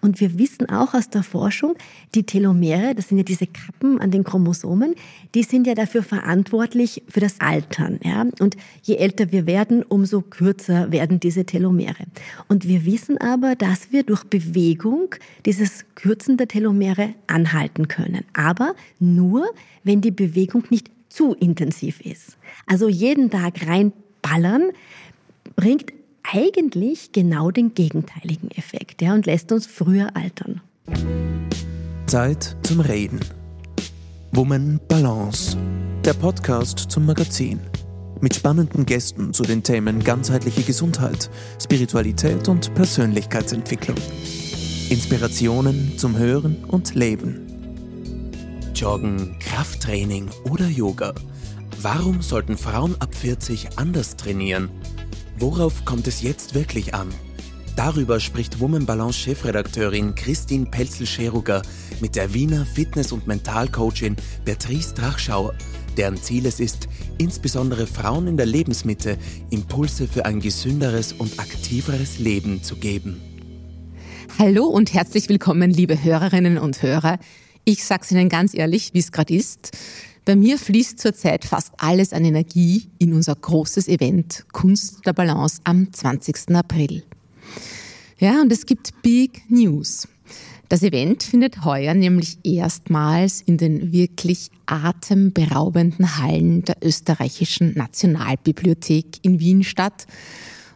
Und 0.00 0.20
wir 0.20 0.38
wissen 0.38 0.68
auch 0.68 0.94
aus 0.94 1.10
der 1.10 1.22
Forschung, 1.22 1.74
die 2.14 2.24
Telomere, 2.24 2.94
das 2.94 3.08
sind 3.08 3.18
ja 3.18 3.24
diese 3.24 3.46
Kappen 3.46 4.00
an 4.00 4.10
den 4.10 4.24
Chromosomen, 4.24 4.94
die 5.34 5.42
sind 5.42 5.66
ja 5.66 5.74
dafür 5.74 6.02
verantwortlich 6.02 7.02
für 7.08 7.20
das 7.20 7.40
Altern. 7.40 7.98
Ja? 8.02 8.26
Und 8.40 8.56
je 8.82 8.96
älter 8.96 9.32
wir 9.32 9.46
werden, 9.46 9.82
umso 9.82 10.22
kürzer 10.22 10.90
werden 10.90 11.20
diese 11.20 11.44
Telomere. 11.44 12.04
Und 12.48 12.66
wir 12.66 12.84
wissen 12.84 13.18
aber, 13.18 13.54
dass 13.54 13.92
wir 13.92 14.02
durch 14.02 14.24
Bewegung 14.24 15.14
dieses 15.44 15.84
Kürzen 15.94 16.36
der 16.36 16.48
Telomere 16.48 17.14
anhalten 17.26 17.88
können. 17.88 18.24
Aber 18.32 18.74
nur, 18.98 19.46
wenn 19.84 20.00
die 20.00 20.10
Bewegung 20.10 20.64
nicht 20.70 20.90
zu 21.08 21.34
intensiv 21.34 22.00
ist. 22.00 22.36
Also 22.66 22.88
jeden 22.88 23.30
Tag 23.30 23.66
reinballern 23.66 24.70
bringt 25.56 25.92
eigentlich 26.22 27.12
genau 27.12 27.50
den 27.50 27.74
gegenteiligen 27.74 28.50
Effekt 28.50 29.02
ja, 29.02 29.14
und 29.14 29.26
lässt 29.26 29.52
uns 29.52 29.66
früher 29.66 30.16
altern. 30.16 30.60
Zeit 32.06 32.56
zum 32.62 32.80
Reden. 32.80 33.20
Woman 34.32 34.80
Balance. 34.88 35.56
Der 36.04 36.14
Podcast 36.14 36.90
zum 36.90 37.06
Magazin. 37.06 37.60
Mit 38.20 38.34
spannenden 38.34 38.84
Gästen 38.84 39.32
zu 39.32 39.44
den 39.44 39.62
Themen 39.62 40.04
ganzheitliche 40.04 40.62
Gesundheit, 40.62 41.30
Spiritualität 41.60 42.48
und 42.48 42.74
Persönlichkeitsentwicklung. 42.74 43.96
Inspirationen 44.90 45.96
zum 45.98 46.18
Hören 46.18 46.64
und 46.64 46.94
Leben. 46.94 47.46
Joggen, 48.74 49.38
Krafttraining 49.38 50.28
oder 50.50 50.66
Yoga. 50.66 51.14
Warum 51.80 52.22
sollten 52.22 52.56
Frauen 52.56 52.94
ab 53.00 53.14
40 53.14 53.78
anders 53.78 54.16
trainieren? 54.16 54.68
Worauf 55.40 55.86
kommt 55.86 56.06
es 56.06 56.20
jetzt 56.20 56.54
wirklich 56.54 56.92
an? 56.92 57.08
Darüber 57.74 58.20
spricht 58.20 58.60
Woman 58.60 58.84
Balance 58.84 59.18
Chefredakteurin 59.20 60.14
Christine 60.14 60.66
Pelzel-Scheruger 60.66 61.62
mit 62.02 62.14
der 62.14 62.34
Wiener 62.34 62.66
Fitness- 62.66 63.10
und 63.10 63.26
Mentalcoachin 63.26 64.16
Beatrice 64.44 64.92
Drachschauer, 64.92 65.54
deren 65.96 66.18
Ziel 66.18 66.44
es 66.44 66.60
ist, 66.60 66.88
insbesondere 67.16 67.86
Frauen 67.86 68.26
in 68.26 68.36
der 68.36 68.44
Lebensmitte 68.44 69.16
Impulse 69.48 70.06
für 70.06 70.26
ein 70.26 70.40
gesünderes 70.40 71.14
und 71.14 71.40
aktiveres 71.40 72.18
Leben 72.18 72.62
zu 72.62 72.76
geben. 72.76 73.18
Hallo 74.38 74.66
und 74.66 74.92
herzlich 74.92 75.30
willkommen, 75.30 75.70
liebe 75.70 76.04
Hörerinnen 76.04 76.58
und 76.58 76.82
Hörer. 76.82 77.18
Ich 77.64 77.84
sag's 77.84 78.10
Ihnen 78.10 78.28
ganz 78.28 78.52
ehrlich, 78.52 78.90
wie 78.92 78.98
es 78.98 79.10
gerade 79.10 79.32
ist. 79.32 79.70
Bei 80.30 80.36
mir 80.36 80.58
fließt 80.58 81.00
zurzeit 81.00 81.44
fast 81.44 81.72
alles 81.78 82.12
an 82.12 82.24
Energie 82.24 82.86
in 82.98 83.14
unser 83.14 83.34
großes 83.34 83.88
Event 83.88 84.44
Kunst 84.52 85.04
der 85.04 85.12
Balance 85.12 85.60
am 85.64 85.92
20. 85.92 86.54
April. 86.54 87.02
Ja, 88.20 88.40
und 88.40 88.52
es 88.52 88.64
gibt 88.64 88.92
Big 89.02 89.42
News. 89.50 90.06
Das 90.68 90.84
Event 90.84 91.24
findet 91.24 91.64
heuer 91.64 91.94
nämlich 91.94 92.38
erstmals 92.44 93.42
in 93.42 93.58
den 93.58 93.90
wirklich 93.90 94.52
atemberaubenden 94.66 96.18
Hallen 96.18 96.62
der 96.62 96.76
österreichischen 96.80 97.74
Nationalbibliothek 97.74 99.06
in 99.22 99.40
Wien 99.40 99.64
statt. 99.64 100.06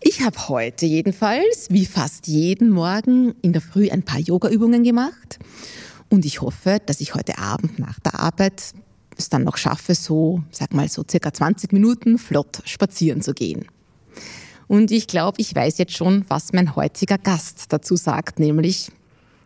Ich 0.00 0.20
habe 0.22 0.48
heute 0.48 0.86
jedenfalls, 0.86 1.68
wie 1.70 1.86
fast 1.86 2.26
jeden 2.26 2.70
Morgen, 2.70 3.34
in 3.42 3.52
der 3.52 3.62
Früh 3.62 3.90
ein 3.90 4.02
paar 4.02 4.20
Yoga-Übungen 4.20 4.84
gemacht. 4.84 5.38
Und 6.08 6.24
ich 6.24 6.40
hoffe, 6.40 6.78
dass 6.84 7.00
ich 7.00 7.14
heute 7.14 7.38
Abend 7.38 7.78
nach 7.78 7.98
der 8.00 8.18
Arbeit 8.20 8.74
es 9.16 9.28
dann 9.28 9.44
noch 9.44 9.56
schaffe, 9.56 9.94
so, 9.94 10.42
sag 10.50 10.74
mal, 10.74 10.88
so 10.88 11.02
circa 11.08 11.32
20 11.32 11.72
Minuten 11.72 12.18
flott 12.18 12.60
spazieren 12.64 13.22
zu 13.22 13.32
gehen. 13.32 13.66
Und 14.68 14.90
ich 14.90 15.06
glaube, 15.06 15.40
ich 15.40 15.54
weiß 15.54 15.78
jetzt 15.78 15.96
schon, 15.96 16.24
was 16.28 16.52
mein 16.52 16.74
heutiger 16.74 17.18
Gast 17.18 17.66
dazu 17.72 17.96
sagt, 17.96 18.38
nämlich, 18.38 18.90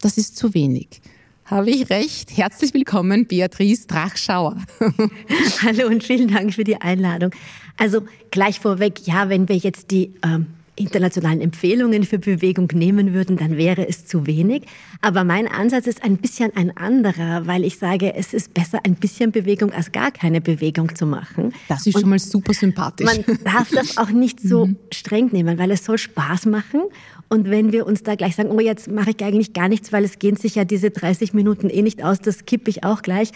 das 0.00 0.16
ist 0.16 0.36
zu 0.36 0.54
wenig. 0.54 1.00
Habe 1.44 1.70
ich 1.70 1.91
recht? 1.91 2.36
Herzlich 2.36 2.72
willkommen, 2.72 3.26
Beatrice 3.26 3.86
Drachschauer. 3.86 4.56
Hallo 5.62 5.88
und 5.88 6.04
vielen 6.04 6.28
Dank 6.28 6.54
für 6.54 6.64
die 6.64 6.81
Einladung. 6.81 7.32
Also 7.76 8.03
gleich 8.31 8.60
vorweg, 8.60 9.06
ja, 9.06 9.28
wenn 9.28 9.48
wir 9.48 9.56
jetzt 9.56 9.91
die 9.91 10.14
ähm, 10.22 10.47
internationalen 10.76 11.41
Empfehlungen 11.41 12.04
für 12.04 12.19
Bewegung 12.19 12.69
nehmen 12.72 13.12
würden, 13.12 13.36
dann 13.36 13.56
wäre 13.56 13.88
es 13.88 14.06
zu 14.06 14.26
wenig. 14.26 14.62
Aber 15.00 15.25
mein 15.25 15.47
Ansatz 15.47 15.86
ist 15.86 16.03
ein 16.03 16.16
bisschen 16.16 16.54
ein 16.56 16.76
anderer, 16.76 17.47
weil 17.47 17.64
ich 17.64 17.78
sage, 17.78 18.14
es 18.14 18.32
ist 18.32 18.54
besser, 18.54 18.81
ein 18.84 18.94
bisschen 18.94 19.32
Bewegung 19.32 19.72
als 19.72 19.92
gar 19.92 20.10
keine 20.10 20.41
Bewegung 20.41 20.94
zu 20.94 21.06
machen. 21.06 21.53
Das 21.69 21.86
ist 21.86 21.94
Und 21.94 22.03
schon 22.03 22.10
mal 22.10 22.19
super 22.19 22.54
sympathisch. 22.54 23.06
Man 23.06 23.38
darf 23.44 23.70
das 23.70 23.97
auch 23.98 24.10
nicht 24.10 24.41
so 24.41 24.66
mhm. 24.66 24.76
streng 24.92 25.28
nehmen, 25.32 25.58
weil 25.58 25.70
es 25.70 25.84
soll 25.84 25.98
Spaß 25.98 26.47
machen. 26.47 26.82
Und 27.28 27.48
wenn 27.48 27.72
wir 27.72 27.87
uns 27.87 28.02
da 28.02 28.16
gleich 28.16 28.34
sagen, 28.34 28.50
oh, 28.50 28.60
jetzt 28.60 28.88
mache 28.91 29.10
ich 29.10 29.25
eigentlich 29.25 29.52
gar 29.52 29.69
nichts, 29.69 29.92
weil 29.92 30.04
es 30.04 30.19
gehen 30.19 30.37
sich 30.37 30.56
ja 30.56 30.64
diese 30.64 30.91
30 30.91 31.32
Minuten 31.32 31.70
eh 31.70 31.82
nicht 31.82 32.02
aus, 32.02 32.20
das 32.20 32.44
kippe 32.44 32.70
ich 32.70 32.82
auch 32.82 33.02
gleich, 33.02 33.31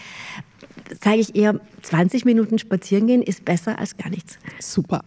sage 1.01 1.17
ich 1.17 1.35
eher, 1.35 1.59
20 1.83 2.25
Minuten 2.25 2.59
spazieren 2.59 3.07
gehen 3.07 3.21
ist 3.21 3.45
besser 3.45 3.79
als 3.79 3.97
gar 3.97 4.09
nichts. 4.09 4.37
Super. 4.59 5.03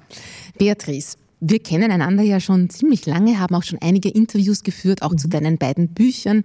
Beatrice, 0.58 1.16
wir 1.40 1.60
kennen 1.60 1.90
einander 1.90 2.22
ja 2.22 2.40
schon 2.40 2.70
ziemlich 2.70 3.06
lange, 3.06 3.38
haben 3.38 3.54
auch 3.54 3.62
schon 3.62 3.78
einige 3.80 4.08
Interviews 4.08 4.62
geführt, 4.62 5.02
auch 5.02 5.12
mhm. 5.12 5.18
zu 5.18 5.28
deinen 5.28 5.58
beiden 5.58 5.88
Büchern. 5.88 6.42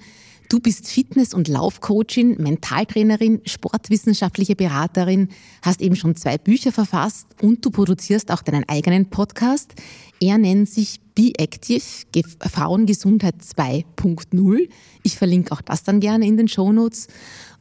Du 0.50 0.60
bist 0.60 0.88
Fitness- 0.88 1.34
und 1.34 1.48
Laufcoachin, 1.48 2.36
Mentaltrainerin, 2.40 3.42
sportwissenschaftliche 3.46 4.56
Beraterin, 4.56 5.30
hast 5.64 5.82
eben 5.82 5.96
schon 5.96 6.16
zwei 6.16 6.38
Bücher 6.38 6.72
verfasst 6.72 7.26
und 7.42 7.66
du 7.66 7.72
produzierst 7.72 8.30
auch 8.30 8.42
deinen 8.42 8.68
eigenen 8.68 9.10
Podcast. 9.10 9.74
Er 10.20 10.38
nennt 10.38 10.70
sich 10.70 11.00
Be 11.16 11.32
Active, 11.38 11.82
Frauengesundheit 12.40 13.36
2.0. 13.42 14.70
Ich 15.04 15.18
verlinke 15.18 15.54
auch 15.54 15.62
das 15.62 15.84
dann 15.84 16.00
gerne 16.00 16.28
in 16.28 16.38
den 16.38 16.48
Show 16.48 16.72
Notes. 16.72 17.08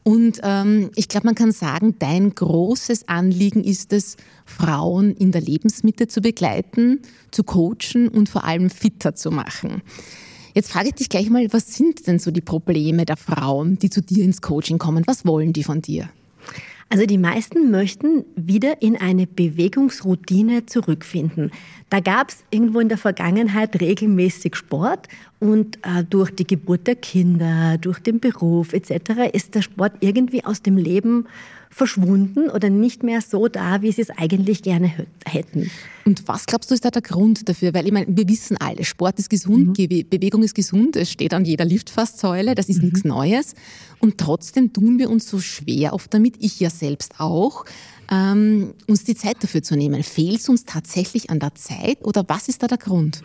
Und 0.03 0.41
ähm, 0.43 0.91
ich 0.95 1.07
glaube, 1.07 1.27
man 1.27 1.35
kann 1.35 1.51
sagen, 1.51 1.95
dein 1.97 2.35
großes 2.35 3.07
Anliegen 3.07 3.63
ist 3.63 3.93
es, 3.93 4.17
Frauen 4.45 5.15
in 5.15 5.31
der 5.31 5.41
Lebensmitte 5.41 6.07
zu 6.07 6.21
begleiten, 6.21 7.01
zu 7.31 7.43
coachen 7.43 8.07
und 8.07 8.29
vor 8.29 8.43
allem 8.43 8.69
fitter 8.69 9.15
zu 9.15 9.31
machen. 9.31 9.81
Jetzt 10.53 10.71
frage 10.71 10.89
ich 10.89 10.95
dich 10.95 11.09
gleich 11.09 11.29
mal, 11.29 11.51
was 11.51 11.73
sind 11.73 12.05
denn 12.05 12.19
so 12.19 12.29
die 12.29 12.41
Probleme 12.41 13.05
der 13.05 13.17
Frauen, 13.17 13.79
die 13.79 13.89
zu 13.89 14.01
dir 14.01 14.23
ins 14.23 14.41
Coaching 14.41 14.77
kommen? 14.77 15.03
Was 15.07 15.25
wollen 15.25 15.51
die 15.51 15.63
von 15.63 15.81
dir? 15.81 16.09
Also 16.89 17.07
die 17.07 17.17
meisten 17.17 17.71
möchten 17.71 18.23
wieder 18.35 18.83
in 18.83 18.95
eine 18.95 19.25
Bewegungsroutine 19.25 20.67
zurückfinden. 20.67 21.49
Da 21.89 22.01
gab 22.01 22.29
es 22.29 22.43
irgendwo 22.51 22.81
in 22.81 22.89
der 22.89 22.99
Vergangenheit 22.99 23.81
regelmäßig 23.81 24.55
Sport 24.55 25.07
Und 25.39 25.77
äh, 25.77 26.03
durch 26.07 26.29
die 26.29 26.45
Geburt 26.45 26.85
der 26.85 26.95
Kinder, 26.95 27.79
durch 27.79 27.97
den 27.97 28.19
Beruf 28.19 28.73
etc. 28.73 29.31
ist 29.33 29.55
der 29.55 29.63
Sport 29.63 29.93
irgendwie 30.01 30.45
aus 30.45 30.61
dem 30.61 30.77
Leben 30.77 31.25
verschwunden 31.73 32.49
oder 32.49 32.69
nicht 32.69 33.03
mehr 33.03 33.21
so 33.21 33.47
da, 33.47 33.81
wie 33.81 33.91
sie 33.91 34.01
es 34.01 34.09
eigentlich 34.09 34.63
gerne 34.63 34.93
hätten. 35.25 35.71
Und 36.05 36.27
was 36.27 36.45
glaubst 36.45 36.69
du, 36.69 36.75
ist 36.75 36.85
da 36.85 36.91
der 36.91 37.01
Grund 37.01 37.47
dafür? 37.47 37.73
Weil 37.73 37.85
ich 37.85 37.91
meine, 37.91 38.05
wir 38.09 38.27
wissen 38.27 38.57
alle, 38.57 38.83
Sport 38.83 39.19
ist 39.19 39.29
gesund, 39.29 39.77
mhm. 39.77 40.05
Bewegung 40.09 40.43
ist 40.43 40.53
gesund, 40.53 40.95
es 40.95 41.11
steht 41.11 41.33
an 41.33 41.45
jeder 41.45 41.65
Liftfasssäule, 41.65 42.55
das 42.55 42.69
ist 42.69 42.77
mhm. 42.77 42.85
nichts 42.85 43.03
Neues. 43.03 43.55
Und 43.99 44.17
trotzdem 44.17 44.73
tun 44.73 44.99
wir 44.99 45.09
uns 45.09 45.29
so 45.29 45.39
schwer 45.39 45.93
oft 45.93 46.13
damit, 46.13 46.35
ich 46.39 46.59
ja 46.59 46.69
selbst 46.69 47.19
auch, 47.19 47.65
ähm, 48.11 48.73
uns 48.87 49.05
die 49.05 49.15
Zeit 49.15 49.37
dafür 49.41 49.63
zu 49.63 49.75
nehmen. 49.75 50.03
Fehlt 50.03 50.41
es 50.41 50.49
uns 50.49 50.65
tatsächlich 50.65 51.29
an 51.29 51.39
der 51.39 51.55
Zeit 51.55 52.03
oder 52.03 52.25
was 52.27 52.49
ist 52.49 52.63
da 52.63 52.67
der 52.67 52.77
Grund? 52.77 53.21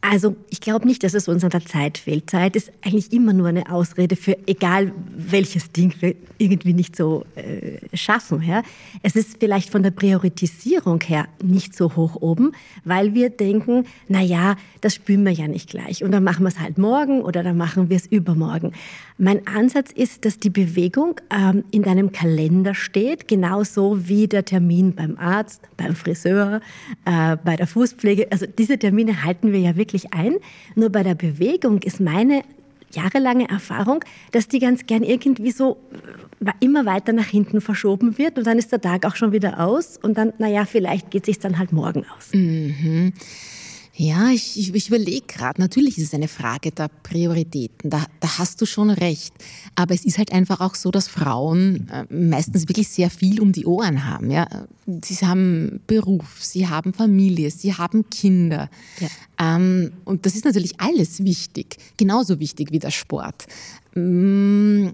Also 0.00 0.36
ich 0.48 0.60
glaube 0.60 0.86
nicht, 0.86 1.02
dass 1.02 1.14
es 1.14 1.26
uns 1.26 1.42
an 1.42 1.50
der 1.50 1.64
Zeit 1.64 1.98
fehlt. 1.98 2.30
Zeit 2.30 2.54
ist 2.54 2.70
eigentlich 2.82 3.12
immer 3.12 3.32
nur 3.32 3.48
eine 3.48 3.70
Ausrede 3.70 4.14
für 4.14 4.36
egal 4.46 4.92
welches 5.16 5.72
Ding 5.72 5.92
wir 6.00 6.14
irgendwie 6.38 6.72
nicht 6.72 6.94
so 6.94 7.24
äh, 7.34 7.96
schaffen. 7.96 8.42
Ja? 8.42 8.62
Es 9.02 9.16
ist 9.16 9.38
vielleicht 9.40 9.70
von 9.70 9.82
der 9.82 9.90
Priorisierung 9.90 11.00
her 11.02 11.26
nicht 11.42 11.74
so 11.74 11.96
hoch 11.96 12.16
oben, 12.20 12.52
weil 12.84 13.14
wir 13.14 13.30
denken, 13.30 13.86
na 14.08 14.22
ja, 14.22 14.56
das 14.80 14.94
spüren 14.94 15.24
wir 15.24 15.32
ja 15.32 15.48
nicht 15.48 15.68
gleich 15.68 16.04
und 16.04 16.12
dann 16.12 16.22
machen 16.22 16.44
wir 16.44 16.48
es 16.48 16.60
halt 16.60 16.78
morgen 16.78 17.22
oder 17.22 17.42
dann 17.42 17.56
machen 17.56 17.90
wir 17.90 17.96
es 17.96 18.06
übermorgen. 18.06 18.72
Mein 19.20 19.48
Ansatz 19.48 19.90
ist, 19.90 20.24
dass 20.24 20.38
die 20.38 20.50
Bewegung 20.50 21.20
ähm, 21.36 21.64
in 21.72 21.82
deinem 21.82 22.12
Kalender 22.12 22.76
steht, 22.76 23.26
genauso 23.26 24.08
wie 24.08 24.28
der 24.28 24.44
Termin 24.44 24.94
beim 24.94 25.18
Arzt, 25.18 25.60
beim 25.76 25.96
Friseur, 25.96 26.60
äh, 27.04 27.36
bei 27.44 27.56
der 27.56 27.66
Fußpflege. 27.66 28.28
Also 28.30 28.46
diese 28.46 28.78
Termine 28.78 29.24
halten 29.24 29.52
wir 29.52 29.58
ja 29.58 29.76
wirklich 29.76 29.87
ein. 30.12 30.36
Nur 30.74 30.90
bei 30.90 31.02
der 31.02 31.14
Bewegung 31.14 31.78
ist 31.82 32.00
meine 32.00 32.42
jahrelange 32.92 33.48
Erfahrung, 33.48 34.04
dass 34.32 34.48
die 34.48 34.58
ganz 34.58 34.86
gern 34.86 35.02
irgendwie 35.02 35.50
so 35.50 35.78
äh, 36.44 36.52
immer 36.60 36.86
weiter 36.86 37.12
nach 37.12 37.26
hinten 37.26 37.60
verschoben 37.60 38.18
wird 38.18 38.38
und 38.38 38.46
dann 38.46 38.58
ist 38.58 38.72
der 38.72 38.80
Tag 38.80 39.04
auch 39.04 39.16
schon 39.16 39.32
wieder 39.32 39.60
aus 39.60 39.98
und 40.00 40.16
dann, 40.16 40.32
naja, 40.38 40.64
vielleicht 40.64 41.10
geht 41.10 41.22
es 41.22 41.26
sich 41.26 41.38
dann 41.38 41.58
halt 41.58 41.72
morgen 41.72 42.04
aus. 42.16 42.32
Mhm. 42.32 43.12
Ja, 44.00 44.30
ich, 44.30 44.56
ich, 44.56 44.72
ich 44.72 44.88
überlege 44.88 45.26
gerade, 45.26 45.60
natürlich 45.60 45.98
ist 45.98 46.04
es 46.04 46.14
eine 46.14 46.28
Frage 46.28 46.70
der 46.70 46.88
Prioritäten, 47.02 47.90
da, 47.90 48.06
da 48.20 48.38
hast 48.38 48.60
du 48.60 48.64
schon 48.64 48.90
recht. 48.90 49.34
Aber 49.74 49.92
es 49.92 50.04
ist 50.04 50.18
halt 50.18 50.32
einfach 50.32 50.60
auch 50.60 50.76
so, 50.76 50.92
dass 50.92 51.08
Frauen 51.08 51.88
äh, 51.90 52.04
meistens 52.14 52.68
wirklich 52.68 52.86
sehr 52.86 53.10
viel 53.10 53.40
um 53.40 53.50
die 53.50 53.66
Ohren 53.66 54.06
haben. 54.06 54.30
Ja? 54.30 54.46
Sie 54.86 55.26
haben 55.26 55.80
Beruf, 55.88 56.36
sie 56.38 56.68
haben 56.68 56.92
Familie, 56.92 57.50
sie 57.50 57.74
haben 57.74 58.08
Kinder. 58.08 58.70
Ja. 59.00 59.08
Ähm, 59.56 59.90
und 60.04 60.26
das 60.26 60.36
ist 60.36 60.44
natürlich 60.44 60.80
alles 60.80 61.24
wichtig, 61.24 61.76
genauso 61.96 62.38
wichtig 62.38 62.70
wie 62.70 62.78
der 62.78 62.92
Sport. 62.92 63.46
Mm, 63.96 64.90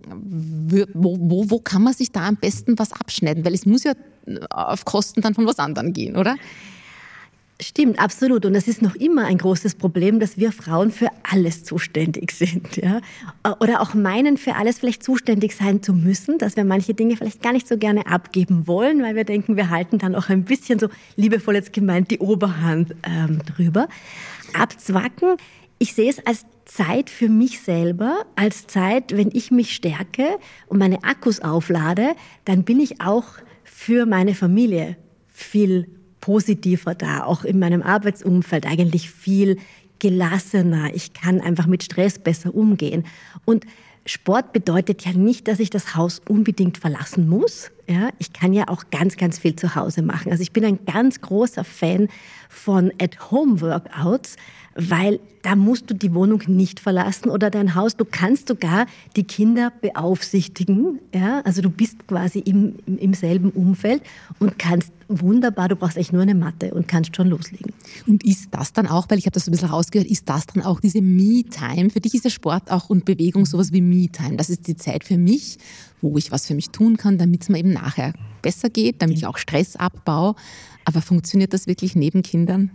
wo, 0.94 1.18
wo, 1.20 1.50
wo 1.50 1.58
kann 1.58 1.82
man 1.82 1.92
sich 1.92 2.10
da 2.10 2.26
am 2.26 2.36
besten 2.36 2.78
was 2.78 2.92
abschneiden? 2.92 3.44
Weil 3.44 3.52
es 3.52 3.66
muss 3.66 3.84
ja 3.84 3.92
auf 4.48 4.86
Kosten 4.86 5.20
dann 5.20 5.34
von 5.34 5.44
was 5.46 5.58
anderem 5.58 5.92
gehen, 5.92 6.16
oder? 6.16 6.36
Stimmt, 7.60 8.00
absolut. 8.00 8.44
Und 8.46 8.56
es 8.56 8.66
ist 8.66 8.82
noch 8.82 8.96
immer 8.96 9.26
ein 9.26 9.38
großes 9.38 9.76
Problem, 9.76 10.18
dass 10.18 10.38
wir 10.38 10.50
Frauen 10.50 10.90
für 10.90 11.08
alles 11.22 11.62
zuständig 11.62 12.32
sind. 12.32 12.76
Ja? 12.76 13.00
Oder 13.60 13.80
auch 13.80 13.94
meinen, 13.94 14.36
für 14.38 14.56
alles 14.56 14.80
vielleicht 14.80 15.04
zuständig 15.04 15.54
sein 15.54 15.80
zu 15.80 15.92
müssen, 15.92 16.38
dass 16.38 16.56
wir 16.56 16.64
manche 16.64 16.94
Dinge 16.94 17.16
vielleicht 17.16 17.42
gar 17.42 17.52
nicht 17.52 17.68
so 17.68 17.78
gerne 17.78 18.08
abgeben 18.08 18.66
wollen, 18.66 19.02
weil 19.02 19.14
wir 19.14 19.24
denken, 19.24 19.56
wir 19.56 19.70
halten 19.70 19.98
dann 19.98 20.16
auch 20.16 20.30
ein 20.30 20.44
bisschen 20.44 20.80
so 20.80 20.88
liebevoll 21.14 21.54
jetzt 21.54 21.72
gemeint 21.72 22.10
die 22.10 22.18
Oberhand 22.18 22.96
ähm, 23.04 23.40
drüber. 23.46 23.88
Abzwacken, 24.52 25.36
ich 25.78 25.94
sehe 25.94 26.10
es 26.10 26.26
als 26.26 26.44
Zeit 26.64 27.08
für 27.08 27.28
mich 27.28 27.60
selber, 27.60 28.24
als 28.34 28.66
Zeit, 28.66 29.16
wenn 29.16 29.30
ich 29.32 29.52
mich 29.52 29.74
stärke 29.74 30.38
und 30.66 30.78
meine 30.78 31.04
Akkus 31.04 31.40
auflade, 31.40 32.16
dann 32.44 32.64
bin 32.64 32.80
ich 32.80 33.00
auch 33.00 33.26
für 33.62 34.06
meine 34.06 34.34
Familie 34.34 34.96
viel 35.28 35.86
positiver 36.24 36.94
da, 36.94 37.24
auch 37.24 37.44
in 37.44 37.58
meinem 37.58 37.82
Arbeitsumfeld 37.82 38.64
eigentlich 38.64 39.10
viel 39.10 39.58
gelassener. 39.98 40.94
Ich 40.94 41.12
kann 41.12 41.42
einfach 41.42 41.66
mit 41.66 41.82
Stress 41.82 42.18
besser 42.18 42.54
umgehen. 42.54 43.04
Und 43.44 43.66
Sport 44.06 44.54
bedeutet 44.54 45.04
ja 45.04 45.12
nicht, 45.12 45.48
dass 45.48 45.60
ich 45.60 45.68
das 45.68 45.94
Haus 45.94 46.22
unbedingt 46.26 46.78
verlassen 46.78 47.28
muss. 47.28 47.70
Ja, 47.86 48.08
ich 48.18 48.32
kann 48.32 48.54
ja 48.54 48.68
auch 48.68 48.84
ganz, 48.90 49.16
ganz 49.16 49.38
viel 49.38 49.56
zu 49.56 49.74
Hause 49.74 50.02
machen. 50.02 50.30
Also 50.30 50.42
ich 50.42 50.52
bin 50.52 50.64
ein 50.64 50.78
ganz 50.86 51.20
großer 51.20 51.64
Fan 51.64 52.08
von 52.48 52.92
At-Home-Workouts, 52.98 54.36
weil 54.74 55.20
da 55.42 55.54
musst 55.54 55.90
du 55.90 55.94
die 55.94 56.14
Wohnung 56.14 56.42
nicht 56.46 56.80
verlassen 56.80 57.28
oder 57.28 57.50
dein 57.50 57.74
Haus. 57.74 57.96
Du 57.96 58.06
kannst 58.06 58.48
sogar 58.48 58.86
die 59.16 59.24
Kinder 59.24 59.70
beaufsichtigen. 59.82 60.98
Ja? 61.14 61.42
Also 61.42 61.60
du 61.60 61.68
bist 61.68 62.08
quasi 62.08 62.38
im, 62.38 62.76
im, 62.86 63.12
selben 63.12 63.50
Umfeld 63.50 64.02
und 64.38 64.58
kannst 64.58 64.90
wunderbar, 65.08 65.68
du 65.68 65.76
brauchst 65.76 65.96
eigentlich 65.96 66.12
nur 66.12 66.22
eine 66.22 66.34
Matte 66.34 66.72
und 66.72 66.88
kannst 66.88 67.14
schon 67.14 67.28
loslegen. 67.28 67.74
Und 68.06 68.24
ist 68.24 68.48
das 68.52 68.72
dann 68.72 68.86
auch, 68.86 69.06
weil 69.10 69.18
ich 69.18 69.26
habe 69.26 69.34
das 69.34 69.46
ein 69.46 69.50
bisschen 69.50 69.68
rausgehört, 69.68 70.08
ist 70.08 70.28
das 70.28 70.46
dann 70.46 70.64
auch 70.64 70.80
diese 70.80 71.02
Me-Time? 71.02 71.90
Für 71.90 72.00
dich 72.00 72.14
ist 72.14 72.24
der 72.24 72.30
Sport 72.30 72.70
auch 72.70 72.88
und 72.88 73.04
Bewegung 73.04 73.44
sowas 73.44 73.72
wie 73.72 73.82
Me-Time. 73.82 74.36
Das 74.36 74.48
ist 74.48 74.66
die 74.66 74.76
Zeit 74.76 75.04
für 75.04 75.18
mich, 75.18 75.58
wo 76.12 76.18
ich 76.18 76.30
was 76.30 76.46
für 76.46 76.54
mich 76.54 76.70
tun 76.70 76.96
kann, 76.96 77.18
damit 77.18 77.42
es 77.42 77.48
mir 77.48 77.58
eben 77.58 77.72
nachher 77.72 78.12
besser 78.42 78.70
geht, 78.70 79.02
damit 79.02 79.16
ich 79.16 79.26
auch 79.26 79.38
Stress 79.38 79.76
abbaue. 79.76 80.34
Aber 80.84 81.00
funktioniert 81.00 81.52
das 81.52 81.66
wirklich 81.66 81.96
neben 81.96 82.22
Kindern? 82.22 82.70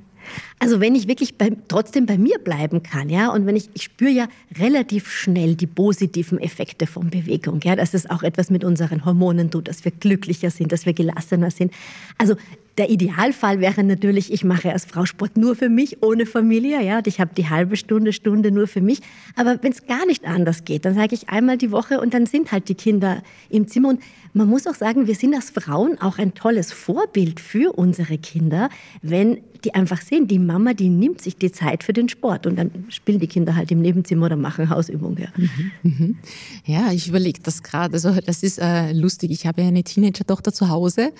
Also 0.59 0.79
wenn 0.79 0.95
ich 0.95 1.07
wirklich 1.07 1.37
bei, 1.37 1.51
trotzdem 1.67 2.05
bei 2.05 2.17
mir 2.17 2.39
bleiben 2.39 2.83
kann, 2.83 3.09
ja, 3.09 3.31
und 3.31 3.45
wenn 3.45 3.55
ich, 3.55 3.69
ich 3.73 3.83
spüre 3.83 4.11
ja 4.11 4.27
relativ 4.59 5.09
schnell 5.09 5.55
die 5.55 5.67
positiven 5.67 6.39
Effekte 6.39 6.87
von 6.87 7.09
Bewegung, 7.09 7.61
ja, 7.63 7.75
dass 7.75 7.93
es 7.93 8.09
auch 8.09 8.23
etwas 8.23 8.49
mit 8.49 8.63
unseren 8.63 9.05
Hormonen 9.05 9.49
tut, 9.49 9.67
dass 9.67 9.85
wir 9.85 9.91
glücklicher 9.91 10.51
sind, 10.51 10.71
dass 10.71 10.85
wir 10.85 10.93
gelassener 10.93 11.51
sind. 11.51 11.73
Also 12.17 12.35
der 12.79 12.89
Idealfall 12.89 13.59
wäre 13.59 13.83
natürlich, 13.83 14.31
ich 14.31 14.45
mache 14.45 14.71
als 14.71 14.85
Frau 14.85 15.05
Sport 15.05 15.35
nur 15.35 15.53
für 15.57 15.67
mich, 15.67 16.01
ohne 16.01 16.25
Familie, 16.25 16.81
ja, 16.81 16.99
und 16.99 17.07
ich 17.07 17.19
habe 17.19 17.31
die 17.35 17.49
halbe 17.49 17.75
Stunde, 17.75 18.13
Stunde 18.13 18.51
nur 18.51 18.67
für 18.67 18.79
mich. 18.79 19.01
Aber 19.35 19.61
wenn 19.61 19.73
es 19.73 19.85
gar 19.85 20.05
nicht 20.05 20.25
anders 20.25 20.63
geht, 20.63 20.85
dann 20.85 20.95
sage 20.95 21.13
ich 21.13 21.27
einmal 21.27 21.57
die 21.57 21.71
Woche 21.71 21.99
und 21.99 22.13
dann 22.13 22.25
sind 22.25 22.53
halt 22.53 22.69
die 22.69 22.75
Kinder 22.75 23.21
im 23.49 23.67
Zimmer. 23.67 23.89
Und 23.89 24.01
man 24.31 24.47
muss 24.47 24.65
auch 24.65 24.75
sagen, 24.75 25.07
wir 25.07 25.15
sind 25.15 25.35
als 25.35 25.49
Frauen 25.49 25.99
auch 25.99 26.19
ein 26.19 26.33
tolles 26.33 26.71
Vorbild 26.71 27.41
für 27.41 27.77
unsere 27.77 28.17
Kinder, 28.17 28.69
wenn 29.01 29.41
die 29.63 29.73
einfach 29.73 30.01
sehen, 30.01 30.27
die 30.27 30.39
Mama, 30.39 30.73
die 30.73 30.89
nimmt 30.89 31.21
sich 31.21 31.35
die 31.37 31.51
Zeit 31.51 31.83
für 31.83 31.93
den 31.93 32.09
Sport 32.09 32.47
und 32.47 32.57
dann 32.57 32.85
spielen 32.89 33.19
die 33.19 33.27
Kinder 33.27 33.55
halt 33.55 33.71
im 33.71 33.81
Nebenzimmer 33.81 34.27
oder 34.27 34.35
machen 34.35 34.69
Hausübungen. 34.69 35.17
Ja, 35.17 35.27
mhm, 35.35 35.71
mhm. 35.83 36.17
ja 36.65 36.91
ich 36.91 37.07
überlege 37.07 37.39
das 37.43 37.63
gerade. 37.63 37.93
Also 37.93 38.19
das 38.25 38.43
ist 38.43 38.59
äh, 38.59 38.91
lustig. 38.93 39.31
Ich 39.31 39.45
habe 39.45 39.61
ja 39.61 39.67
eine 39.67 39.83
Teenager-Tochter 39.83 40.53
zu 40.53 40.69
Hause 40.69 41.11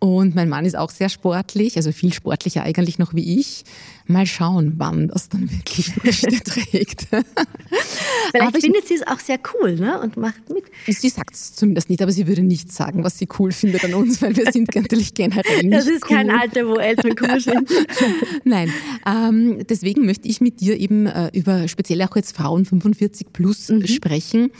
und 0.00 0.36
mein 0.36 0.48
Mann 0.48 0.64
ist 0.64 0.76
auch 0.76 0.90
sehr 0.90 1.08
sportlich, 1.08 1.76
also 1.76 1.90
viel 1.90 2.12
sportlicher 2.12 2.62
eigentlich 2.62 2.98
noch 2.98 3.14
wie 3.14 3.40
ich. 3.40 3.64
Mal 4.06 4.26
schauen, 4.26 4.74
wann 4.76 5.08
das 5.08 5.28
dann 5.28 5.50
wirklich 5.50 5.86
Früchte 5.94 6.40
trägt. 6.42 7.08
Vielleicht 7.10 8.46
aber 8.46 8.60
findet 8.60 8.86
sie 8.86 8.94
es 8.94 9.06
auch 9.06 9.18
sehr 9.18 9.38
cool 9.52 9.74
ne? 9.74 10.00
und 10.00 10.16
macht 10.16 10.48
mit. 10.50 10.64
Sie 10.86 11.08
sagt 11.08 11.34
es 11.34 11.54
zumindest 11.54 11.90
nicht, 11.90 12.00
aber 12.00 12.12
sie 12.12 12.26
würde 12.28 12.42
nicht 12.42 12.72
sagen, 12.72 13.02
was 13.02 13.18
sie 13.18 13.28
cool 13.38 13.50
findet 13.50 13.84
an 13.84 13.94
uns, 13.94 14.22
weil 14.22 14.36
wir 14.36 14.50
sind 14.52 14.72
natürlich 14.74 15.14
generell 15.14 15.62
nicht 15.62 15.74
Das 15.74 15.86
ist 15.86 16.04
cool. 16.04 16.16
kein 16.16 16.30
Alter, 16.30 16.66
wo 16.68 16.76
Eltern 16.76 17.14
cool 17.20 17.40
sind. 17.40 17.68
Nein, 18.44 18.72
ähm, 19.06 19.66
deswegen 19.68 20.06
möchte 20.06 20.28
ich 20.28 20.40
mit 20.40 20.60
dir 20.60 20.78
eben 20.78 21.06
äh, 21.06 21.30
über 21.32 21.68
speziell 21.68 22.02
auch 22.02 22.16
jetzt 22.16 22.36
Frauen 22.36 22.64
45 22.64 23.32
plus 23.32 23.68
mhm. 23.68 23.86
sprechen. 23.86 24.50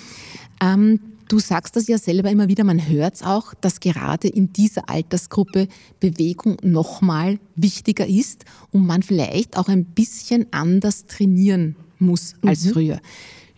Ähm, 0.63 1.01
Du 1.29 1.39
sagst 1.39 1.77
das 1.77 1.87
ja 1.89 1.99
selber 1.99 2.31
immer 2.31 2.49
wieder, 2.49 2.65
man 2.65 2.89
hört 2.89 3.17
es 3.17 3.23
auch, 3.23 3.53
dass 3.53 3.81
gerade 3.81 4.29
in 4.29 4.51
dieser 4.51 4.89
Altersgruppe 4.89 5.69
Bewegung 6.01 6.57
nochmal 6.63 7.39
wichtiger 7.55 8.07
ist 8.07 8.47
und 8.71 8.87
man 8.87 9.03
vielleicht 9.03 9.59
auch 9.59 9.69
ein 9.69 9.85
bisschen 9.85 10.47
anders 10.53 11.05
trainieren 11.07 11.77
muss 11.99 12.35
als 12.43 12.65
mhm. 12.65 12.71
früher. 12.71 13.01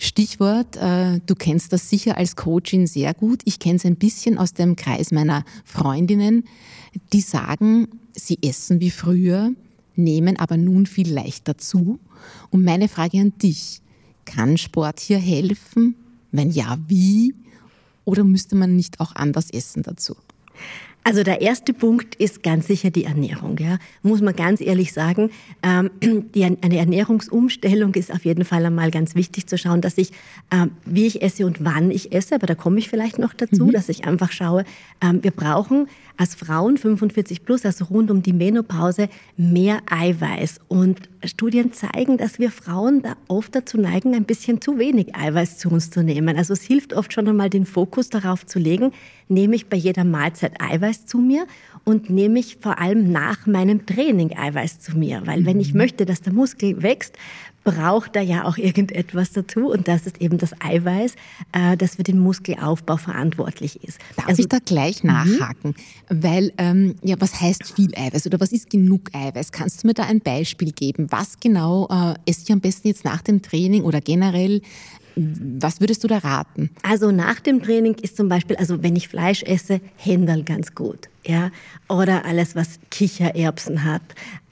Stichwort, 0.03 0.77
äh, 0.79 1.21
du 1.27 1.35
kennst 1.35 1.75
das 1.75 1.91
sicher 1.91 2.17
als 2.17 2.35
Coachin 2.35 2.87
sehr 2.87 3.13
gut. 3.13 3.43
Ich 3.45 3.59
kenne 3.59 3.77
es 3.77 3.85
ein 3.85 3.97
bisschen 3.97 4.39
aus 4.39 4.55
dem 4.55 4.75
Kreis 4.75 5.13
meiner 5.13 5.45
Freundinnen, 5.63 6.45
die 7.13 7.21
sagen, 7.21 7.87
sie 8.15 8.39
essen 8.43 8.81
wie 8.81 8.91
früher, 8.91 9.53
nehmen 9.97 10.39
aber 10.39 10.57
nun 10.57 10.87
viel 10.87 11.13
leichter 11.13 11.59
zu. 11.59 12.01
Und 12.49 12.65
meine 12.65 12.89
Frage 12.89 13.21
an 13.21 13.35
dich, 13.43 13.83
kann 14.25 14.57
Sport 14.57 15.01
hier 15.01 15.19
helfen? 15.19 15.97
Wenn 16.33 16.51
ja, 16.51 16.79
wie? 16.89 17.35
Oder 18.07 18.25
müsste 18.25 18.57
man 18.57 18.77
nicht 18.77 19.01
auch 19.01 19.15
anders 19.15 19.51
essen 19.51 19.83
dazu? 19.83 20.17
Also 21.03 21.23
der 21.23 21.41
erste 21.41 21.73
Punkt 21.73 22.15
ist 22.17 22.43
ganz 22.43 22.67
sicher 22.67 22.91
die 22.91 23.05
Ernährung. 23.05 23.57
Ja. 23.59 23.79
Muss 24.03 24.21
man 24.21 24.37
ganz 24.37 24.61
ehrlich 24.61 24.93
sagen, 24.93 25.31
ähm, 25.63 25.91
die, 26.35 26.45
eine 26.45 26.77
Ernährungsumstellung 26.77 27.95
ist 27.95 28.13
auf 28.13 28.25
jeden 28.25 28.45
Fall 28.45 28.67
einmal 28.67 28.91
ganz 28.91 29.15
wichtig 29.15 29.47
zu 29.47 29.57
schauen, 29.57 29.81
dass 29.81 29.97
ich, 29.97 30.13
ähm, 30.51 30.73
wie 30.85 31.07
ich 31.07 31.23
esse 31.23 31.47
und 31.47 31.65
wann 31.65 31.91
ich 31.91 32.13
esse, 32.13 32.35
aber 32.35 32.47
da 32.47 32.55
komme 32.55 32.79
ich 32.79 32.89
vielleicht 32.89 33.19
noch 33.19 33.33
dazu, 33.33 33.67
mhm. 33.67 33.73
dass 33.73 33.89
ich 33.89 34.05
einfach 34.05 34.31
schaue, 34.31 34.65
ähm, 35.01 35.23
wir 35.23 35.31
brauchen 35.31 35.89
als 36.19 36.35
Frauen 36.35 36.77
45 36.77 37.45
plus, 37.47 37.65
also 37.65 37.87
rund 37.87 38.11
um 38.11 38.23
die 38.23 38.35
Menopause, 38.35 39.09
mehr 39.39 39.81
Eiweiß. 39.91 40.61
Und 40.69 41.09
Studien 41.25 41.73
zeigen, 41.73 42.19
dass 42.19 42.39
wir 42.39 42.51
Frauen 42.51 43.01
da 43.01 43.17
oft 43.27 43.55
dazu 43.55 43.79
neigen, 43.79 44.15
ein 44.15 44.25
bisschen 44.25 44.61
zu 44.61 44.79
wenig 44.79 45.17
Eiweiß 45.17 45.57
zu 45.57 45.71
uns 45.71 45.91
zu 45.91 46.03
nehmen. 46.03 46.37
Also 46.37 46.53
es 46.53 46.63
hilft 46.63 46.93
oft 46.93 47.15
schon 47.15 47.27
einmal 47.27 47.49
den 47.49 47.65
Fokus 47.65 48.11
darauf 48.11 48.45
zu 48.45 48.59
legen, 48.59 48.93
nehme 49.31 49.57
ich 49.57 49.69
bei 49.69 49.77
jeder 49.77 50.05
Mahlzeit 50.05 50.61
Eiweiß 50.61 51.07
zu 51.07 51.19
mir 51.19 51.47
und 51.85 52.11
nehme 52.11 52.39
ich 52.39 52.59
vor 52.61 52.79
allem 52.79 53.11
nach 53.11 53.47
meinem 53.47 53.87
Training 53.87 54.37
Eiweiß 54.37 54.81
zu 54.81 54.97
mir. 54.97 55.23
Weil 55.25 55.47
wenn 55.47 55.61
ich 55.61 55.73
mhm. 55.73 55.79
möchte, 55.79 56.07
dass 56.07 56.21
der 56.21 56.33
Muskel 56.33 56.83
wächst, 56.83 57.17
braucht 57.65 58.17
er 58.17 58.23
ja 58.23 58.45
auch 58.45 58.57
irgendetwas 58.57 59.33
dazu 59.33 59.71
und 59.71 59.87
das 59.87 60.07
ist 60.07 60.21
eben 60.21 60.39
das 60.39 60.53
Eiweiß, 60.61 61.15
äh, 61.53 61.77
das 61.77 61.97
für 61.97 62.03
den 62.03 62.19
Muskelaufbau 62.19 62.97
verantwortlich 62.97 63.85
ist. 63.85 63.99
Darf 64.17 64.29
also, 64.29 64.43
ich 64.43 64.49
da 64.49 64.59
gleich 64.65 65.03
mhm. 65.03 65.11
nachhaken? 65.11 65.75
Mhm. 66.09 66.23
Weil, 66.23 66.53
ähm, 66.57 66.95
ja, 67.03 67.17
was 67.19 67.41
heißt 67.41 67.75
viel 67.75 67.95
Eiweiß 67.95 68.27
oder 68.27 68.41
was 68.41 68.53
ist 68.53 68.71
genug 68.71 69.15
Eiweiß? 69.15 69.53
Kannst 69.53 69.83
du 69.83 69.89
mir 69.89 69.95
da 69.95 70.05
ein 70.05 70.21
Beispiel 70.21 70.73
geben? 70.73 71.07
Was 71.11 71.39
genau 71.39 71.87
äh, 71.91 72.15
esse 72.29 72.43
ich 72.45 72.53
am 72.53 72.61
besten 72.61 72.89
jetzt 72.89 73.05
nach 73.05 73.21
dem 73.21 73.43
Training 73.43 73.83
oder 73.83 74.01
generell? 74.01 74.63
Was 75.59 75.81
würdest 75.81 76.03
du 76.03 76.09
da 76.09 76.19
raten? 76.19 76.71
Also 76.83 77.11
nach 77.11 77.41
dem 77.41 77.63
Training 77.63 77.95
ist 77.95 78.17
zum 78.17 78.29
Beispiel, 78.29 78.57
also 78.57 78.83
wenn 78.83 78.97
ich 78.97 79.09
Fleisch 79.09 79.43
esse, 79.43 79.81
Händel 79.97 80.45
ganz 80.45 80.75
gut. 80.75 81.09
Ja? 81.27 81.51
Oder 81.89 82.25
alles, 82.25 82.57
was 82.57 82.81
Kichererbsen 82.91 83.85
hat. 83.85 84.03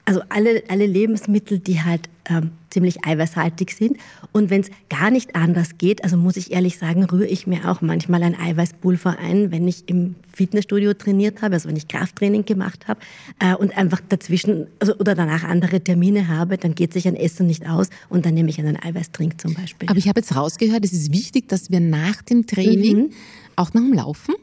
Also 0.09 0.21
alle, 0.29 0.63
alle 0.69 0.87
Lebensmittel, 0.87 1.59
die 1.59 1.81
halt 1.81 2.09
ähm, 2.25 2.49
ziemlich 2.71 3.05
eiweißhaltig 3.05 3.75
sind. 3.75 3.97
Und 4.31 4.49
wenn 4.49 4.61
es 4.61 4.71
gar 4.89 5.11
nicht 5.11 5.35
anders 5.35 5.77
geht, 5.77 6.03
also 6.03 6.17
muss 6.17 6.35
ich 6.35 6.51
ehrlich 6.51 6.79
sagen, 6.79 7.03
rühre 7.03 7.27
ich 7.27 7.45
mir 7.45 7.69
auch 7.69 7.81
manchmal 7.81 8.23
ein 8.23 8.35
Eiweißpulver 8.35 9.19
ein, 9.19 9.51
wenn 9.51 9.67
ich 9.67 9.87
im 9.87 10.15
Fitnessstudio 10.33 10.95
trainiert 10.95 11.43
habe, 11.43 11.53
also 11.53 11.69
wenn 11.69 11.75
ich 11.75 11.87
Krafttraining 11.87 12.43
gemacht 12.43 12.87
habe 12.87 13.01
äh, 13.37 13.53
und 13.53 13.77
einfach 13.77 14.01
dazwischen 14.09 14.65
also, 14.79 14.95
oder 14.95 15.13
danach 15.13 15.43
andere 15.43 15.79
Termine 15.79 16.27
habe, 16.27 16.57
dann 16.57 16.73
geht 16.73 16.91
sich 16.91 17.07
ein 17.07 17.15
Essen 17.15 17.45
nicht 17.45 17.69
aus 17.69 17.89
und 18.09 18.25
dann 18.25 18.33
nehme 18.33 18.49
ich 18.49 18.59
einen 18.59 18.81
Eiweißtrink 18.81 19.39
zum 19.39 19.53
Beispiel. 19.53 19.89
Aber 19.89 19.99
ich 19.99 20.07
habe 20.07 20.21
jetzt 20.21 20.35
rausgehört, 20.35 20.83
es 20.83 20.91
ist 20.91 21.13
wichtig, 21.13 21.49
dass 21.49 21.69
wir 21.69 21.81
nach 21.81 22.23
dem 22.23 22.47
Training, 22.47 22.97
mhm. 22.97 23.09
auch 23.55 23.75
nach 23.75 23.81
dem 23.81 23.93
Laufen, 23.93 24.33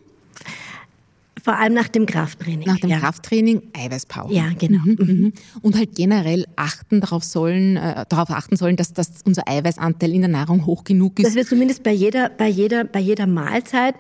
vor 1.47 1.57
allem 1.57 1.75
nach 1.75 1.87
dem 1.87 2.07
Krafttraining. 2.07 2.67
Nach 2.67 2.81
dem 2.81 2.91
ja. 2.91 2.99
Krafttraining 2.99 3.63
Eiweißpause. 3.73 4.35
Ja, 4.35 4.51
genau. 4.59 4.81
Mhm, 4.85 4.97
mhm, 4.99 5.07
mhm. 5.07 5.33
Und 5.63 5.77
halt 5.77 5.95
generell 5.95 6.45
achten 6.57 7.01
darauf 7.01 7.23
sollen, 7.23 7.77
äh, 7.77 8.05
darauf 8.09 8.31
achten 8.31 8.57
sollen, 8.57 8.75
dass, 8.75 8.93
dass 8.93 9.23
unser 9.25 9.49
Eiweißanteil 9.49 10.13
in 10.13 10.23
der 10.23 10.29
Nahrung 10.29 10.67
hoch 10.67 10.83
genug 10.83 11.21
ist. 11.21 11.27
Dass 11.29 11.35
wir 11.37 11.47
zumindest 11.47 11.85
bei 11.85 11.93
jeder, 11.93 12.31
bei 12.31 12.49
jeder, 12.49 12.83
bei 12.83 12.99
jeder 12.99 13.29
Mahlzeit 13.29 13.95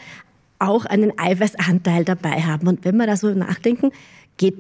auch 0.59 0.87
einen 0.87 1.17
Eiweißanteil 1.17 2.05
dabei 2.05 2.43
haben. 2.43 2.67
Und 2.67 2.85
wenn 2.85 2.97
wir 2.97 3.07
da 3.07 3.17
so 3.17 3.33
nachdenken, 3.33 3.93
geht 4.39 4.57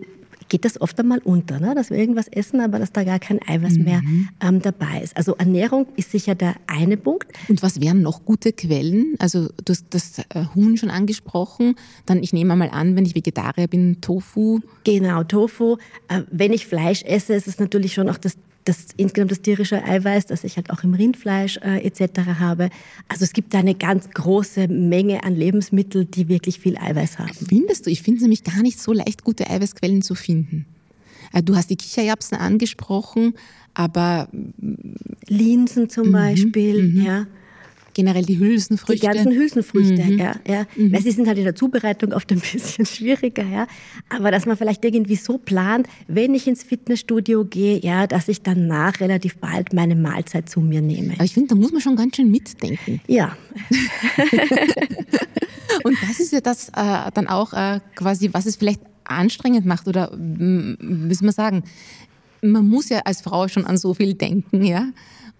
geht 0.48 0.64
das 0.64 0.80
oft 0.80 0.98
einmal 1.00 1.18
unter, 1.18 1.60
ne? 1.60 1.74
dass 1.74 1.90
wir 1.90 1.98
irgendwas 1.98 2.28
essen, 2.28 2.60
aber 2.60 2.78
dass 2.78 2.92
da 2.92 3.04
gar 3.04 3.18
kein 3.18 3.40
Eiweiß 3.46 3.78
mhm. 3.78 3.84
mehr 3.84 4.02
ähm, 4.40 4.62
dabei 4.62 5.00
ist. 5.02 5.16
Also 5.16 5.34
Ernährung 5.36 5.86
ist 5.96 6.10
sicher 6.10 6.34
der 6.34 6.54
eine 6.66 6.96
Punkt. 6.96 7.28
Und 7.48 7.62
was 7.62 7.80
wären 7.80 8.02
noch 8.02 8.24
gute 8.24 8.52
Quellen? 8.52 9.14
Also 9.18 9.48
du 9.64 9.72
hast 9.72 9.86
das 9.90 10.18
äh, 10.18 10.44
Huhn 10.54 10.76
schon 10.76 10.90
angesprochen. 10.90 11.74
Dann, 12.06 12.22
ich 12.22 12.32
nehme 12.32 12.56
mal 12.56 12.70
an, 12.70 12.96
wenn 12.96 13.04
ich 13.04 13.14
Vegetarier 13.14 13.68
bin, 13.68 14.00
Tofu. 14.00 14.60
Genau, 14.84 15.24
Tofu. 15.24 15.76
Äh, 16.08 16.22
wenn 16.30 16.52
ich 16.52 16.66
Fleisch 16.66 17.02
esse, 17.04 17.34
ist 17.34 17.48
es 17.48 17.58
natürlich 17.58 17.94
schon 17.94 18.08
auch 18.08 18.18
das 18.18 18.36
das 18.66 18.88
insgesamt 18.96 19.30
das 19.30 19.40
tierische 19.40 19.82
Eiweiß, 19.82 20.26
das 20.26 20.44
ich 20.44 20.56
halt 20.56 20.70
auch 20.70 20.82
im 20.82 20.92
Rindfleisch 20.92 21.58
äh, 21.58 21.86
etc. 21.86 22.20
habe. 22.38 22.68
Also 23.08 23.24
es 23.24 23.32
gibt 23.32 23.54
da 23.54 23.58
eine 23.60 23.74
ganz 23.74 24.10
große 24.10 24.68
Menge 24.68 25.24
an 25.24 25.34
Lebensmitteln, 25.34 26.10
die 26.10 26.28
wirklich 26.28 26.60
viel 26.60 26.76
Eiweiß 26.76 27.18
haben. 27.18 27.32
Findest 27.32 27.86
du? 27.86 27.90
Ich 27.90 28.02
finde 28.02 28.18
es 28.18 28.22
nämlich 28.22 28.44
gar 28.44 28.62
nicht 28.62 28.80
so 28.80 28.92
leicht, 28.92 29.24
gute 29.24 29.48
Eiweißquellen 29.48 30.02
zu 30.02 30.14
finden. 30.14 30.66
Äh, 31.32 31.42
du 31.42 31.56
hast 31.56 31.70
die 31.70 31.76
Kichererbsen 31.76 32.36
angesprochen, 32.36 33.34
aber 33.72 34.28
Linsen 35.28 35.88
zum 35.88 36.08
mhm, 36.08 36.12
Beispiel, 36.12 36.82
mhm. 36.82 37.04
ja 37.04 37.26
generell 37.96 38.24
die 38.24 38.38
Hülsenfrüchte. 38.38 39.08
Die 39.08 39.14
ganzen 39.14 39.32
Hülsenfrüchte, 39.32 40.04
mhm. 40.04 40.18
ja. 40.18 40.34
ja. 40.46 40.66
Mhm. 40.76 40.92
Weil 40.92 41.02
sie 41.02 41.10
sind 41.10 41.26
halt 41.26 41.38
in 41.38 41.44
der 41.44 41.54
Zubereitung 41.54 42.12
oft 42.12 42.30
ein 42.30 42.40
bisschen 42.40 42.84
schwieriger, 42.86 43.44
ja. 43.44 43.66
Aber 44.10 44.30
dass 44.30 44.44
man 44.44 44.56
vielleicht 44.56 44.84
irgendwie 44.84 45.16
so 45.16 45.38
plant, 45.38 45.88
wenn 46.06 46.34
ich 46.34 46.46
ins 46.46 46.62
Fitnessstudio 46.62 47.46
gehe, 47.46 47.80
ja, 47.80 48.06
dass 48.06 48.28
ich 48.28 48.42
danach 48.42 49.00
relativ 49.00 49.38
bald 49.38 49.72
meine 49.72 49.96
Mahlzeit 49.96 50.48
zu 50.48 50.60
mir 50.60 50.82
nehme. 50.82 51.14
Aber 51.14 51.24
ich 51.24 51.32
finde, 51.32 51.54
da 51.54 51.54
muss 51.54 51.72
man 51.72 51.80
schon 51.80 51.96
ganz 51.96 52.16
schön 52.16 52.30
mitdenken. 52.30 53.00
Ja. 53.06 53.36
Und 55.84 55.96
das 56.02 56.20
ist 56.20 56.32
ja 56.32 56.40
das 56.40 56.68
äh, 56.68 57.10
dann 57.14 57.26
auch 57.28 57.54
äh, 57.54 57.80
quasi, 57.94 58.28
was 58.32 58.44
es 58.44 58.56
vielleicht 58.56 58.80
anstrengend 59.04 59.64
macht 59.64 59.88
oder, 59.88 60.10
soll 60.10 60.76
man 60.78 61.32
sagen, 61.32 61.62
man 62.42 62.68
muss 62.68 62.88
ja 62.88 63.00
als 63.04 63.22
Frau 63.22 63.48
schon 63.48 63.64
an 63.64 63.78
so 63.78 63.94
viel 63.94 64.14
denken, 64.14 64.64
ja. 64.64 64.88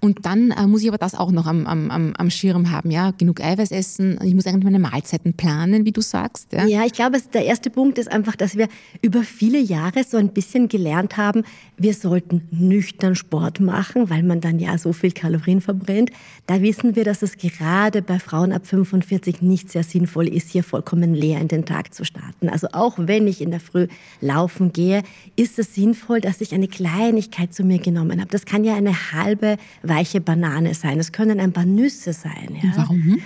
Und 0.07 0.25
dann 0.25 0.53
äh, 0.53 0.69
muss 0.69 0.83
ich 0.83 0.89
aber 0.89 0.99
das 0.99 1.17
auch 1.17 1.33
noch 1.33 1.47
am, 1.47 1.67
am, 1.67 2.15
am 2.17 2.31
Schirm 2.31 2.71
haben, 2.71 2.93
ja, 2.93 3.11
genug 3.11 3.41
Eiweiß 3.41 3.73
essen. 3.73 4.21
Ich 4.23 4.37
muss 4.37 4.47
eigentlich 4.47 4.63
meine 4.63 4.79
Mahlzeiten 4.79 5.35
planen, 5.35 5.85
wie 5.85 5.91
du 5.91 6.01
sagst. 6.01 6.53
Ja, 6.53 6.65
ja 6.65 6.85
ich 6.87 6.93
glaube, 6.93 7.21
der 7.35 7.45
erste 7.45 7.71
Punkt 7.71 7.99
ist 7.99 8.11
einfach, 8.11 8.37
dass 8.37 8.57
wir 8.57 8.69
über 9.03 9.25
viele 9.25 9.59
Jahre 9.59 10.05
so 10.05 10.17
ein 10.17 10.29
bisschen 10.29 10.69
gelernt 10.69 11.17
haben, 11.17 11.43
wir 11.77 11.93
sollten 11.93 12.47
nüchtern 12.53 13.17
Sport 13.17 13.59
machen, 13.59 14.09
weil 14.09 14.23
man 14.23 14.41
dann 14.41 14.61
ja 14.61 14.79
so 14.79 14.93
viel 14.93 15.11
Kalorien 15.11 15.61
verbrennt. 15.61 16.11
Da 16.47 16.63
wissen 16.63 16.95
wir, 16.95 17.03
dass 17.03 17.23
es 17.23 17.37
gerade 17.37 18.01
bei 18.01 18.21
Frauen 18.21 18.53
ab 18.53 18.65
45 18.65 19.43
nicht 19.43 19.73
sehr 19.73 19.83
sinnvoll 19.83 20.29
ist, 20.29 20.51
hier 20.51 20.63
vollkommen 20.63 21.15
leer 21.15 21.41
in 21.41 21.49
den 21.49 21.65
Tag 21.65 21.93
zu 21.93 22.05
starten. 22.05 22.49
Also 22.49 22.69
auch 22.73 22.95
wenn 22.97 23.27
ich 23.27 23.41
in 23.41 23.51
der 23.51 23.61
Früh 23.61 23.89
laufen 24.21 24.73
gehe, 24.73 25.03
ist 25.35 25.59
es 25.59 25.75
sinnvoll, 25.75 26.21
dass 26.21 26.41
ich 26.41 26.55
eine 26.55 26.69
Kleinigkeit 26.69 27.53
zu 27.53 27.65
mir 27.65 27.81
genommen 27.81 28.21
habe. 28.21 28.31
Das 28.31 28.45
kann 28.45 28.63
ja 28.63 28.77
eine 28.77 29.13
halbe 29.13 29.57
weiche 29.97 30.21
Banane 30.21 30.75
sein. 30.75 30.99
Es 30.99 31.13
können 31.13 31.41
ein 31.41 31.53
paar 31.53 31.65
Nüsse 31.65 32.13
sein. 32.13 32.59
Ja? 32.63 32.73
Warum? 32.77 33.19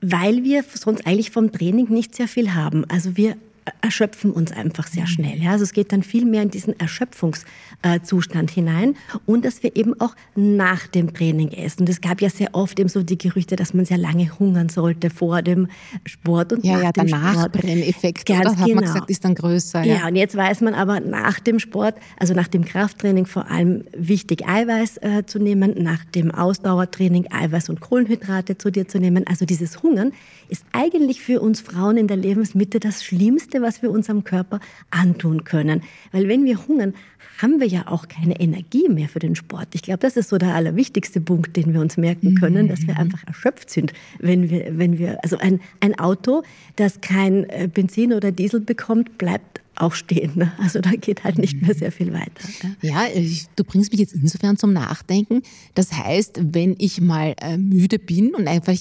Weil 0.00 0.44
wir 0.44 0.64
sonst 0.74 1.06
eigentlich 1.06 1.30
vom 1.30 1.52
Training 1.52 1.88
nicht 1.88 2.14
sehr 2.14 2.28
viel 2.28 2.54
haben. 2.54 2.84
Also 2.88 3.16
wir 3.16 3.36
erschöpfen 3.80 4.30
uns 4.30 4.52
einfach 4.52 4.86
sehr 4.86 5.06
schnell. 5.06 5.42
Ja? 5.42 5.52
Also 5.52 5.64
es 5.64 5.72
geht 5.72 5.92
dann 5.92 6.02
viel 6.02 6.24
mehr 6.24 6.42
in 6.42 6.50
diesen 6.50 6.78
Erschöpfungszustand 6.78 8.50
hinein 8.50 8.96
und 9.26 9.44
dass 9.44 9.62
wir 9.62 9.76
eben 9.76 9.98
auch 10.00 10.14
nach 10.34 10.86
dem 10.86 11.12
Training 11.12 11.50
essen. 11.52 11.86
Es 11.88 12.00
gab 12.00 12.20
ja 12.20 12.30
sehr 12.30 12.54
oft 12.54 12.78
eben 12.78 12.88
so 12.88 13.02
die 13.02 13.18
Gerüchte, 13.18 13.56
dass 13.56 13.74
man 13.74 13.84
sehr 13.84 13.98
lange 13.98 14.38
hungern 14.38 14.68
sollte 14.68 15.10
vor 15.10 15.42
dem 15.42 15.68
Sport 16.04 16.52
und 16.52 16.64
ja, 16.64 16.74
nach 16.74 16.82
ja, 16.82 16.92
dem 16.92 17.06
der 17.06 17.18
Nachbrenneffekt, 17.18 18.26
Ganz 18.26 18.40
oder? 18.40 18.50
hat 18.50 18.66
genau. 18.66 18.74
man 18.76 18.84
gesagt, 18.84 19.10
ist 19.10 19.24
dann 19.24 19.34
größer. 19.34 19.82
Ja. 19.84 19.96
ja, 19.96 20.08
und 20.08 20.16
jetzt 20.16 20.36
weiß 20.36 20.60
man 20.60 20.74
aber 20.74 21.00
nach 21.00 21.40
dem 21.40 21.58
Sport, 21.58 21.96
also 22.18 22.34
nach 22.34 22.48
dem 22.48 22.64
Krafttraining 22.64 23.26
vor 23.26 23.50
allem 23.50 23.84
wichtig 23.96 24.46
Eiweiß 24.46 24.98
äh, 24.98 25.26
zu 25.26 25.38
nehmen, 25.38 25.74
nach 25.82 26.04
dem 26.04 26.30
Ausdauertraining 26.30 27.26
Eiweiß 27.30 27.68
und 27.68 27.80
Kohlenhydrate 27.80 28.58
zu 28.58 28.70
dir 28.70 28.88
zu 28.88 28.98
nehmen. 28.98 29.26
Also 29.26 29.44
dieses 29.44 29.82
Hungern 29.82 30.12
ist 30.48 30.64
eigentlich 30.72 31.20
für 31.20 31.40
uns 31.40 31.60
Frauen 31.60 31.96
in 31.96 32.08
der 32.08 32.16
Lebensmitte 32.16 32.80
das 32.80 33.04
Schlimmste, 33.04 33.62
was 33.62 33.82
wir 33.82 33.90
unserem 33.90 34.24
Körper 34.24 34.60
antun 34.90 35.44
können. 35.44 35.82
Weil 36.12 36.28
wenn 36.28 36.44
wir 36.44 36.66
hungern, 36.66 36.94
haben 37.38 37.60
wir 37.60 37.66
ja 37.66 37.86
auch 37.88 38.08
keine 38.08 38.40
Energie 38.40 38.88
mehr 38.88 39.08
für 39.08 39.18
den 39.18 39.34
Sport. 39.34 39.68
Ich 39.74 39.82
glaube, 39.82 39.98
das 39.98 40.16
ist 40.16 40.30
so 40.30 40.38
der 40.38 40.54
allerwichtigste 40.54 41.20
Punkt, 41.20 41.56
den 41.56 41.74
wir 41.74 41.80
uns 41.80 41.96
merken 41.96 42.34
können, 42.34 42.68
dass 42.68 42.86
wir 42.86 42.94
mhm. 42.94 43.00
einfach 43.00 43.26
erschöpft 43.26 43.70
sind, 43.70 43.92
wenn 44.18 44.48
wir, 44.50 44.78
wenn 44.78 44.98
wir, 44.98 45.22
also 45.22 45.36
ein, 45.38 45.60
ein 45.80 45.98
Auto, 45.98 46.42
das 46.76 47.00
kein 47.00 47.44
äh, 47.50 47.68
Benzin 47.72 48.12
oder 48.12 48.32
Diesel 48.32 48.60
bekommt, 48.60 49.18
bleibt 49.18 49.60
auch 49.76 49.94
stehen. 49.94 50.32
Ne? 50.34 50.52
Also 50.58 50.80
da 50.80 50.90
geht 50.90 51.24
halt 51.24 51.38
nicht 51.38 51.60
mehr 51.60 51.74
sehr 51.74 51.92
viel 51.92 52.12
weiter. 52.12 52.48
Ja, 52.82 53.04
ich, 53.14 53.46
du 53.56 53.64
bringst 53.64 53.92
mich 53.92 54.00
jetzt 54.00 54.14
insofern 54.14 54.56
zum 54.56 54.72
Nachdenken. 54.72 55.42
Das 55.74 55.92
heißt, 55.92 56.40
wenn 56.54 56.74
ich 56.78 57.00
mal 57.00 57.34
äh, 57.40 57.58
müde 57.58 57.98
bin 57.98 58.34
und 58.34 58.48
einfach, 58.48 58.74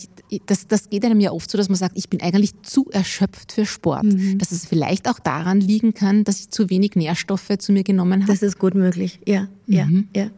das, 0.46 0.68
das 0.68 0.90
geht 0.90 1.06
einem 1.06 1.20
ja 1.20 1.32
oft 1.32 1.50
so, 1.50 1.58
dass 1.58 1.70
man 1.70 1.78
sagt, 1.78 1.98
ich 1.98 2.10
bin 2.10 2.22
eigentlich 2.22 2.52
zu 2.62 2.90
erschöpft 2.92 3.52
für 3.52 3.66
Sport. 3.66 4.04
Mhm. 4.04 4.38
Dass 4.38 4.52
es 4.52 4.66
vielleicht 4.66 5.10
auch 5.10 5.20
daran 5.20 5.60
liegen 5.60 5.94
kann, 5.94 6.24
dass 6.24 6.40
ich 6.40 6.50
zu 6.50 6.70
wenig 6.70 6.96
Nährstoffe 6.96 7.58
zu 7.60 7.72
mir 7.72 7.84
genommen 7.84 8.24
habe. 8.24 8.32
Das 8.32 8.42
ist 8.42 8.60
gut 8.60 8.76
möglich, 8.76 9.20
ja, 9.26 9.48
ja, 9.68 9.86
mhm. 9.86 10.08
ja. 10.16 10.30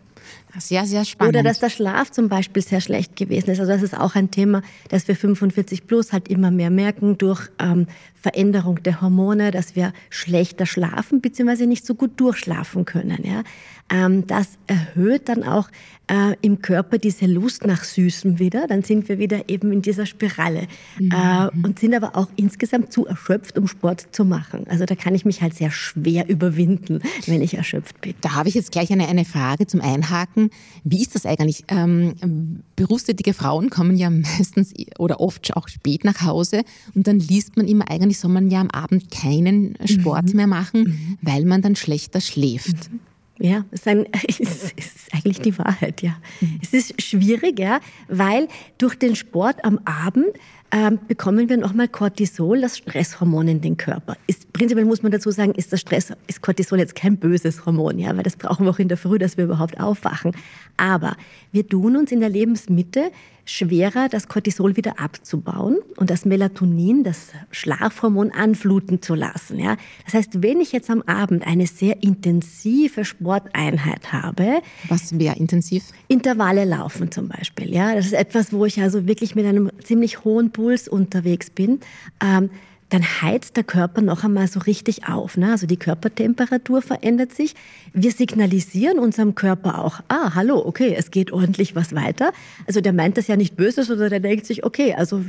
Sehr, 0.58 0.86
sehr 0.86 1.06
spannend. 1.06 1.36
Oder 1.36 1.44
dass 1.44 1.60
der 1.60 1.70
Schlaf 1.70 2.10
zum 2.12 2.30
Beispiel 2.30 2.64
sehr 2.64 2.82
schlecht 2.82 3.16
gewesen 3.16 3.52
ist. 3.52 3.60
Also 3.60 3.72
das 3.72 3.84
ist 3.84 3.98
auch 3.98 4.16
ein 4.16 4.32
Thema, 4.32 4.62
das 4.90 5.08
wir 5.08 5.16
45 5.16 5.88
plus 5.88 6.14
halt 6.14 6.30
immer 6.30 6.52
mehr 6.52 6.70
merken 6.70 7.18
durch 7.18 7.50
ähm, 7.60 7.88
Veränderung 8.16 8.82
der 8.82 9.02
Hormone, 9.02 9.52
dass 9.52 9.76
wir 9.76 9.94
schlechter 10.10 10.66
schlafen 10.66 11.22
bzw. 11.22 11.66
nicht 11.66 11.86
so 11.86 11.96
gut 11.96 12.20
durchschlafen 12.20 12.86
können. 12.86 13.24
Ja? 13.24 13.44
Ähm, 13.90 14.28
das 14.28 14.58
erhöht 14.68 15.30
dann 15.30 15.44
auch 15.44 15.70
äh, 16.08 16.36
im 16.42 16.62
Körper 16.62 16.98
diese 16.98 17.26
Lust 17.26 17.66
nach 17.66 17.84
Süßem 17.84 18.40
wieder. 18.40 18.68
Dann 18.68 18.84
sind 18.84 19.08
wir 19.10 19.20
wieder 19.20 19.50
eben 19.50 19.72
in 19.72 19.82
dieser 19.82 20.06
Spirale 20.06 20.68
mhm. 21.00 21.12
äh, 21.12 21.66
und 21.66 21.80
sind 21.80 21.94
aber 21.94 22.16
auch 22.16 22.28
insgesamt 22.36 22.92
zu 22.92 23.06
erschöpft, 23.06 23.58
um 23.58 23.68
Sport 23.68 24.08
zu 24.12 24.26
machen. 24.26 24.66
Also 24.68 24.86
da 24.86 24.96
kann 24.96 25.16
ich 25.16 25.26
mich 25.26 25.42
halt 25.42 25.54
sehr 25.54 25.72
schwer 25.72 26.28
überwinden, 26.28 27.02
wenn 27.26 27.42
ich 27.42 27.56
erschöpft 27.56 28.02
bin. 28.02 28.14
Da 28.22 28.36
habe 28.36 28.50
ich 28.50 28.56
jetzt 28.56 28.72
gleich 28.72 28.92
eine, 28.92 29.08
eine 29.08 29.26
Frage 29.26 29.68
zum 29.68 29.82
Einhaken. 29.82 30.50
Wie 30.84 31.02
ist 31.02 31.16
das 31.16 31.26
eigentlich? 31.26 31.64
Ähm, 31.70 32.64
berufstätige 32.76 33.34
Frauen 33.34 33.70
kommen 33.70 33.96
ja 33.96 34.10
meistens 34.10 34.74
oder 34.98 35.20
oft 35.20 35.56
auch 35.56 35.68
spät 35.68 36.04
nach 36.04 36.22
Hause 36.22 36.64
und 36.94 37.08
dann 37.08 37.20
liest 37.20 37.58
man 37.58 37.68
immer, 37.68 37.90
eigentlich 37.90 38.20
soll 38.20 38.32
man 38.32 38.50
ja 38.50 38.62
am 38.62 38.70
Abend 38.70 39.12
keinen 39.12 39.76
Sport 39.86 40.30
mhm. 40.30 40.36
mehr 40.36 40.48
machen, 40.48 40.84
mhm. 40.84 41.18
weil 41.22 41.46
man 41.46 41.62
dann 41.62 41.76
schlechter 41.76 42.22
schläft. 42.22 42.92
Mhm. 42.92 43.00
Ja, 43.40 43.66
es 43.72 43.82
ist, 43.82 43.88
ein, 43.88 44.06
es 44.28 44.40
ist 44.40 45.14
eigentlich 45.14 45.40
die 45.42 45.58
Wahrheit, 45.58 46.02
ja. 46.02 46.18
Mhm. 46.42 46.60
Es 46.62 46.74
ist 46.74 47.02
schwierig, 47.02 47.60
ja, 47.60 47.80
weil 48.08 48.48
durch 48.78 48.96
den 48.96 49.16
Sport 49.16 49.64
am 49.64 49.80
Abend 49.86 50.28
ähm, 50.72 51.00
bekommen 51.08 51.48
wir 51.48 51.58
nochmal 51.58 51.88
Cortisol, 51.88 52.62
das 52.62 52.78
Stresshormon 52.78 53.48
in 53.48 53.62
den 53.62 53.78
Körper. 53.78 54.18
Ist, 54.28 54.52
prinzipiell 54.52 54.86
muss 54.86 55.02
man 55.02 55.12
dazu 55.12 55.32
sagen, 55.32 55.54
ist 55.54 55.72
das 55.72 55.82
Stress, 55.82 56.12
ist 56.28 56.42
Cortisol 56.42 56.80
jetzt 56.80 56.96
kein 56.96 57.18
böses 57.18 57.66
Hormon, 57.66 58.00
ja, 58.00 58.16
weil 58.16 58.24
das 58.24 58.36
brauchen 58.36 58.66
wir 58.66 58.72
auch 58.72 58.80
in 58.80 58.90
der 58.90 58.98
Früh, 58.98 59.18
dass 59.18 59.38
wir 59.38 59.46
überhaupt 59.46 59.80
aufwachen. 59.80 60.34
Aber 60.76 61.16
wir 61.52 61.68
tun 61.68 61.96
uns 61.96 62.12
in 62.12 62.20
der 62.20 62.30
Lebensmitte 62.30 63.12
schwerer, 63.48 64.10
das 64.10 64.28
Cortisol 64.28 64.76
wieder 64.78 65.00
abzubauen 65.00 65.78
und 65.96 66.10
das 66.10 66.26
Melatonin, 66.26 67.04
das 67.04 67.30
Schlafhormon, 67.52 68.32
anfluten 68.32 69.02
zu 69.02 69.16
lassen. 69.16 69.60
Ja? 69.60 69.78
Das 70.06 70.14
heißt, 70.14 70.44
wenn 70.44 70.60
ich 70.60 70.72
jetzt 70.72 70.90
am 70.90 71.02
Abend 71.04 71.48
eine 71.48 71.66
sehr 71.66 72.04
intensive 72.04 73.06
Sporteinheit 73.06 74.12
habe. 74.12 74.62
Was 74.90 75.18
wäre 75.18 75.38
intensiv? 75.38 75.86
Intervalle 76.08 76.66
laufen 76.66 77.12
zum 77.12 77.30
Beispiel. 77.30 77.74
Ja? 77.74 77.96
Das 77.96 78.06
ist 78.06 78.14
etwas, 78.14 78.54
wo 78.54 78.66
ich 78.66 78.82
also 78.82 79.08
wirklich 79.08 79.36
mit 79.36 79.46
einem 79.46 79.72
ziemlich 79.84 80.24
hohen 80.24 80.52
Puls 80.52 80.88
unterwegs 80.88 81.50
bin. 81.50 81.80
Ähm, 82.24 82.50
dann 82.90 83.04
heizt 83.22 83.58
der 83.58 83.64
Körper 83.64 84.02
noch 84.02 84.24
einmal 84.24 84.48
so 84.48 84.60
richtig 84.62 85.08
auf. 85.08 85.36
Ne? 85.36 85.52
Also 85.52 85.68
die 85.68 85.78
Körpertemperatur 85.78 86.82
verändert 86.82 87.34
sich. 87.34 87.54
Wir 87.94 88.12
signalisieren 88.12 89.00
unserem 89.00 89.36
Körper 89.36 89.84
auch, 89.84 90.00
ah, 90.08 90.36
hallo, 90.36 90.64
okay, 90.66 90.96
es 90.98 91.12
geht 91.12 91.32
ordentlich 91.32 91.76
was 91.76 91.94
weiter. 91.94 92.32
Also 92.66 92.80
der 92.80 92.94
meint 92.94 93.18
das 93.18 93.28
ja 93.28 93.36
nicht 93.36 93.56
böse, 93.58 93.84
sondern 93.84 94.10
der 94.10 94.20
denkt 94.22 94.46
sich, 94.46 94.64
okay, 94.64 94.94
also 94.94 95.24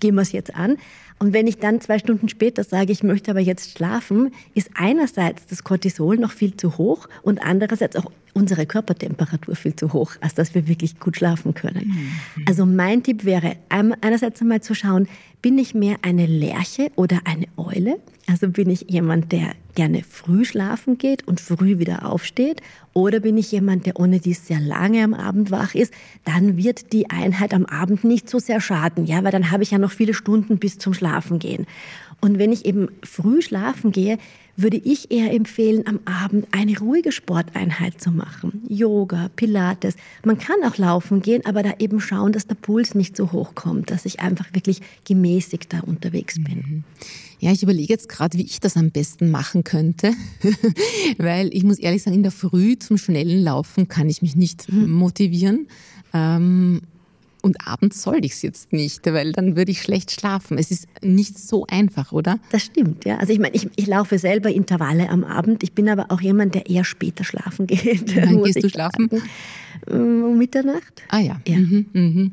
gehen 0.00 0.14
wir 0.14 0.22
es 0.22 0.32
jetzt 0.32 0.54
an. 0.54 0.76
Und 1.18 1.32
wenn 1.32 1.46
ich 1.46 1.58
dann 1.58 1.80
zwei 1.80 1.98
Stunden 1.98 2.28
später 2.28 2.62
sage, 2.62 2.92
ich 2.92 3.02
möchte 3.02 3.30
aber 3.30 3.40
jetzt 3.40 3.76
schlafen, 3.76 4.32
ist 4.54 4.70
einerseits 4.74 5.46
das 5.46 5.64
Cortisol 5.64 6.18
noch 6.18 6.32
viel 6.32 6.56
zu 6.56 6.76
hoch 6.76 7.08
und 7.22 7.42
andererseits 7.42 7.96
auch 7.96 8.10
unsere 8.34 8.66
Körpertemperatur 8.66 9.56
viel 9.56 9.74
zu 9.74 9.94
hoch, 9.94 10.12
als 10.20 10.34
dass 10.34 10.54
wir 10.54 10.68
wirklich 10.68 11.00
gut 11.00 11.16
schlafen 11.16 11.54
können. 11.54 11.86
Mhm. 11.86 12.44
Also 12.46 12.66
mein 12.66 13.02
Tipp 13.02 13.24
wäre, 13.24 13.56
einerseits 13.70 14.42
einmal 14.42 14.60
zu 14.60 14.74
schauen, 14.74 15.08
bin 15.40 15.56
ich 15.56 15.74
mehr 15.74 15.96
eine 16.02 16.26
Lerche 16.26 16.90
oder 16.96 17.20
eine 17.24 17.46
Eule? 17.56 17.98
Also 18.26 18.48
bin 18.48 18.68
ich 18.68 18.86
jemand, 18.90 19.32
der 19.32 19.52
gerne 19.74 20.02
früh 20.02 20.44
schlafen 20.44 20.98
geht 20.98 21.26
und 21.26 21.40
früh 21.40 21.78
wieder 21.78 22.04
aufsteht? 22.04 22.60
Oder 22.96 23.20
bin 23.20 23.36
ich 23.36 23.52
jemand, 23.52 23.84
der 23.84 24.00
ohne 24.00 24.20
dies 24.20 24.46
sehr 24.46 24.58
lange 24.58 25.04
am 25.04 25.12
Abend 25.12 25.50
wach 25.50 25.74
ist? 25.74 25.92
Dann 26.24 26.56
wird 26.56 26.94
die 26.94 27.10
Einheit 27.10 27.52
am 27.52 27.66
Abend 27.66 28.04
nicht 28.04 28.30
so 28.30 28.38
sehr 28.38 28.58
schaden, 28.58 29.04
ja, 29.04 29.22
weil 29.22 29.32
dann 29.32 29.50
habe 29.50 29.62
ich 29.62 29.70
ja 29.70 29.76
noch 29.76 29.90
viele 29.90 30.14
Stunden 30.14 30.56
bis 30.56 30.78
zum 30.78 30.94
Schlafen 30.94 31.38
gehen. 31.38 31.66
Und 32.22 32.38
wenn 32.38 32.52
ich 32.52 32.64
eben 32.64 32.88
früh 33.04 33.42
schlafen 33.42 33.92
gehe, 33.92 34.16
würde 34.56 34.78
ich 34.78 35.10
eher 35.10 35.32
empfehlen, 35.32 35.86
am 35.86 36.00
Abend 36.04 36.46
eine 36.50 36.78
ruhige 36.78 37.12
Sporteinheit 37.12 38.00
zu 38.00 38.10
machen. 38.10 38.62
Yoga, 38.68 39.30
Pilates. 39.36 39.96
Man 40.24 40.38
kann 40.38 40.56
auch 40.64 40.78
laufen 40.78 41.20
gehen, 41.20 41.44
aber 41.44 41.62
da 41.62 41.74
eben 41.78 42.00
schauen, 42.00 42.32
dass 42.32 42.46
der 42.46 42.54
Puls 42.54 42.94
nicht 42.94 43.16
so 43.16 43.32
hoch 43.32 43.54
kommt, 43.54 43.90
dass 43.90 44.06
ich 44.06 44.20
einfach 44.20 44.52
wirklich 44.54 44.80
gemäßigt 45.04 45.72
da 45.72 45.80
unterwegs 45.80 46.36
bin. 46.42 46.56
Mhm. 46.56 46.84
Ja, 47.38 47.52
ich 47.52 47.62
überlege 47.62 47.92
jetzt 47.92 48.08
gerade, 48.08 48.38
wie 48.38 48.44
ich 48.44 48.60
das 48.60 48.76
am 48.76 48.90
besten 48.90 49.30
machen 49.30 49.62
könnte, 49.62 50.12
weil 51.18 51.50
ich 51.52 51.64
muss 51.64 51.78
ehrlich 51.78 52.02
sagen, 52.02 52.16
in 52.16 52.22
der 52.22 52.32
Früh 52.32 52.78
zum 52.78 52.96
schnellen 52.96 53.42
Laufen 53.42 53.88
kann 53.88 54.08
ich 54.08 54.22
mich 54.22 54.36
nicht 54.36 54.72
mhm. 54.72 54.90
motivieren. 54.90 55.68
Ähm, 56.14 56.80
und 57.46 57.64
abends 57.64 58.02
soll 58.02 58.24
ich 58.24 58.32
es 58.32 58.42
jetzt 58.42 58.72
nicht, 58.72 59.06
weil 59.06 59.30
dann 59.32 59.56
würde 59.56 59.70
ich 59.70 59.80
schlecht 59.80 60.10
schlafen. 60.10 60.58
Es 60.58 60.72
ist 60.72 60.88
nicht 61.00 61.38
so 61.38 61.64
einfach, 61.68 62.10
oder? 62.10 62.40
Das 62.50 62.64
stimmt, 62.64 63.04
ja. 63.04 63.18
Also 63.18 63.32
ich 63.32 63.38
meine, 63.38 63.54
ich, 63.54 63.68
ich 63.76 63.86
laufe 63.86 64.18
selber 64.18 64.50
Intervalle 64.50 65.08
am 65.08 65.22
Abend. 65.22 65.62
Ich 65.62 65.72
bin 65.72 65.88
aber 65.88 66.10
auch 66.10 66.20
jemand, 66.20 66.56
der 66.56 66.68
eher 66.68 66.82
später 66.82 67.22
schlafen 67.22 67.66
geht. 67.68 68.16
Wann 68.16 68.42
gehst 68.42 68.64
du 68.64 68.68
schlafen? 68.68 69.08
Um 69.86 70.36
Mitternacht. 70.36 71.02
Ah 71.08 71.20
ja. 71.20 71.40
ja. 71.46 71.56
Mhm, 71.56 71.86
mhm. 71.92 72.32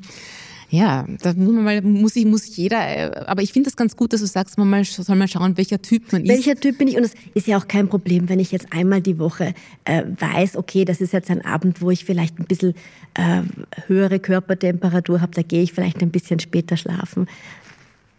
Ja, 0.74 1.06
da 1.22 1.34
muss 1.34 1.54
man 1.54 1.64
mal, 1.64 1.82
muss 1.84 2.16
ich, 2.16 2.26
muss 2.26 2.58
jeder, 2.58 2.80
äh, 2.80 3.26
aber 3.28 3.44
ich 3.44 3.54
finde 3.54 3.70
das 3.70 3.78
ganz 3.78 3.96
gut, 3.96 4.12
dass 4.12 4.22
du 4.22 4.26
sagst, 4.26 4.58
man 4.58 4.68
mal, 4.68 4.84
soll 4.84 5.16
mal 5.16 5.28
schauen, 5.28 5.56
welcher 5.56 5.80
Typ 5.80 6.12
man 6.12 6.24
ist. 6.24 6.30
Welcher 6.30 6.56
Typ 6.56 6.80
bin 6.80 6.88
ich? 6.88 6.98
Und 6.98 7.04
es 7.04 7.14
ist 7.36 7.46
ja 7.46 7.60
auch 7.60 7.68
kein 7.68 7.90
Problem, 7.90 8.28
wenn 8.28 8.40
ich 8.40 8.52
jetzt 8.52 8.74
einmal 8.74 9.00
die 9.00 9.20
Woche 9.20 9.54
äh, 9.86 10.02
weiß, 10.18 10.58
okay, 10.58 10.84
das 10.84 11.00
ist 11.00 11.14
jetzt 11.14 11.30
ein 11.30 11.46
Abend, 11.46 11.80
wo 11.84 11.92
ich 11.92 12.06
vielleicht 12.06 12.40
ein 12.40 12.46
bisschen 12.46 12.74
äh, 13.14 13.44
höhere 13.86 14.18
Körpertemperatur 14.18 15.22
habe, 15.22 15.32
da 15.36 15.44
gehe 15.44 15.62
ich 15.62 15.74
vielleicht 15.74 16.02
ein 16.02 16.10
bisschen 16.10 16.40
später 16.40 16.76
schlafen. 16.76 17.28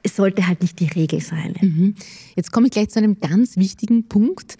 Es 0.05 0.15
sollte 0.15 0.47
halt 0.47 0.63
nicht 0.63 0.79
die 0.79 0.87
Regel 0.87 1.21
sein. 1.21 1.57
Mhm. 1.61 1.97
Jetzt 2.37 2.53
komme 2.53 2.69
ich 2.69 2.73
gleich 2.73 2.91
zu 2.91 3.01
einem 3.01 3.19
ganz 3.19 3.57
wichtigen 3.57 4.07
Punkt 4.07 4.59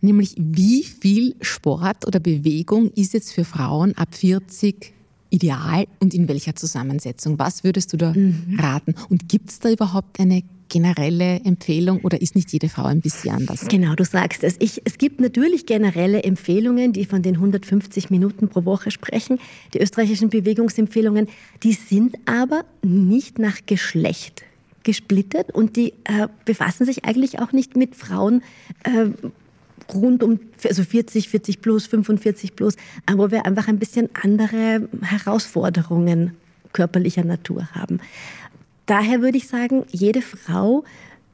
nämlich 0.00 0.34
wie 0.36 0.82
viel 0.82 1.36
Sport 1.40 2.04
oder 2.08 2.18
Bewegung 2.18 2.90
ist 2.96 3.14
jetzt 3.14 3.32
für 3.32 3.44
Frauen 3.44 3.96
ab 3.96 4.16
40 4.16 4.92
ideal 5.32 5.86
und 5.98 6.14
in 6.14 6.28
welcher 6.28 6.54
Zusammensetzung? 6.54 7.38
Was 7.38 7.64
würdest 7.64 7.92
du 7.92 7.96
da 7.96 8.12
mhm. 8.12 8.58
raten? 8.60 8.94
Und 9.08 9.28
gibt 9.28 9.50
es 9.50 9.58
da 9.58 9.70
überhaupt 9.70 10.20
eine 10.20 10.42
generelle 10.68 11.40
Empfehlung 11.44 12.00
oder 12.00 12.22
ist 12.22 12.34
nicht 12.34 12.50
jede 12.52 12.68
Frau 12.68 12.84
ein 12.84 13.00
bisschen 13.00 13.34
anders? 13.34 13.66
Genau, 13.68 13.94
du 13.94 14.04
sagst 14.04 14.42
es. 14.42 14.56
Ich, 14.58 14.80
es 14.84 14.96
gibt 14.96 15.20
natürlich 15.20 15.66
generelle 15.66 16.22
Empfehlungen, 16.22 16.92
die 16.92 17.04
von 17.04 17.22
den 17.22 17.34
150 17.34 18.10
Minuten 18.10 18.48
pro 18.48 18.64
Woche 18.64 18.90
sprechen. 18.90 19.38
Die 19.74 19.80
österreichischen 19.80 20.30
Bewegungsempfehlungen, 20.30 21.28
die 21.62 21.72
sind 21.72 22.16
aber 22.26 22.64
nicht 22.82 23.38
nach 23.38 23.58
Geschlecht 23.66 24.44
gesplittet 24.82 25.52
und 25.52 25.76
die 25.76 25.92
äh, 26.04 26.28
befassen 26.44 26.86
sich 26.86 27.04
eigentlich 27.04 27.38
auch 27.38 27.52
nicht 27.52 27.76
mit 27.76 27.94
Frauen 27.94 28.42
äh, 28.82 29.10
rund 29.92 30.22
um 30.22 30.40
also 30.64 30.84
40, 30.84 31.28
40 31.28 31.60
plus, 31.60 31.86
45 31.86 32.56
plus, 32.56 32.76
wo 33.12 33.30
wir 33.30 33.46
einfach 33.46 33.68
ein 33.68 33.78
bisschen 33.78 34.08
andere 34.14 34.88
Herausforderungen 35.02 36.36
körperlicher 36.72 37.24
Natur 37.24 37.68
haben. 37.72 38.00
Daher 38.86 39.22
würde 39.22 39.38
ich 39.38 39.48
sagen, 39.48 39.84
jede 39.90 40.22
Frau 40.22 40.84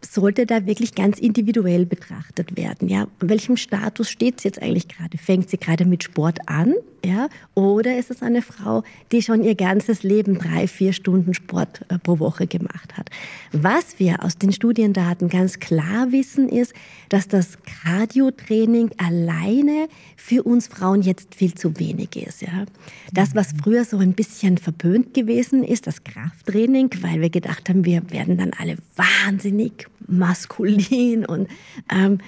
sollte 0.00 0.46
da 0.46 0.66
wirklich 0.66 0.94
ganz 0.94 1.18
individuell 1.18 1.86
betrachtet 1.86 2.56
werden. 2.56 2.88
Ja, 2.88 3.08
in 3.20 3.28
welchem 3.28 3.56
Status 3.56 4.10
steht 4.10 4.40
sie 4.40 4.48
jetzt 4.48 4.62
eigentlich 4.62 4.88
gerade? 4.88 5.18
Fängt 5.18 5.50
sie 5.50 5.58
gerade 5.58 5.84
mit 5.84 6.04
Sport 6.04 6.38
an? 6.46 6.74
Ja, 7.08 7.30
oder 7.54 7.96
ist 7.96 8.10
es 8.10 8.20
eine 8.20 8.42
Frau, 8.42 8.82
die 9.12 9.22
schon 9.22 9.42
ihr 9.42 9.54
ganzes 9.54 10.02
Leben 10.02 10.38
drei, 10.38 10.68
vier 10.68 10.92
Stunden 10.92 11.32
Sport 11.32 11.80
äh, 11.88 11.98
pro 11.98 12.18
Woche 12.18 12.46
gemacht 12.46 12.98
hat? 12.98 13.08
Was 13.50 13.98
wir 13.98 14.22
aus 14.22 14.36
den 14.36 14.52
Studiendaten 14.52 15.30
ganz 15.30 15.58
klar 15.58 16.12
wissen, 16.12 16.50
ist, 16.50 16.74
dass 17.08 17.26
das 17.26 17.56
Cardio-Training 17.62 18.90
alleine 18.98 19.88
für 20.16 20.42
uns 20.42 20.66
Frauen 20.66 21.00
jetzt 21.00 21.34
viel 21.34 21.54
zu 21.54 21.78
wenig 21.78 22.14
ist. 22.14 22.42
Ja, 22.42 22.66
das, 23.14 23.34
was 23.34 23.54
früher 23.62 23.86
so 23.86 23.96
ein 23.96 24.12
bisschen 24.12 24.58
verböhnt 24.58 25.14
gewesen 25.14 25.64
ist, 25.64 25.86
das 25.86 26.04
Krafttraining, 26.04 26.90
weil 27.00 27.22
wir 27.22 27.30
gedacht 27.30 27.70
haben, 27.70 27.86
wir 27.86 28.02
werden 28.10 28.36
dann 28.36 28.50
alle 28.58 28.76
wahnsinnig 28.96 29.86
maskulin 30.06 31.24
und 31.24 31.48
ähm, 31.90 32.18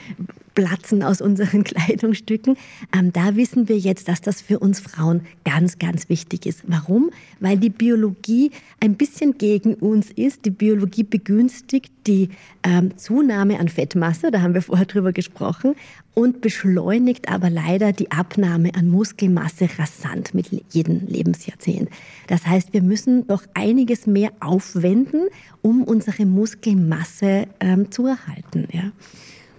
platzen 0.54 1.02
aus 1.02 1.20
unseren 1.20 1.64
Kleidungsstücken. 1.64 2.56
Ähm, 2.96 3.12
da 3.12 3.36
wissen 3.36 3.68
wir 3.68 3.78
jetzt, 3.78 4.08
dass 4.08 4.20
das 4.20 4.40
für 4.40 4.58
uns 4.58 4.80
Frauen 4.80 5.22
ganz, 5.44 5.78
ganz 5.78 6.08
wichtig 6.08 6.46
ist. 6.46 6.62
Warum? 6.66 7.10
Weil 7.38 7.58
die 7.58 7.70
Biologie 7.70 8.50
ein 8.80 8.94
bisschen 8.94 9.38
gegen 9.38 9.74
uns 9.74 10.10
ist. 10.10 10.44
Die 10.44 10.50
Biologie 10.50 11.04
begünstigt 11.04 11.92
die 12.06 12.30
ähm, 12.62 12.96
Zunahme 12.96 13.60
an 13.60 13.68
Fettmasse, 13.68 14.30
da 14.30 14.42
haben 14.42 14.54
wir 14.54 14.62
vorher 14.70 14.86
drüber 14.86 15.12
gesprochen, 15.12 15.74
und 16.14 16.40
beschleunigt 16.40 17.28
aber 17.28 17.50
leider 17.50 17.92
die 17.92 18.10
Abnahme 18.10 18.74
an 18.74 18.88
Muskelmasse 18.88 19.68
rasant 19.78 20.34
mit 20.34 20.48
jedem 20.70 21.06
Lebensjahrzehnt. 21.06 21.88
Das 22.26 22.46
heißt, 22.46 22.72
wir 22.72 22.82
müssen 22.82 23.26
doch 23.26 23.44
einiges 23.54 24.06
mehr 24.06 24.30
aufwenden, 24.40 25.28
um 25.62 25.84
unsere 25.84 26.26
Muskelmasse 26.26 27.46
ähm, 27.60 27.90
zu 27.90 28.06
erhalten. 28.06 28.66
Ja. 28.72 28.90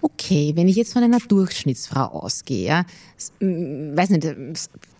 Okay, 0.04 0.52
wenn 0.56 0.66
ich 0.66 0.74
jetzt 0.74 0.92
von 0.92 1.04
einer 1.04 1.20
Durchschnittsfrau 1.20 2.06
ausgehe, 2.06 2.66
ja, 2.66 2.84
weiß 3.38 4.10
nicht, 4.10 4.26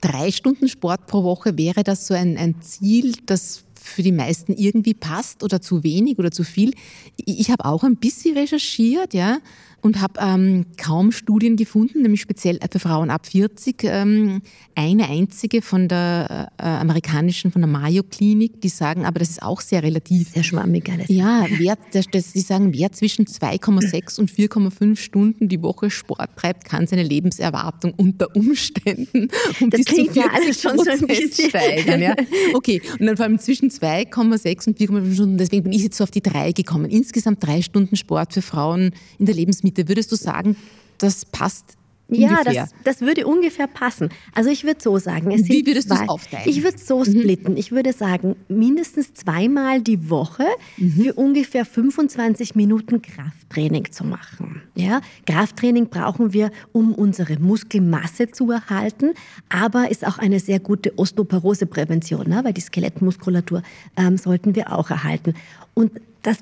drei 0.00 0.30
Stunden 0.30 0.68
Sport 0.68 1.08
pro 1.08 1.24
Woche, 1.24 1.58
wäre 1.58 1.82
das 1.82 2.06
so 2.06 2.14
ein, 2.14 2.36
ein 2.36 2.62
Ziel, 2.62 3.14
das 3.26 3.64
für 3.74 4.04
die 4.04 4.12
meisten 4.12 4.52
irgendwie 4.52 4.94
passt 4.94 5.42
oder 5.42 5.60
zu 5.60 5.82
wenig 5.82 6.20
oder 6.20 6.30
zu 6.30 6.44
viel. 6.44 6.72
Ich 7.16 7.50
habe 7.50 7.64
auch 7.64 7.82
ein 7.82 7.96
bisschen 7.96 8.36
recherchiert, 8.38 9.12
ja, 9.12 9.38
und 9.82 10.00
habe 10.00 10.20
ähm, 10.20 10.66
kaum 10.76 11.12
Studien 11.12 11.56
gefunden, 11.56 12.02
nämlich 12.02 12.20
speziell 12.20 12.58
für 12.70 12.78
Frauen 12.78 13.10
ab 13.10 13.26
40. 13.26 13.82
Ähm, 13.84 14.40
eine 14.74 15.08
einzige 15.08 15.60
von 15.60 15.88
der 15.88 16.52
äh, 16.56 16.62
amerikanischen, 16.62 17.50
von 17.50 17.60
der 17.60 17.68
Mayo 17.68 18.04
Klinik, 18.04 18.60
die 18.60 18.68
sagen, 18.68 19.04
aber 19.04 19.18
das 19.18 19.28
ist 19.28 19.42
auch 19.42 19.60
sehr 19.60 19.82
relativ. 19.82 20.30
Sehr 20.30 20.44
schwammig 20.44 20.88
alles. 20.90 21.08
Ja, 21.08 21.46
wer, 21.58 21.76
das, 21.92 22.06
das, 22.10 22.32
die 22.32 22.40
sagen, 22.40 22.72
wer 22.72 22.92
zwischen 22.92 23.26
2,6 23.26 24.20
und 24.20 24.30
4,5 24.30 24.96
Stunden 24.96 25.48
die 25.48 25.60
Woche 25.62 25.90
Sport 25.90 26.30
treibt, 26.36 26.64
kann 26.64 26.86
seine 26.86 27.02
Lebenserwartung 27.02 27.92
unter 27.96 28.34
Umständen 28.36 29.28
um 29.60 29.70
das 29.70 29.80
bis 29.80 29.86
klingt 29.86 30.14
zu 30.14 30.20
40 30.20 30.22
ja 30.22 30.30
alles 30.32 30.62
schon 30.62 30.78
so 30.78 30.90
ein 30.90 31.06
bisschen 31.06 31.48
steigern. 31.50 32.00
Ja. 32.00 32.14
Okay, 32.54 32.80
und 32.98 33.06
dann 33.06 33.16
vor 33.16 33.26
allem 33.26 33.38
zwischen 33.38 33.68
2,6 33.68 34.68
und 34.68 34.78
4,5 34.78 35.14
Stunden, 35.14 35.38
deswegen 35.38 35.64
bin 35.64 35.72
ich 35.72 35.82
jetzt 35.82 35.96
so 35.96 36.04
auf 36.04 36.10
die 36.10 36.22
drei 36.22 36.52
gekommen. 36.52 36.86
Insgesamt 36.86 37.44
drei 37.44 37.62
Stunden 37.62 37.96
Sport 37.96 38.32
für 38.32 38.42
Frauen 38.42 38.92
in 39.18 39.26
der 39.26 39.34
Lebensmittel 39.34 39.71
Miete. 39.72 39.88
Würdest 39.88 40.12
du 40.12 40.16
sagen, 40.16 40.56
das 40.98 41.24
passt 41.24 41.76
ja, 42.08 42.42
das, 42.44 42.70
das, 42.85 43.00
würde 43.00 43.26
ungefähr 43.26 43.66
passen. 43.66 44.11
Also 44.35 44.50
ich 44.50 44.64
würde 44.64 44.80
so 44.82 44.98
sagen. 44.98 45.30
Wie 45.30 45.66
würdest 45.66 45.90
du 45.90 45.94
es 45.94 46.08
aufteilen? 46.08 46.48
Ich 46.48 46.62
würde 46.62 46.76
es 46.76 46.87
so 46.87 46.98
mhm. 46.98 47.04
splitten. 47.04 47.56
Ich 47.56 47.72
würde 47.72 47.92
sagen, 47.92 48.37
mindestens 48.48 49.14
zweimal 49.14 49.80
die 49.80 50.11
Woche 50.11 50.44
mhm. 50.76 50.90
für 50.90 51.14
ungefähr 51.14 51.64
25 51.64 52.54
Minuten 52.54 53.00
Krafttraining 53.00 53.90
zu 53.90 54.04
machen. 54.04 54.62
Ja? 54.74 55.00
Krafttraining 55.26 55.88
brauchen 55.88 56.32
wir, 56.32 56.50
um 56.72 56.94
unsere 56.94 57.38
Muskelmasse 57.38 58.30
zu 58.30 58.50
erhalten, 58.50 59.14
aber 59.48 59.90
ist 59.90 60.06
auch 60.06 60.18
eine 60.18 60.40
sehr 60.40 60.61
gute 60.61 60.98
Osteoporoseprävention, 60.98 62.28
ne? 62.28 62.40
weil 62.44 62.52
die 62.52 62.61
Skelettmuskulatur 62.61 63.62
ähm, 63.96 64.18
sollten 64.18 64.54
wir 64.54 64.72
auch 64.72 64.90
erhalten. 64.90 65.35
Und 65.74 65.92
das 66.22 66.38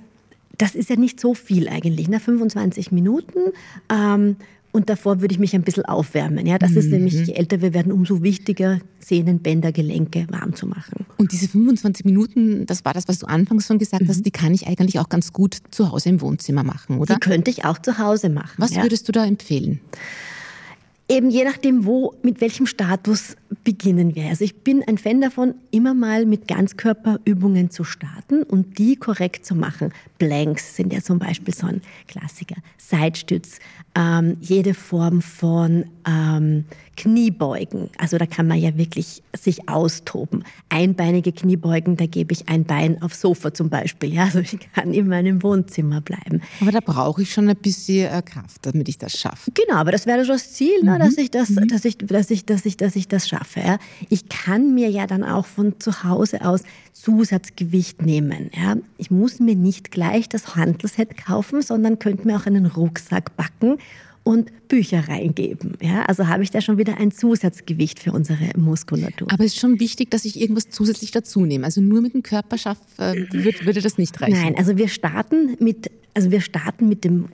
das 0.61 0.75
ist 0.75 0.91
ja 0.91 0.97
nicht 0.97 1.21
so 1.21 1.35
viel 1.35 1.69
eigentlich, 1.69 2.09
ne? 2.09 2.21
25 2.21 2.93
Minuten. 2.93 3.39
Ähm, 3.91 4.37
und 4.73 4.89
davor 4.89 5.21
würde 5.21 5.33
ich 5.33 5.41
mich 5.41 5.55
ein 5.55 5.63
bisschen 5.63 5.85
aufwärmen. 5.85 6.47
Ja, 6.47 6.59
das 6.59 6.73
mhm. 6.73 6.77
ist 6.79 6.91
nämlich, 6.91 7.15
je 7.15 7.33
älter 7.33 7.61
wir 7.61 7.75
werden, 7.75 7.91
umso 7.91 8.23
wichtiger, 8.23 8.79
Sehnen, 9.01 9.41
Bänder, 9.41 9.73
Gelenke 9.73 10.27
warm 10.31 10.55
zu 10.55 10.67
machen. 10.67 11.07
Und 11.17 11.33
diese 11.33 11.49
25 11.49 12.05
Minuten, 12.05 12.67
das 12.67 12.85
war 12.85 12.95
das, 12.95 13.09
was 13.09 13.19
du 13.19 13.27
anfangs 13.27 13.67
schon 13.67 13.79
gesagt 13.79 14.05
mhm. 14.05 14.09
hast, 14.09 14.25
die 14.25 14.31
kann 14.31 14.55
ich 14.55 14.69
eigentlich 14.69 15.01
auch 15.01 15.09
ganz 15.09 15.33
gut 15.33 15.57
zu 15.71 15.91
Hause 15.91 16.11
im 16.11 16.21
Wohnzimmer 16.21 16.63
machen, 16.63 16.99
oder? 16.99 17.15
Die 17.15 17.21
könnte 17.21 17.51
ich 17.51 17.65
auch 17.65 17.79
zu 17.79 17.99
Hause 17.99 18.29
machen. 18.29 18.55
Was 18.59 18.75
ja. 18.75 18.83
würdest 18.83 19.09
du 19.09 19.13
da 19.13 19.25
empfehlen? 19.25 19.81
Eben 21.09 21.31
je 21.31 21.43
nachdem, 21.43 21.87
wo, 21.87 22.15
mit 22.23 22.41
welchem 22.41 22.67
Status 22.67 23.35
beginnen 23.65 24.15
wir. 24.15 24.27
Also 24.27 24.45
ich 24.45 24.63
bin 24.63 24.85
ein 24.87 24.97
Fan 24.97 25.21
davon, 25.21 25.55
immer 25.73 25.93
mal 25.93 26.25
mit 26.25 26.47
Ganzkörperübungen 26.47 27.71
zu 27.71 27.83
starten 27.83 28.45
und 28.45 28.79
die 28.79 28.95
korrekt 28.95 29.45
zu 29.45 29.57
machen. 29.57 29.93
Blanks 30.21 30.77
sind 30.77 30.93
ja 30.93 31.01
zum 31.01 31.19
Beispiel 31.19 31.53
so 31.55 31.67
ein 31.67 31.81
Klassiker. 32.07 32.57
Seitstütz, 32.77 33.59
ähm, 33.97 34.37
jede 34.41 34.75
Form 34.75 35.23
von 35.23 35.87
ähm, 36.07 36.67
Kniebeugen. 36.97 37.89
Also 37.97 38.19
da 38.19 38.27
kann 38.27 38.47
man 38.47 38.59
ja 38.59 38.77
wirklich 38.77 39.23
sich 39.35 39.69
austoben. 39.69 40.45
Einbeinige 40.69 41.33
Kniebeugen, 41.33 41.97
da 41.97 42.05
gebe 42.05 42.33
ich 42.35 42.49
ein 42.49 42.65
Bein 42.65 43.01
aufs 43.03 43.23
Sofa 43.23 43.55
zum 43.55 43.71
Beispiel. 43.71 44.13
Ja, 44.13 44.25
also 44.25 44.41
ich 44.41 44.59
kann 44.75 44.93
in 44.93 45.09
meinem 45.09 45.43
Wohnzimmer 45.43 46.03
bleiben. 46.03 46.43
Aber 46.61 46.71
da 46.71 46.81
brauche 46.81 47.23
ich 47.23 47.33
schon 47.33 47.49
ein 47.49 47.57
bisschen 47.57 48.13
äh, 48.13 48.23
Kraft, 48.23 48.67
damit 48.67 48.89
ich 48.91 48.99
das 48.99 49.19
schaffe. 49.19 49.51
Genau, 49.53 49.79
aber 49.79 49.93
das 49.93 50.07
wäre 50.07 50.25
schon 50.27 50.35
das 50.35 50.53
Ziel, 50.53 50.83
ne, 50.83 50.97
mhm. 50.97 50.99
dass 50.99 51.17
ich 51.17 51.31
das, 51.31 51.49
mhm. 51.49 51.67
dass 51.69 51.87
ich, 51.87 51.97
dass 51.97 52.31
ich, 52.31 52.45
dass 52.45 52.67
ich, 52.67 52.77
dass 52.77 52.95
ich 52.95 53.09
das 53.09 53.27
schaffe. 53.27 53.61
Ja. 53.61 53.79
Ich 54.11 54.29
kann 54.29 54.75
mir 54.75 54.91
ja 54.91 55.07
dann 55.07 55.25
auch 55.25 55.47
von 55.47 55.81
zu 55.81 56.05
Hause 56.05 56.45
aus 56.45 56.63
Zusatzgewicht 57.01 58.03
nehmen. 58.03 58.51
Ja. 58.55 58.77
Ich 58.99 59.11
muss 59.11 59.41
mir 59.41 59.55
nicht 59.55 59.91
gleich 59.91 60.29
das 60.29 60.55
Handelset 60.55 61.17
kaufen, 61.17 61.63
sondern 61.63 61.99
könnte 61.99 62.27
mir 62.27 62.37
auch 62.37 62.47
einen 62.47 62.67
Rucksack 62.67 63.37
backen 63.37 63.79
und 64.23 64.69
Bücher 64.69 65.09
reingeben. 65.09 65.79
Ja, 65.81 66.03
also 66.03 66.29
habe 66.29 66.43
ich 66.43 66.51
da 66.51 66.61
schon 66.61 66.77
wieder 66.77 66.99
ein 66.99 67.11
Zusatzgewicht 67.11 67.99
für 67.99 68.13
unsere 68.13 68.51
Muskulatur. 68.57 69.29
Aber 69.33 69.45
es 69.45 69.55
ist 69.55 69.61
schon 69.61 69.81
wichtig, 69.81 70.11
dass 70.11 70.25
ich 70.25 70.39
irgendwas 70.41 70.69
zusätzlich 70.69 71.11
dazu 71.11 71.47
nehme. 71.47 71.65
Also 71.65 71.81
nur 71.81 72.03
mit 72.03 72.13
dem 72.13 72.23
Körperschaff 72.23 72.79
äh, 72.99 73.15
würde, 73.33 73.65
würde 73.65 73.81
das 73.81 73.97
nicht 73.97 74.21
reichen. 74.21 74.35
Nein, 74.35 74.55
also 74.57 74.77
wir 74.77 74.89
starten 74.89 75.57
mit, 75.59 75.91
also 76.15 76.31
wir 76.31 76.43
starten 76.43 76.89
mit 76.89 77.05
dem 77.05 77.31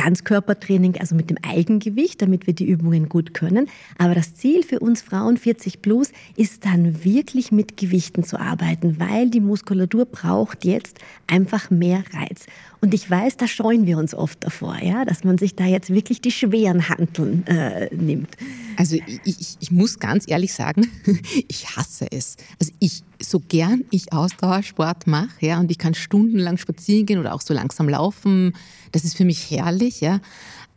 Ganzkörpertraining, 0.00 0.96
also 0.98 1.14
mit 1.14 1.28
dem 1.28 1.36
Eigengewicht, 1.42 2.22
damit 2.22 2.46
wir 2.46 2.54
die 2.54 2.64
Übungen 2.64 3.10
gut 3.10 3.34
können. 3.34 3.68
Aber 3.98 4.14
das 4.14 4.34
Ziel 4.34 4.62
für 4.62 4.80
uns 4.80 5.02
Frauen 5.02 5.36
40 5.36 5.82
plus 5.82 6.12
ist 6.38 6.64
dann 6.64 7.04
wirklich 7.04 7.52
mit 7.52 7.76
Gewichten 7.76 8.24
zu 8.24 8.40
arbeiten, 8.40 8.98
weil 8.98 9.28
die 9.28 9.40
Muskulatur 9.40 10.06
braucht 10.06 10.64
jetzt 10.64 10.98
einfach 11.26 11.70
mehr 11.70 12.02
Reiz. 12.14 12.46
Und 12.80 12.94
ich 12.94 13.10
weiß, 13.10 13.36
da 13.36 13.46
scheuen 13.46 13.84
wir 13.84 13.98
uns 13.98 14.14
oft 14.14 14.42
davor, 14.42 14.78
ja, 14.82 15.04
dass 15.04 15.22
man 15.22 15.36
sich 15.36 15.54
da 15.54 15.66
jetzt 15.66 15.90
wirklich 15.90 16.22
die 16.22 16.30
schweren 16.30 16.88
Handeln 16.88 17.46
äh, 17.46 17.94
nimmt. 17.94 18.30
Also 18.78 18.96
ich, 19.24 19.58
ich, 19.60 19.70
muss 19.70 19.98
ganz 19.98 20.24
ehrlich 20.26 20.54
sagen, 20.54 20.86
ich 21.48 21.76
hasse 21.76 22.06
es. 22.10 22.36
Also 22.58 22.72
ich 22.78 23.02
so 23.22 23.40
gern 23.40 23.84
ich 23.90 24.12
Ausdauersport 24.12 25.06
mache, 25.06 25.28
ja, 25.40 25.60
und 25.60 25.70
ich 25.70 25.78
kann 25.78 25.94
stundenlang 25.94 26.56
spazieren 26.56 27.06
gehen 27.06 27.18
oder 27.18 27.34
auch 27.34 27.40
so 27.40 27.54
langsam 27.54 27.88
laufen, 27.88 28.54
das 28.92 29.04
ist 29.04 29.16
für 29.16 29.24
mich 29.24 29.50
herrlich, 29.50 30.00
ja. 30.00 30.20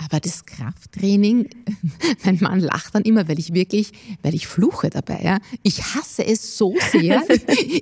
Aber 0.06 0.20
das 0.20 0.46
Krafttraining, 0.46 1.50
mein 2.26 2.38
Mann 2.42 2.60
lacht 2.60 2.96
dann 2.96 3.04
immer, 3.04 3.28
weil 3.28 3.40
ich 3.40 3.54
wirklich, 3.54 3.92
weil 4.22 4.34
ich 4.34 4.48
fluche 4.48 4.90
dabei. 4.90 5.22
Ja. 5.24 5.38
Ich 5.62 5.84
hasse 5.84 6.26
es 6.26 6.58
so 6.58 6.76
sehr. 6.92 7.24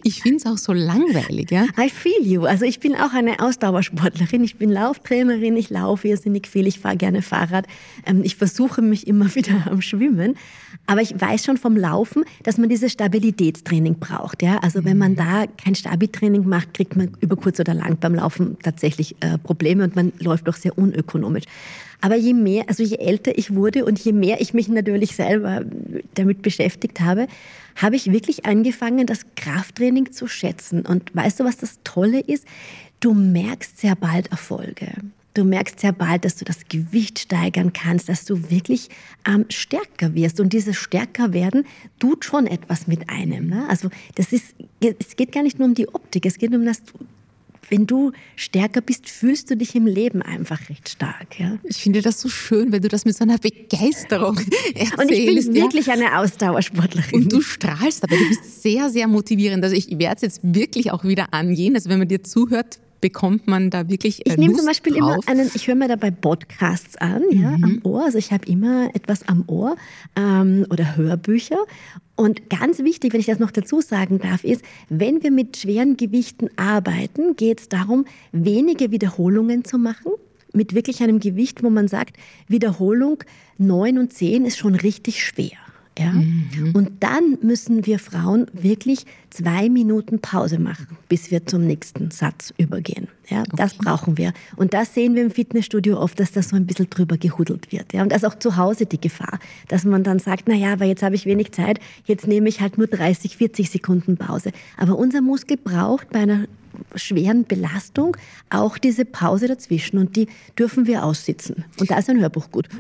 Ich 0.04 0.22
finde 0.22 0.38
es 0.38 0.46
auch 0.46 0.58
so 0.58 0.74
langweilig. 0.74 1.52
Ja. 1.52 1.66
I 1.78 1.90
feel 1.90 2.26
you. 2.26 2.46
Also 2.46 2.66
ich 2.66 2.80
bin 2.80 2.96
auch 2.96 3.14
eine 3.14 3.40
Ausdauersportlerin. 3.40 4.44
Ich 4.44 4.58
bin 4.58 4.70
Lauftrainerin. 4.70 5.56
Ich 5.56 5.70
laufe 5.70 6.08
irrsinnig 6.08 6.48
viel. 6.48 6.68
Ich 6.68 6.80
fahre 6.80 6.98
gerne 6.98 7.22
Fahrrad. 7.22 7.68
Ähm, 8.06 8.22
ich 8.24 8.36
versuche 8.36 8.82
mich 8.82 9.08
immer 9.08 9.34
wieder 9.36 9.68
am 9.70 9.82
Schwimmen. 9.82 10.36
Aber 10.88 11.02
ich 11.02 11.20
weiß 11.20 11.46
schon 11.46 11.58
vom 11.58 11.78
Laufen, 11.78 12.24
dass 12.44 12.58
man 12.58 12.70
dieses 12.70 12.92
Stabilitätstraining 12.92 14.00
braucht. 14.00 14.42
Ja. 14.42 14.58
Also 14.60 14.84
wenn 14.84 14.98
man 14.98 15.16
da 15.16 15.46
kein 15.48 15.76
Stabi-Training 15.76 16.48
macht, 16.48 16.74
kriegt 16.74 16.96
man 16.96 17.12
über 17.20 17.36
kurz 17.36 17.60
oder 17.60 17.74
lang 17.74 17.98
beim 18.00 18.16
Laufen 18.16 18.58
tatsächlich 18.62 19.16
äh, 19.22 19.38
Probleme 19.38 19.84
und 19.84 19.96
man 19.96 20.14
läuft 20.20 20.48
doch 20.48 20.56
sehr 20.56 20.78
unökonomisch. 20.78 21.44
Aber 22.02 22.16
je 22.16 22.34
mehr, 22.34 22.66
also 22.68 22.84
je 22.84 22.98
älter 22.98 23.38
ich 23.38 23.54
wurde 23.54 23.86
und 23.86 24.00
je 24.00 24.12
mehr 24.12 24.42
ich 24.42 24.54
mich 24.54 24.68
natürlich 24.68 25.16
selber 25.16 25.64
damit 26.16 26.42
beschäftigt 26.42 27.00
habe, 27.00 27.28
habe 27.76 27.96
ich 27.96 28.12
wirklich 28.12 28.46
angefangen, 28.46 29.06
das 29.06 29.26
Krafttraining 29.36 30.12
zu 30.12 30.28
schätzen. 30.28 30.82
Und 30.82 31.16
weißt 31.16 31.40
du, 31.40 31.44
was 31.44 31.58
das 31.58 31.80
Tolle 31.84 32.20
ist? 32.20 32.46
Du 33.00 33.14
merkst 33.14 33.80
sehr 33.80 33.96
bald 33.96 34.32
Erfolge. 34.32 34.88
Du 35.34 35.46
merkst 35.46 35.80
sehr 35.80 35.94
bald, 35.94 36.26
dass 36.26 36.36
du 36.36 36.44
das 36.44 36.68
Gewicht 36.68 37.20
steigern 37.20 37.72
kannst, 37.72 38.10
dass 38.10 38.26
du 38.26 38.50
wirklich 38.50 38.90
ähm, 39.26 39.46
stärker 39.50 40.14
wirst. 40.14 40.42
Und 40.42 40.52
dieses 40.52 40.76
stärker 40.76 41.32
werden 41.32 41.66
tut 42.00 42.26
schon 42.26 42.48
etwas 42.48 42.88
mit 42.88 43.10
einem. 43.10 43.48
Ne? 43.48 43.66
Also 43.70 43.90
das 44.16 44.34
ist, 44.34 44.56
es 44.82 45.16
geht 45.16 45.32
gar 45.32 45.44
nicht 45.44 45.58
nur 45.58 45.70
um 45.70 45.74
die 45.74 45.88
Optik, 45.88 46.26
es 46.26 46.38
geht 46.38 46.54
um 46.54 46.66
das 46.66 46.82
wenn 47.72 47.88
du 47.88 48.12
stärker 48.36 48.82
bist, 48.82 49.10
fühlst 49.10 49.50
du 49.50 49.56
dich 49.56 49.74
im 49.76 49.88
Leben 49.88 50.22
einfach 50.22 50.70
recht 50.70 50.90
stark. 50.90 51.40
Ja? 51.40 51.58
Ich 51.64 51.78
finde 51.78 52.02
das 52.02 52.20
so 52.20 52.28
schön, 52.28 52.74
wenn 52.74 52.82
du 52.82 52.90
das 52.90 53.06
mit 53.06 53.16
so 53.16 53.24
einer 53.24 53.38
Begeisterung 53.38 54.38
erzählst. 54.76 54.98
Und 55.00 55.10
ich 55.10 55.26
bin 55.26 55.56
ja? 55.56 55.64
wirklich 55.64 55.90
eine 55.90 56.20
Ausdauersportlerin. 56.20 57.14
Und 57.14 57.32
du 57.32 57.42
strahlst 57.42 58.04
aber, 58.04 58.18
du 58.18 58.28
bist 58.28 58.62
sehr, 58.62 58.90
sehr 58.90 59.08
motivierend. 59.08 59.64
Also 59.64 59.76
ich 59.76 59.90
werde 59.98 60.18
es 60.18 60.22
jetzt 60.22 60.40
wirklich 60.44 60.92
auch 60.92 61.06
wieder 61.06 61.34
angehen. 61.34 61.76
Also 61.76 61.90
wenn 61.90 62.00
man 62.00 62.10
dir 62.10 62.24
zuhört, 62.24 62.80
bekommt 63.02 63.48
man 63.48 63.70
da 63.70 63.90
wirklich 63.90 64.26
äh, 64.26 64.32
Ich 64.32 64.38
nehme 64.38 64.56
zum 64.56 64.66
Beispiel 64.66 64.94
drauf. 64.94 65.18
immer 65.26 65.28
einen, 65.28 65.52
ich 65.54 65.68
höre 65.68 65.76
mir 65.76 65.88
dabei 65.88 66.12
Podcasts 66.12 66.96
an, 66.98 67.24
mhm. 67.30 67.42
ja, 67.42 67.54
am 67.56 67.80
Ohr. 67.84 68.06
Also 68.06 68.18
ich 68.18 68.32
habe 68.32 68.46
immer 68.48 68.90
etwas 68.94 69.28
am 69.28 69.44
Ohr 69.48 69.76
ähm, 70.16 70.66
oder 70.70 70.96
Hörbücher. 70.96 71.58
Und 72.16 72.50
ganz 72.50 72.80
wichtig, 72.80 73.14
wenn 73.14 73.20
ich 73.20 73.26
das 73.26 73.40
noch 73.40 73.52
dazu 73.52 73.82
sagen 73.82 74.20
darf, 74.20 74.44
ist, 74.44 74.64
wenn 74.90 75.24
wir 75.24 75.32
mit 75.32 75.58
schweren 75.58 75.98
Gewichten 75.98 76.50
arbeiten, 76.56 77.36
geht 77.36 77.62
es 77.62 77.70
darum, 77.70 78.06
wenige 78.32 78.92
Wiederholungen 78.92 79.66
zu 79.66 79.78
machen 79.78 80.12
mit 80.54 80.76
wirklich 80.76 81.02
einem 81.02 81.20
Gewicht, 81.20 81.64
wo 81.64 81.70
man 81.70 81.88
sagt, 81.88 82.18
Wiederholung 82.48 83.24
9 83.58 83.98
und 83.98 84.14
10 84.14 84.46
ist 84.46 84.58
schon 84.58 84.76
richtig 84.76 85.24
schwer. 85.24 85.58
Ja? 85.98 86.12
Mhm. 86.12 86.72
Und 86.74 87.04
dann 87.04 87.38
müssen 87.42 87.86
wir 87.86 88.00
Frauen 88.00 88.48
wirklich 88.54 89.06
zwei 89.30 89.70
Minuten 89.70 90.20
Pause 90.20 90.60
machen, 90.60 90.98
bis 91.10 91.32
wir 91.32 91.46
zum 91.46 91.66
nächsten 91.66 92.12
Satz 92.12 92.54
übergehen. 92.58 93.08
Ja? 93.30 93.42
Okay. 93.42 93.52
Das 93.56 93.74
brauchen 93.74 94.18
wir. 94.18 94.34
Und 94.56 94.74
das 94.74 94.94
sehen 94.94 95.16
wir 95.16 95.24
im 95.24 95.32
Fitnessstudio 95.32 96.00
oft, 96.00 96.20
dass 96.20 96.32
das 96.32 96.50
so 96.50 96.56
ein 96.56 96.66
bisschen 96.66 96.90
drüber 96.90 97.18
gehudelt 97.18 97.72
wird. 97.72 97.94
Ja? 97.94 98.04
Und 98.04 98.12
das 98.12 98.24
ist 98.24 98.30
auch 98.30 98.40
zu 98.40 98.58
Hause 98.58 98.86
die 98.86 99.02
Gefahr, 99.02 99.40
dass 99.68 99.84
man 99.84 100.04
dann 100.04 100.20
sagt, 100.20 100.46
na 100.48 100.56
ja, 100.56 100.74
aber 100.74 100.86
jetzt 100.86 101.04
habe 101.04 101.16
ich 101.16 101.26
wenig 101.26 101.52
Zeit, 101.52 101.80
jetzt 102.06 102.28
nehme 102.28 102.50
ich 102.50 102.62
halt 102.62 102.78
nur 102.78 102.88
30, 102.88 103.38
40 103.38 103.70
Sekunden 103.70 104.18
Pause. 104.18 104.52
Aber 104.78 104.98
unser 104.98 105.22
Muskel 105.22 105.58
braucht 105.58 106.10
bei 106.10 106.20
einer 106.20 106.46
schweren 106.96 107.46
Belastung 107.46 108.18
auch 108.50 108.78
diese 108.78 109.06
Pause 109.06 109.48
dazwischen 109.48 109.98
und 109.98 110.16
die 110.16 110.28
dürfen 110.58 110.88
wir 110.88 111.04
aussitzen. 111.04 111.66
Und 111.80 111.92
da 111.92 111.98
ist 111.98 112.10
ein 112.10 112.20
Hörbuch 112.20 112.52
gut. 112.52 112.68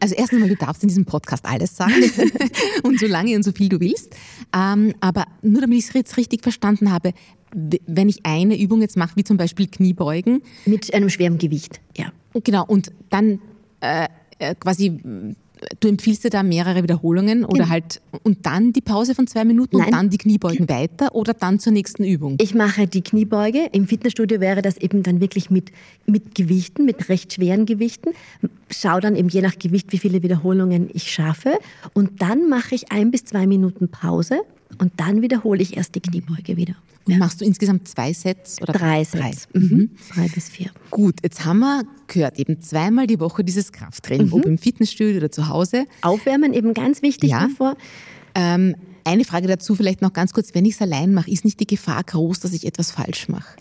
Also 0.00 0.16
erst 0.16 0.32
einmal, 0.32 0.48
du 0.48 0.56
darfst 0.56 0.82
in 0.82 0.88
diesem 0.88 1.04
Podcast 1.04 1.44
alles 1.44 1.76
sagen 1.76 1.94
und 2.82 2.98
so 2.98 3.06
lange 3.06 3.36
und 3.36 3.44
so 3.44 3.52
viel 3.52 3.68
du 3.68 3.78
willst. 3.78 4.14
Ähm, 4.54 4.94
aber 5.00 5.26
nur 5.42 5.60
damit 5.60 5.78
ich 5.78 5.88
es 5.88 5.94
jetzt 5.94 6.16
richtig 6.16 6.42
verstanden 6.42 6.90
habe, 6.90 7.12
wenn 7.54 8.08
ich 8.08 8.24
eine 8.24 8.58
Übung 8.58 8.80
jetzt 8.80 8.96
mache, 8.96 9.16
wie 9.16 9.24
zum 9.24 9.36
Beispiel 9.36 9.68
Kniebeugen. 9.68 10.42
Mit 10.66 10.92
einem 10.92 11.08
schweren 11.08 11.38
Gewicht, 11.38 11.80
ja. 11.96 12.12
Genau, 12.42 12.64
und 12.66 12.92
dann 13.10 13.40
äh, 13.80 14.08
äh 14.38 14.54
quasi 14.54 15.00
du 15.80 15.88
empfiehlst 15.88 16.24
dir 16.24 16.30
da 16.30 16.42
mehrere 16.42 16.82
Wiederholungen 16.82 17.44
oder 17.44 17.64
genau. 17.64 17.70
halt 17.70 18.00
und 18.22 18.46
dann 18.46 18.72
die 18.72 18.80
Pause 18.80 19.14
von 19.14 19.26
zwei 19.26 19.44
Minuten 19.44 19.78
Nein. 19.78 19.86
und 19.86 19.92
dann 19.92 20.10
die 20.10 20.18
Kniebeugen 20.18 20.68
weiter 20.68 21.14
oder 21.14 21.34
dann 21.34 21.58
zur 21.58 21.72
nächsten 21.72 22.04
Übung? 22.04 22.36
Ich 22.40 22.54
mache 22.54 22.86
die 22.86 23.02
Kniebeuge. 23.02 23.68
Im 23.72 23.86
Fitnessstudio 23.86 24.40
wäre 24.40 24.62
das 24.62 24.76
eben 24.76 25.02
dann 25.02 25.20
wirklich 25.20 25.50
mit, 25.50 25.72
mit 26.06 26.34
Gewichten, 26.34 26.84
mit 26.84 27.08
recht 27.08 27.32
schweren 27.32 27.66
Gewichten. 27.66 28.10
Schau 28.70 29.00
dann 29.00 29.16
eben 29.16 29.28
je 29.28 29.42
nach 29.42 29.58
Gewicht, 29.58 29.92
wie 29.92 29.98
viele 29.98 30.22
Wiederholungen 30.22 30.90
ich 30.92 31.10
schaffe. 31.10 31.58
Und 31.94 32.22
dann 32.22 32.48
mache 32.48 32.74
ich 32.74 32.90
ein 32.90 33.10
bis 33.10 33.24
zwei 33.24 33.46
Minuten 33.46 33.88
Pause 33.88 34.40
und 34.78 34.92
dann 34.96 35.22
wiederhole 35.22 35.62
ich 35.62 35.76
erst 35.76 35.94
die 35.94 36.00
Kniebeuge 36.00 36.56
wieder. 36.56 36.74
Und 37.04 37.12
ja. 37.12 37.18
machst 37.18 37.40
du 37.40 37.44
insgesamt 37.44 37.88
zwei 37.88 38.12
Sets? 38.12 38.60
Oder 38.62 38.72
drei 38.72 39.04
Sets. 39.04 39.48
Drei. 39.52 39.60
Mhm. 39.60 39.90
drei 40.14 40.28
bis 40.28 40.48
vier. 40.48 40.70
Gut, 40.90 41.16
jetzt 41.22 41.44
haben 41.44 41.58
wir 41.58 41.82
gehört, 42.06 42.38
eben 42.38 42.60
zweimal 42.60 43.06
die 43.06 43.18
Woche 43.18 43.42
dieses 43.42 43.72
Krafttraining, 43.72 44.28
mhm. 44.28 44.32
ob 44.32 44.44
im 44.46 44.58
Fitnessstudio 44.58 45.16
oder 45.16 45.30
zu 45.30 45.48
Hause. 45.48 45.86
Aufwärmen 46.02 46.52
eben 46.52 46.74
ganz 46.74 47.02
wichtig 47.02 47.30
ja. 47.30 47.48
davor. 47.48 47.76
Ähm, 48.34 48.76
eine 49.04 49.24
Frage 49.24 49.48
dazu 49.48 49.74
vielleicht 49.74 50.00
noch 50.00 50.12
ganz 50.12 50.32
kurz, 50.32 50.54
wenn 50.54 50.64
ich 50.64 50.74
es 50.74 50.80
allein 50.80 51.12
mache, 51.12 51.30
ist 51.30 51.44
nicht 51.44 51.58
die 51.58 51.66
Gefahr 51.66 52.02
groß, 52.04 52.40
dass 52.40 52.52
ich 52.52 52.66
etwas 52.66 52.92
falsch 52.92 53.28
mache? 53.28 53.56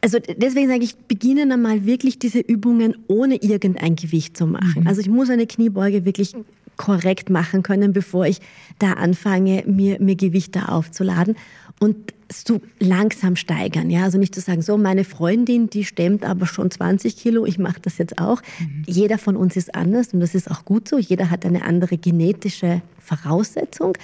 Also 0.00 0.18
deswegen 0.20 0.68
sage 0.68 0.84
ich, 0.84 0.94
beginnen 0.96 1.50
einmal 1.50 1.84
wirklich 1.84 2.20
diese 2.20 2.38
Übungen 2.38 2.96
ohne 3.08 3.42
irgendein 3.42 3.96
Gewicht 3.96 4.36
zu 4.36 4.46
machen. 4.46 4.82
Mhm. 4.82 4.86
Also 4.86 5.00
ich 5.00 5.08
muss 5.08 5.30
eine 5.30 5.48
Kniebeuge 5.48 6.04
wirklich 6.04 6.32
korrekt 6.76 7.30
machen 7.30 7.62
können, 7.62 7.92
bevor 7.92 8.26
ich 8.26 8.40
da 8.78 8.94
anfange, 8.94 9.64
mir, 9.66 10.00
mir 10.00 10.16
Gewichte 10.16 10.68
aufzuladen 10.68 11.36
und 11.80 12.14
so 12.32 12.60
langsam 12.80 13.36
steigern. 13.36 13.90
Ja, 13.90 14.04
also 14.04 14.18
nicht 14.18 14.34
zu 14.34 14.40
sagen, 14.40 14.62
so 14.62 14.76
meine 14.76 15.04
Freundin, 15.04 15.70
die 15.70 15.84
stemmt 15.84 16.24
aber 16.24 16.46
schon 16.46 16.70
20 16.70 17.16
Kilo, 17.16 17.46
ich 17.46 17.58
mache 17.58 17.80
das 17.80 17.98
jetzt 17.98 18.18
auch. 18.18 18.42
Mhm. 18.58 18.84
Jeder 18.86 19.18
von 19.18 19.36
uns 19.36 19.56
ist 19.56 19.74
anders 19.74 20.12
und 20.12 20.20
das 20.20 20.34
ist 20.34 20.50
auch 20.50 20.64
gut 20.64 20.88
so. 20.88 20.98
Jeder 20.98 21.30
hat 21.30 21.44
eine 21.44 21.64
andere 21.64 21.98
genetische 21.98 22.82
Voraussetzung. 22.98 23.96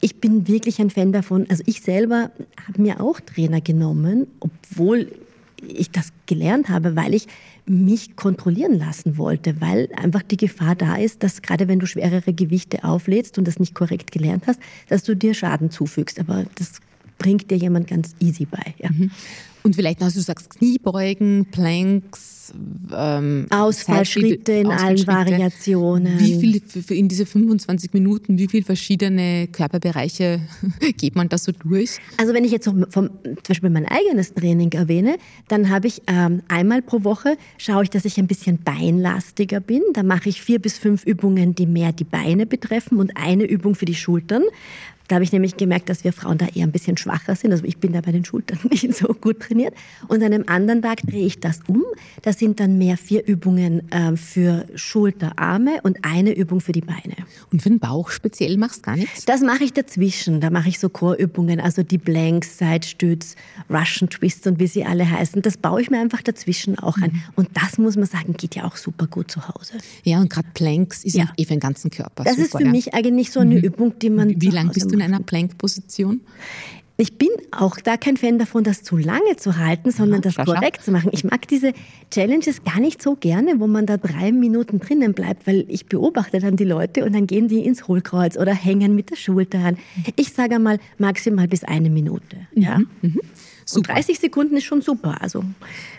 Ich 0.00 0.20
bin 0.20 0.48
wirklich 0.48 0.80
ein 0.80 0.88
Fan 0.88 1.12
davon. 1.12 1.46
Also 1.50 1.62
ich 1.66 1.82
selber 1.82 2.30
habe 2.66 2.80
mir 2.80 3.00
auch 3.02 3.20
Trainer 3.20 3.60
genommen, 3.60 4.26
obwohl 4.40 5.12
ich 5.62 5.90
das 5.90 6.12
gelernt 6.24 6.70
habe, 6.70 6.96
weil 6.96 7.12
ich 7.12 7.26
mich 7.66 8.16
kontrollieren 8.16 8.78
lassen 8.78 9.16
wollte, 9.16 9.60
weil 9.60 9.88
einfach 9.96 10.22
die 10.22 10.36
Gefahr 10.36 10.74
da 10.74 10.96
ist, 10.96 11.22
dass 11.22 11.42
gerade 11.42 11.68
wenn 11.68 11.78
du 11.78 11.86
schwerere 11.86 12.32
Gewichte 12.32 12.84
auflädst 12.84 13.38
und 13.38 13.46
das 13.46 13.58
nicht 13.58 13.74
korrekt 13.74 14.12
gelernt 14.12 14.44
hast, 14.46 14.60
dass 14.88 15.02
du 15.02 15.14
dir 15.14 15.34
Schaden 15.34 15.70
zufügst. 15.70 16.18
Aber 16.18 16.44
das 16.56 16.80
bringt 17.18 17.50
dir 17.50 17.56
jemand 17.56 17.86
ganz 17.88 18.14
easy 18.20 18.46
bei. 18.46 18.74
Ja. 18.78 18.90
Mhm. 18.90 19.10
Und 19.62 19.76
vielleicht 19.76 20.00
noch, 20.00 20.06
also 20.06 20.20
du 20.20 20.24
sagst 20.24 20.50
Kniebeugen, 20.50 21.46
Planks, 21.50 22.52
ähm, 22.94 23.46
Ausfallschritte 23.50 24.52
in 24.52 24.68
allen 24.68 25.06
Variationen. 25.06 26.18
Wie 26.18 26.40
viel 26.40 26.62
in 26.96 27.08
diese 27.08 27.26
25 27.26 27.92
Minuten, 27.92 28.38
wie 28.38 28.48
viele 28.48 28.64
verschiedene 28.64 29.48
Körperbereiche 29.48 30.40
geht 30.96 31.16
man 31.16 31.28
da 31.28 31.38
so 31.38 31.52
durch? 31.52 31.98
Also 32.16 32.34
wenn 32.34 32.44
ich 32.44 32.52
jetzt 32.52 32.64
vom, 32.64 32.86
zum 32.90 33.10
Beispiel 33.46 33.70
mein 33.70 33.86
eigenes 33.86 34.34
Training 34.34 34.72
erwähne, 34.72 35.18
dann 35.48 35.68
habe 35.68 35.86
ich 35.86 36.02
ähm, 36.06 36.42
einmal 36.48 36.82
pro 36.82 37.04
Woche 37.04 37.36
schaue 37.58 37.84
ich, 37.84 37.90
dass 37.90 38.04
ich 38.04 38.18
ein 38.18 38.26
bisschen 38.26 38.58
beinlastiger 38.58 39.60
bin. 39.60 39.82
Da 39.94 40.02
mache 40.02 40.28
ich 40.28 40.42
vier 40.42 40.58
bis 40.58 40.78
fünf 40.78 41.04
Übungen, 41.04 41.54
die 41.54 41.66
mehr 41.66 41.92
die 41.92 42.04
Beine 42.04 42.46
betreffen 42.46 42.98
und 42.98 43.16
eine 43.16 43.44
Übung 43.44 43.74
für 43.74 43.84
die 43.84 43.94
Schultern. 43.94 44.42
Da 45.10 45.16
habe 45.16 45.24
ich 45.24 45.32
nämlich 45.32 45.56
gemerkt, 45.56 45.88
dass 45.88 46.04
wir 46.04 46.12
Frauen 46.12 46.38
da 46.38 46.46
eher 46.54 46.62
ein 46.62 46.70
bisschen 46.70 46.96
schwacher 46.96 47.34
sind. 47.34 47.50
Also 47.50 47.64
ich 47.64 47.78
bin 47.78 47.92
da 47.92 48.00
bei 48.00 48.12
den 48.12 48.24
Schultern 48.24 48.60
nicht 48.70 48.94
so 48.94 49.08
gut 49.08 49.40
trainiert. 49.40 49.74
Und 50.06 50.22
an 50.22 50.32
einem 50.32 50.44
anderen 50.46 50.82
Tag 50.82 51.02
drehe 51.02 51.26
ich 51.26 51.40
das 51.40 51.58
um. 51.66 51.82
Das 52.22 52.38
sind 52.38 52.60
dann 52.60 52.78
mehr 52.78 52.96
vier 52.96 53.26
Übungen 53.26 53.90
äh, 53.90 54.16
für 54.16 54.66
Schulter, 54.76 55.32
Arme 55.34 55.80
und 55.82 55.98
eine 56.02 56.32
Übung 56.32 56.60
für 56.60 56.70
die 56.70 56.80
Beine. 56.80 57.16
Und 57.50 57.60
für 57.60 57.70
den 57.70 57.80
Bauch 57.80 58.10
speziell 58.10 58.56
machst 58.56 58.78
du 58.78 58.82
gar 58.82 58.96
nichts? 58.96 59.24
Das 59.24 59.40
mache 59.40 59.64
ich 59.64 59.72
dazwischen. 59.72 60.40
Da 60.40 60.50
mache 60.50 60.68
ich 60.68 60.78
so 60.78 60.88
Chorübungen, 60.88 61.58
also 61.58 61.82
die 61.82 61.98
Blanks, 61.98 62.58
Sidestütz, 62.58 63.34
Russian 63.68 64.10
Twist 64.10 64.46
und 64.46 64.60
wie 64.60 64.68
sie 64.68 64.84
alle 64.84 65.10
heißen. 65.10 65.42
Das 65.42 65.56
baue 65.56 65.82
ich 65.82 65.90
mir 65.90 65.98
einfach 65.98 66.22
dazwischen 66.22 66.78
auch 66.78 66.96
mhm. 66.98 67.02
an. 67.02 67.22
Und 67.34 67.48
das 67.54 67.78
muss 67.78 67.96
man 67.96 68.06
sagen, 68.06 68.34
geht 68.34 68.54
ja 68.54 68.64
auch 68.64 68.76
super 68.76 69.08
gut 69.08 69.28
zu 69.28 69.48
Hause. 69.48 69.72
Ja, 70.04 70.20
und 70.20 70.30
gerade 70.30 70.46
Planks 70.54 71.02
ist 71.02 71.16
ja 71.16 71.32
eh 71.36 71.44
für 71.44 71.54
den 71.54 71.60
ganzen 71.60 71.90
Körper. 71.90 72.22
Das 72.22 72.34
super, 72.34 72.44
ist 72.44 72.56
für 72.58 72.64
ja. 72.64 72.70
mich 72.70 72.94
eigentlich 72.94 73.32
so 73.32 73.40
eine 73.40 73.56
mhm. 73.56 73.64
Übung, 73.64 73.98
die 73.98 74.10
man. 74.10 74.40
Wie 74.40 74.50
lange 74.50 74.70
bist 74.70 74.88
du 74.92 74.99
in 75.00 75.14
einer 75.14 75.20
Plank-Position? 75.20 76.20
Ich 77.00 77.16
bin 77.16 77.30
auch 77.50 77.78
da 77.78 77.96
kein 77.96 78.18
Fan 78.18 78.38
davon, 78.38 78.62
das 78.62 78.82
zu 78.82 78.98
lange 78.98 79.36
zu 79.36 79.56
halten, 79.56 79.90
sondern 79.90 80.20
ja, 80.20 80.30
das 80.30 80.36
korrekt 80.36 80.84
zu 80.84 80.90
machen. 80.90 81.08
Ich 81.12 81.24
mag 81.24 81.48
diese 81.48 81.72
Challenges 82.10 82.62
gar 82.62 82.78
nicht 82.78 83.00
so 83.00 83.16
gerne, 83.16 83.58
wo 83.58 83.66
man 83.66 83.86
da 83.86 83.96
drei 83.96 84.32
Minuten 84.32 84.80
drinnen 84.80 85.14
bleibt, 85.14 85.46
weil 85.46 85.64
ich 85.68 85.86
beobachte 85.86 86.40
dann 86.40 86.56
die 86.56 86.64
Leute 86.64 87.06
und 87.06 87.14
dann 87.14 87.26
gehen 87.26 87.48
die 87.48 87.64
ins 87.64 87.88
Hohlkreuz 87.88 88.36
oder 88.36 88.52
hängen 88.52 88.94
mit 88.94 89.10
der 89.10 89.16
Schulter 89.16 89.60
an. 89.60 89.78
Ich 90.16 90.34
sage 90.34 90.58
mal 90.58 90.78
maximal 90.98 91.48
bis 91.48 91.64
eine 91.64 91.88
Minute. 91.88 92.36
Ja. 92.54 92.78
Mhm. 92.78 92.88
Mhm. 93.00 93.20
Super. 93.70 93.90
Und 93.90 93.96
30 93.96 94.18
Sekunden 94.18 94.56
ist 94.56 94.64
schon 94.64 94.82
super. 94.82 95.20
Also. 95.20 95.44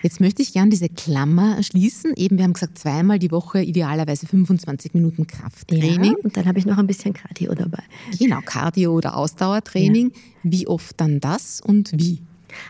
Jetzt 0.04 0.20
möchte 0.20 0.42
ich 0.42 0.54
gerne 0.54 0.70
diese 0.70 0.90
Klammer 0.90 1.62
schließen. 1.64 2.14
Eben, 2.16 2.38
wir 2.38 2.44
haben 2.44 2.54
gesagt, 2.54 2.78
zweimal 2.78 3.20
die 3.20 3.32
Woche, 3.32 3.62
idealerweise 3.62 4.28
25 4.28 4.94
Minuten 4.94 5.28
Krafttraining. 5.28 6.12
Ja, 6.12 6.24
und 6.24 6.36
dann 6.36 6.46
habe 6.46 6.60
ich 6.60 6.66
noch 6.66 6.78
ein 6.78 6.88
bisschen 6.88 7.14
Cardio 7.14 7.54
dabei. 7.54 7.84
Genau, 8.20 8.40
Cardio 8.44 8.94
oder 8.94 9.16
Ausdauertraining. 9.16 10.12
Ja. 10.12 10.20
Wie 10.44 10.68
oft 10.68 11.00
dann 11.00 11.20
das 11.20 11.62
und 11.62 11.92
wie? 11.94 12.20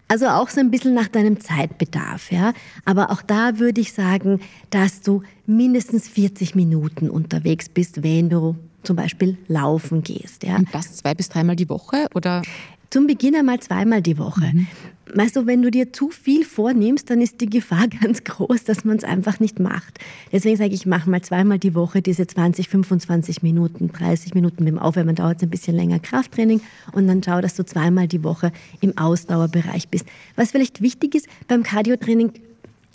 Also 0.07 0.27
auch 0.27 0.49
so 0.49 0.59
ein 0.59 0.69
bisschen 0.69 0.93
nach 0.93 1.07
deinem 1.07 1.39
Zeitbedarf, 1.39 2.31
ja. 2.31 2.53
Aber 2.85 3.11
auch 3.11 3.21
da 3.21 3.59
würde 3.59 3.81
ich 3.81 3.93
sagen, 3.93 4.39
dass 4.69 5.01
du 5.01 5.23
mindestens 5.45 6.07
40 6.07 6.55
Minuten 6.55 7.09
unterwegs 7.09 7.69
bist, 7.69 8.03
wenn 8.03 8.29
du 8.29 8.55
zum 8.83 8.95
Beispiel 8.95 9.37
laufen 9.47 10.03
gehst, 10.03 10.43
ja. 10.43 10.57
Und 10.57 10.67
das 10.73 10.97
zwei 10.97 11.13
bis 11.13 11.29
dreimal 11.29 11.55
die 11.55 11.69
Woche 11.69 12.07
oder? 12.13 12.41
Zum 12.89 13.07
Beginn 13.07 13.35
einmal 13.35 13.59
zweimal 13.61 14.01
die 14.01 14.17
Woche. 14.17 14.51
Mhm. 14.53 14.67
Weißt 15.13 15.35
du, 15.35 15.45
wenn 15.45 15.61
du 15.61 15.71
dir 15.71 15.91
zu 15.91 16.09
viel 16.09 16.43
vornimmst, 16.43 17.09
dann 17.09 17.21
ist 17.21 17.41
die 17.41 17.49
Gefahr 17.49 17.87
ganz 18.01 18.23
groß, 18.23 18.65
dass 18.65 18.83
man 18.83 18.97
es 18.97 19.03
einfach 19.03 19.39
nicht 19.39 19.59
macht. 19.59 19.99
Deswegen 20.31 20.57
sage 20.57 20.73
ich, 20.73 20.85
mach 20.85 21.05
mal 21.05 21.21
zweimal 21.21 21.57
die 21.57 21.73
Woche 21.73 22.01
diese 22.01 22.27
20, 22.27 22.69
25 22.69 23.43
Minuten, 23.43 23.91
30 23.91 24.33
Minuten 24.33 24.63
mit 24.63 24.73
dem 24.73 24.79
Aufwärmen 24.79 25.15
dauert 25.15 25.37
es 25.37 25.43
ein 25.43 25.49
bisschen 25.49 25.75
länger 25.75 25.99
Krafttraining 25.99 26.61
und 26.91 27.07
dann 27.07 27.23
schau, 27.23 27.41
dass 27.41 27.55
du 27.55 27.65
zweimal 27.65 28.07
die 28.07 28.23
Woche 28.23 28.51
im 28.81 28.97
Ausdauerbereich 28.97 29.87
bist. 29.89 30.05
Was 30.35 30.51
vielleicht 30.51 30.81
wichtig 30.81 31.15
ist 31.15 31.27
beim 31.47 31.63
Cardiotraining, 31.63 32.33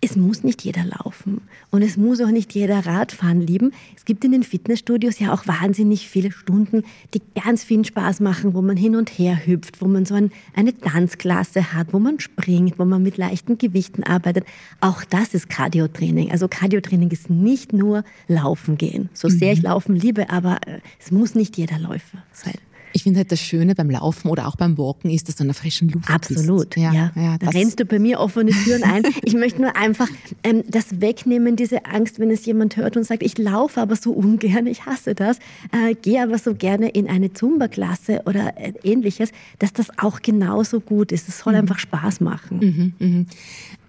es 0.03 0.15
muss 0.15 0.45
nicht 0.45 0.63
jeder 0.63 0.85
laufen 0.85 1.41
und 1.71 1.83
es 1.83 1.97
muss 1.97 2.21
auch 2.21 2.31
nicht 2.31 2.55
jeder 2.55 2.85
Radfahren 2.85 3.41
lieben. 3.41 3.73
Es 3.97 4.05
gibt 4.05 4.25
in 4.25 4.33
den 4.33 4.43
Fitnessstudios 4.43 5.19
ja 5.19 5.33
auch 5.33 5.47
wahnsinnig 5.47 6.09
viele 6.09 6.31
Stunden, 6.31 6.85
die 7.15 7.23
ganz 7.35 7.65
viel 7.65 7.85
Spaß 7.85 8.21
machen, 8.21 8.55
wo 8.55 8.61
man 8.61 8.77
hin 8.77 8.95
und 8.95 9.09
her 9.09 9.47
hüpft, 9.47 9.81
wo 9.81 9.87
man 9.87 10.05
so 10.05 10.15
ein, 10.15 10.31
eine 10.55 10.77
Tanzklasse 10.77 11.73
hat, 11.73 11.93
wo 11.93 11.99
man 11.99 12.21
springt, 12.21 12.79
wo 12.79 12.85
man 12.85 13.03
mit 13.03 13.17
leichten 13.17 13.57
Gewichten 13.57 14.03
arbeitet. 14.05 14.45
Auch 14.81 15.03
das 15.05 15.33
ist 15.33 15.49
Cardiotraining. 15.49 16.31
Also 16.31 16.47
Cardiotraining 16.47 17.11
ist 17.11 17.31
nicht 17.31 17.73
nur 17.73 18.05
Laufen 18.29 18.77
gehen. 18.77 19.09
So 19.15 19.29
sehr 19.29 19.53
ich 19.53 19.61
mhm. 19.61 19.67
Laufen 19.67 19.97
liebe, 19.97 20.29
aber 20.29 20.59
äh, 20.67 20.81
es 21.01 21.11
muss 21.11 21.35
nicht 21.35 21.57
jeder 21.57 21.79
Läufer 21.79 22.23
sein. 22.33 22.59
Ich 22.97 23.03
finde 23.03 23.19
halt 23.19 23.31
das 23.31 23.41
Schöne 23.41 23.75
beim 23.75 23.91
Laufen 23.91 24.31
oder 24.31 24.49
auch 24.49 24.57
beim 24.57 24.79
Walken 24.79 25.11
ist, 25.11 25.29
dass 25.29 25.37
du 25.37 25.43
in 25.43 25.49
der 25.49 25.55
frischen 25.55 25.91
Luft 25.91 26.09
Absolut, 26.09 26.71
bist. 26.71 26.83
ja. 26.83 26.95
ja, 26.95 27.13
ja 27.15 27.37
da 27.37 27.51
rennst 27.51 27.79
du 27.79 27.85
bei 27.85 27.99
mir 27.99 28.21
offene 28.21 28.53
Türen 28.53 28.85
ein. 28.85 29.03
ich 29.23 29.35
möchte 29.35 29.61
nur 29.61 29.77
einfach 29.77 30.09
ähm, 30.43 30.65
das 30.67 31.03
wegnehmen, 31.03 31.57
diese 31.57 31.85
Angst, 31.85 32.19
wenn 32.21 32.31
es 32.31 32.47
jemand 32.47 32.79
hört 32.79 32.97
und 32.97 33.05
sagt, 33.05 33.23
ich 33.23 33.37
laufe 33.37 33.83
aber 33.83 33.97
so 33.97 34.13
ungern, 34.13 34.67
ich 34.67 34.87
hasse 34.87 35.15
das, 35.15 35.37
äh, 35.73 35.95
gehe 35.95 36.23
aber 36.23 36.39
so 36.39 36.55
gerne 36.55 36.89
in 36.89 37.07
eine 37.07 37.35
Zumba-Klasse 37.35 38.23
oder 38.25 38.55
äh, 38.57 38.73
ähnliches, 38.83 39.31
dass 39.59 39.75
das 39.75 39.89
auch 39.99 40.23
genauso 40.23 40.81
gut 40.81 41.13
ist. 41.13 41.29
Es 41.29 41.41
soll 41.41 41.53
mhm. 41.53 41.59
einfach 41.59 41.79
Spaß 41.79 42.21
machen. 42.21 42.95
Mhm, 42.99 43.07
mhm. 43.07 43.27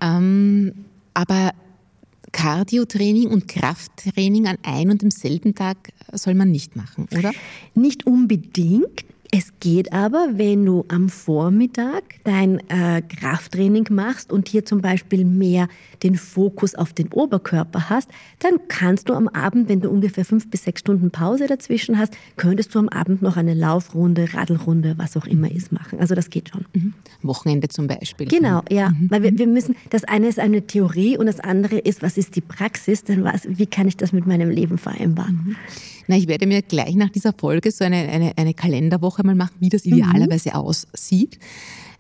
Ähm, 0.02 0.74
aber 1.14 1.54
Cardiotraining 2.32 3.28
und 3.28 3.48
Krafttraining 3.48 4.48
an 4.48 4.58
einem 4.64 4.92
und 4.92 5.02
demselben 5.02 5.56
Tag 5.56 5.92
soll 6.14 6.34
man 6.34 6.52
nicht 6.52 6.76
machen, 6.76 7.08
oder? 7.18 7.32
Nicht 7.74 8.06
unbedingt. 8.06 9.06
Es 9.32 9.52
geht 9.60 9.92
aber, 9.92 10.30
wenn 10.34 10.66
du 10.66 10.86
am 10.88 11.10
Vormittag 11.10 12.04
dein 12.24 12.60
äh, 12.70 13.02
Krafttraining 13.02 13.88
machst 13.90 14.32
und 14.32 14.48
hier 14.48 14.64
zum 14.64 14.80
Beispiel 14.80 15.26
mehr 15.26 15.68
den 16.02 16.16
Fokus 16.16 16.76
auf 16.76 16.94
den 16.94 17.12
Oberkörper 17.12 17.90
hast, 17.90 18.10
dann 18.40 18.60
kannst 18.70 19.10
du 19.10 19.14
am 19.14 19.28
Abend, 19.28 19.68
wenn 19.68 19.82
du 19.82 19.90
ungefähr 19.90 20.24
fünf 20.24 20.50
bis 20.50 20.64
sechs 20.64 20.80
Stunden 20.80 21.12
Pause 21.12 21.48
dazwischen 21.48 21.98
hast, 21.98 22.14
könntest 22.38 22.74
du 22.74 22.80
am 22.80 22.88
Abend 22.88 23.22
noch 23.22 23.36
eine 23.36 23.54
Laufrunde, 23.54 24.34
Radlrunde, 24.34 24.96
was 24.98 25.18
auch 25.18 25.26
immer 25.26 25.52
ist, 25.52 25.74
machen. 25.74 26.00
Also 26.00 26.16
das 26.16 26.30
geht 26.30 26.50
schon. 26.50 26.66
Mhm. 26.74 26.94
Wochenende 27.22 27.68
zum 27.68 27.88
Beispiel. 27.88 28.28
Genau, 28.28 28.62
ja. 28.70 28.92
Mhm. 28.92 29.12
Weil 29.12 29.24
wir, 29.24 29.38
wir 29.38 29.48
müssen, 29.48 29.76
das 29.90 30.06
eine 30.06 30.30
ist 30.30 30.40
eine 30.40 30.66
Theorie 30.68 31.18
und 31.18 31.26
das 31.26 31.42
andere 31.42 31.80
ist, 31.80 32.02
was 32.02 32.18
ist 32.18 32.38
die 32.38 32.42
Praxis, 32.42 33.04
denn 33.04 33.26
was, 33.26 33.42
wie 33.50 33.66
kann 33.66 33.90
ich 33.90 33.98
das 33.98 34.14
mit 34.14 34.26
meinem 34.26 34.50
Leben 34.50 34.78
vereinbaren? 34.78 35.42
Mhm. 35.48 35.56
Na, 36.08 36.16
ich 36.18 36.28
werde 36.28 36.48
mir 36.48 36.62
gleich 36.62 36.96
nach 36.96 37.10
dieser 37.10 37.34
Folge 37.34 37.72
so 37.72 37.84
eine, 37.84 37.98
eine, 37.98 38.34
eine 38.38 38.54
Kalenderwoche 38.54 39.24
mal 39.24 39.36
machen, 39.36 39.56
wie 39.60 39.70
das 39.70 39.86
mhm. 39.86 39.94
idealerweise 39.94 40.50
mhm. 40.50 40.56
aussieht. 40.56 41.40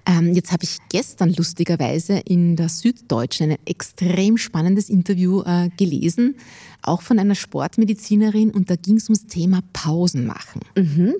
Ähm, 0.07 0.33
jetzt 0.33 0.53
habe 0.53 0.63
ich 0.63 0.77
gestern 0.89 1.33
lustigerweise 1.33 2.19
in 2.19 2.55
der 2.55 2.69
Süddeutschen 2.69 3.51
ein 3.51 3.57
extrem 3.65 4.37
spannendes 4.37 4.89
Interview 4.89 5.41
äh, 5.41 5.69
gelesen, 5.75 6.35
auch 6.81 7.01
von 7.01 7.19
einer 7.19 7.35
Sportmedizinerin, 7.35 8.51
und 8.51 8.69
da 8.69 8.77
ging 8.77 8.95
es 8.95 9.09
ums 9.09 9.27
Thema 9.27 9.61
Pausen 9.73 10.25
machen. 10.25 10.61
Mhm. 10.77 11.15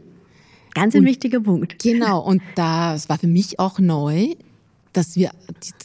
Ganz 0.74 0.96
ein 0.96 1.02
und, 1.02 1.08
wichtiger 1.08 1.42
Punkt. 1.42 1.84
Genau, 1.84 2.22
und 2.22 2.42
das 2.56 3.10
war 3.10 3.18
für 3.18 3.28
mich 3.28 3.60
auch 3.60 3.80
neu, 3.80 4.36
dass 4.94 5.18
wir, 5.18 5.32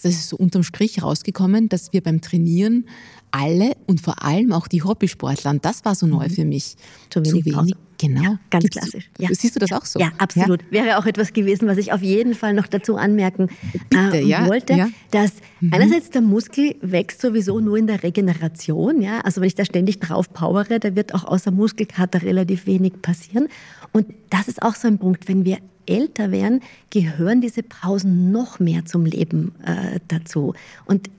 das 0.03 0.13
ist 0.13 0.29
so 0.29 0.37
unterm 0.37 0.63
Strich 0.63 1.03
rausgekommen, 1.03 1.69
dass 1.69 1.93
wir 1.93 2.03
beim 2.03 2.21
Trainieren 2.21 2.87
alle 3.33 3.73
und 3.87 4.01
vor 4.01 4.23
allem 4.25 4.53
auch 4.53 4.69
die 4.69 4.83
Hobbysportler, 4.83 5.51
und 5.51 5.65
das 5.65 5.85
war 5.85 5.95
so 5.95 6.07
neu 6.07 6.29
mhm. 6.29 6.31
für 6.31 6.45
mich, 6.45 6.77
zu 7.11 7.25
wenig, 7.25 7.45
zu 7.45 7.59
wenig 7.59 7.75
genau. 7.99 8.23
Ja, 8.23 8.41
ganz 8.51 8.65
Gibt's, 8.65 8.79
klassisch. 8.79 9.11
Ja. 9.19 9.29
Siehst 9.33 9.57
du 9.57 9.61
das 9.61 9.73
auch 9.73 9.85
so? 9.85 9.99
Ja, 9.99 10.13
absolut. 10.19 10.63
Ja? 10.71 10.85
Wäre 10.85 10.99
auch 10.99 11.07
etwas 11.07 11.33
gewesen, 11.33 11.69
was 11.69 11.79
ich 11.79 11.93
auf 11.93 12.03
jeden 12.03 12.35
Fall 12.35 12.53
noch 12.55 12.67
dazu 12.67 12.97
anmerken 12.97 13.49
Bitte, 13.89 14.19
äh, 14.19 14.47
wollte, 14.47 14.89
dass 15.11 15.33
mhm. 15.61 15.73
einerseits 15.73 16.11
der 16.11 16.23
Muskel 16.23 16.77
wächst 16.81 17.21
sowieso 17.21 17.61
nur 17.61 17.77
in 17.77 17.87
der 17.87 18.03
Regeneration, 18.03 19.01
ja, 19.01 19.21
also 19.21 19.41
wenn 19.41 19.49
ich 19.49 19.55
da 19.55 19.65
ständig 19.65 20.01
drauf 20.01 20.33
powere, 20.33 20.79
da 20.79 20.95
wird 20.95 21.15
auch 21.15 21.25
außer 21.25 21.51
Muskelkater 21.51 22.23
relativ 22.23 22.67
wenig 22.67 23.01
passieren 23.03 23.49
und 23.93 24.07
das 24.31 24.49
ist 24.49 24.63
auch 24.63 24.75
so 24.75 24.89
ein 24.89 24.99
Punkt, 24.99 25.29
wenn 25.29 25.45
wir 25.45 25.59
älter 25.87 26.31
werden, 26.31 26.61
gehören 26.91 27.41
diese 27.41 27.63
Pausen 27.63 28.31
noch 28.31 28.61
mehr 28.61 28.85
zum 28.85 29.05
Leben 29.05 29.53
äh, 29.65 29.99
dazu. 30.07 30.55
Und 30.85 31.11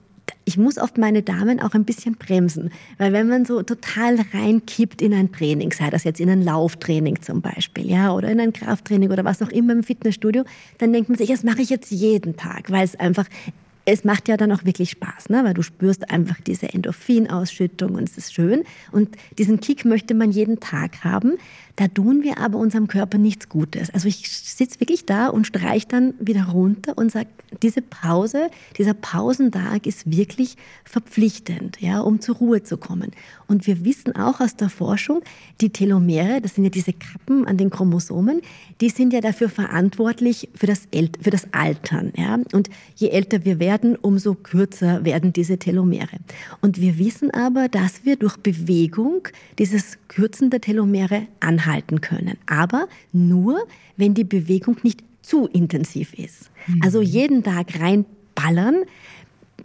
ich 0.46 0.58
muss 0.58 0.78
oft 0.78 0.98
meine 0.98 1.22
Damen 1.22 1.60
auch 1.62 1.74
ein 1.74 1.86
bisschen 1.86 2.16
bremsen, 2.16 2.72
weil 2.98 3.14
wenn 3.14 3.28
man 3.28 3.46
so 3.46 3.64
total 3.64 4.20
reinkippt 4.34 5.02
in 5.02 5.14
ein 5.14 5.32
Training, 5.32 5.72
sei 5.72 5.90
das 5.90 6.04
jetzt 6.04 6.20
in 6.20 6.30
ein 6.30 6.42
Lauftraining 6.42 7.22
zum 7.22 7.42
Beispiel, 7.42 7.90
ja, 7.90 8.14
oder 8.14 8.30
in 8.30 8.40
ein 8.40 8.54
Krafttraining 8.54 9.12
oder 9.12 9.24
was 9.24 9.42
auch 9.42 9.50
immer 9.50 9.74
im 9.74 9.84
Fitnessstudio, 9.84 10.44
dann 10.80 10.92
denkt 10.92 11.10
man 11.10 11.18
sich, 11.18 11.30
das 11.30 11.44
mache 11.44 11.62
ich 11.62 11.70
jetzt 11.70 11.92
jeden 11.92 12.36
Tag, 12.36 12.72
weil 12.72 12.84
es 12.84 12.96
einfach 13.00 13.26
es 13.86 14.04
macht 14.04 14.30
ja 14.30 14.38
dann 14.38 14.52
auch 14.52 14.64
wirklich 14.64 14.92
Spaß, 14.92 15.30
ne? 15.30 15.44
weil 15.44 15.54
du 15.54 15.62
spürst 15.62 16.10
einfach 16.10 16.40
diese 16.40 16.74
Endorphinausschüttung 16.74 17.96
und 17.96 18.04
es 18.04 18.18
ist 18.18 18.34
schön. 18.34 18.64
Und 18.92 19.10
diesen 19.38 19.60
Kick 19.60 19.84
möchte 19.84 20.14
man 20.14 20.32
jeden 20.32 20.60
Tag 20.60 21.04
haben. 21.04 21.34
Da 21.76 21.88
tun 21.88 22.22
wir 22.22 22.38
aber 22.38 22.60
unserem 22.60 22.88
Körper 22.88 23.18
nichts 23.18 23.50
Gutes. 23.50 23.90
Also 23.90 24.08
ich 24.08 24.30
sitze 24.30 24.80
wirklich 24.80 25.08
da 25.08 25.30
und 25.30 25.48
streiche 25.48 25.88
dann 25.88 26.14
wieder 26.20 26.50
runter 26.50 26.96
und 26.98 27.12
sage, 27.12 27.30
diese 27.64 27.82
Pause, 27.82 28.52
dieser 28.78 28.94
Pausentag 28.94 29.88
ist 29.88 30.10
wirklich 30.10 30.56
verpflichtend, 30.86 31.82
ja, 31.82 32.00
um 32.02 32.22
zur 32.22 32.36
Ruhe 32.36 32.62
zu 32.62 32.78
kommen. 32.78 33.12
Und 33.48 33.66
wir 33.66 33.84
wissen 33.86 34.16
auch 34.16 34.40
aus 34.40 34.56
der 34.56 34.70
Forschung, 34.70 35.22
die 35.62 35.72
Telomere, 35.72 36.42
das 36.42 36.56
sind 36.56 36.64
ja 36.64 36.70
diese 36.70 36.94
Kappen 36.94 37.48
an 37.48 37.58
den 37.58 37.72
Chromosomen, 37.72 38.42
die 38.80 38.90
sind 38.90 39.12
ja 39.12 39.22
dafür 39.22 39.50
verantwortlich 39.50 40.50
für 40.54 40.68
das, 40.68 40.88
El 40.92 41.10
für 41.22 41.32
das 41.32 41.48
Altern. 41.54 42.14
Ja? 42.16 42.38
Und 42.54 42.70
je 42.96 43.10
älter 43.10 43.46
wir 43.46 43.60
werden, 43.60 43.96
umso 43.96 44.36
kürzer 44.36 45.06
werden 45.06 45.34
diese 45.34 45.58
Telomere. 45.58 46.18
Und 46.62 46.80
wir 46.80 47.00
wissen 47.00 47.32
aber, 47.32 47.68
dass 47.68 48.06
wir 48.06 48.16
durch 48.16 48.38
Bewegung 48.38 49.28
dieses 49.58 49.98
Kürzen 50.08 50.52
der 50.52 50.62
Telomere 50.62 51.28
anhalten 51.40 51.63
können. 52.02 52.38
Aber 52.46 52.88
nur, 53.12 53.66
wenn 53.98 54.14
die 54.14 54.24
Bewegung 54.24 54.78
nicht 54.84 55.04
zu 55.22 55.48
intensiv 55.48 56.14
ist. 56.14 56.52
Also 56.82 57.00
mhm. 57.00 57.06
jeden 57.06 57.44
Tag 57.44 57.80
reinballern 57.80 58.84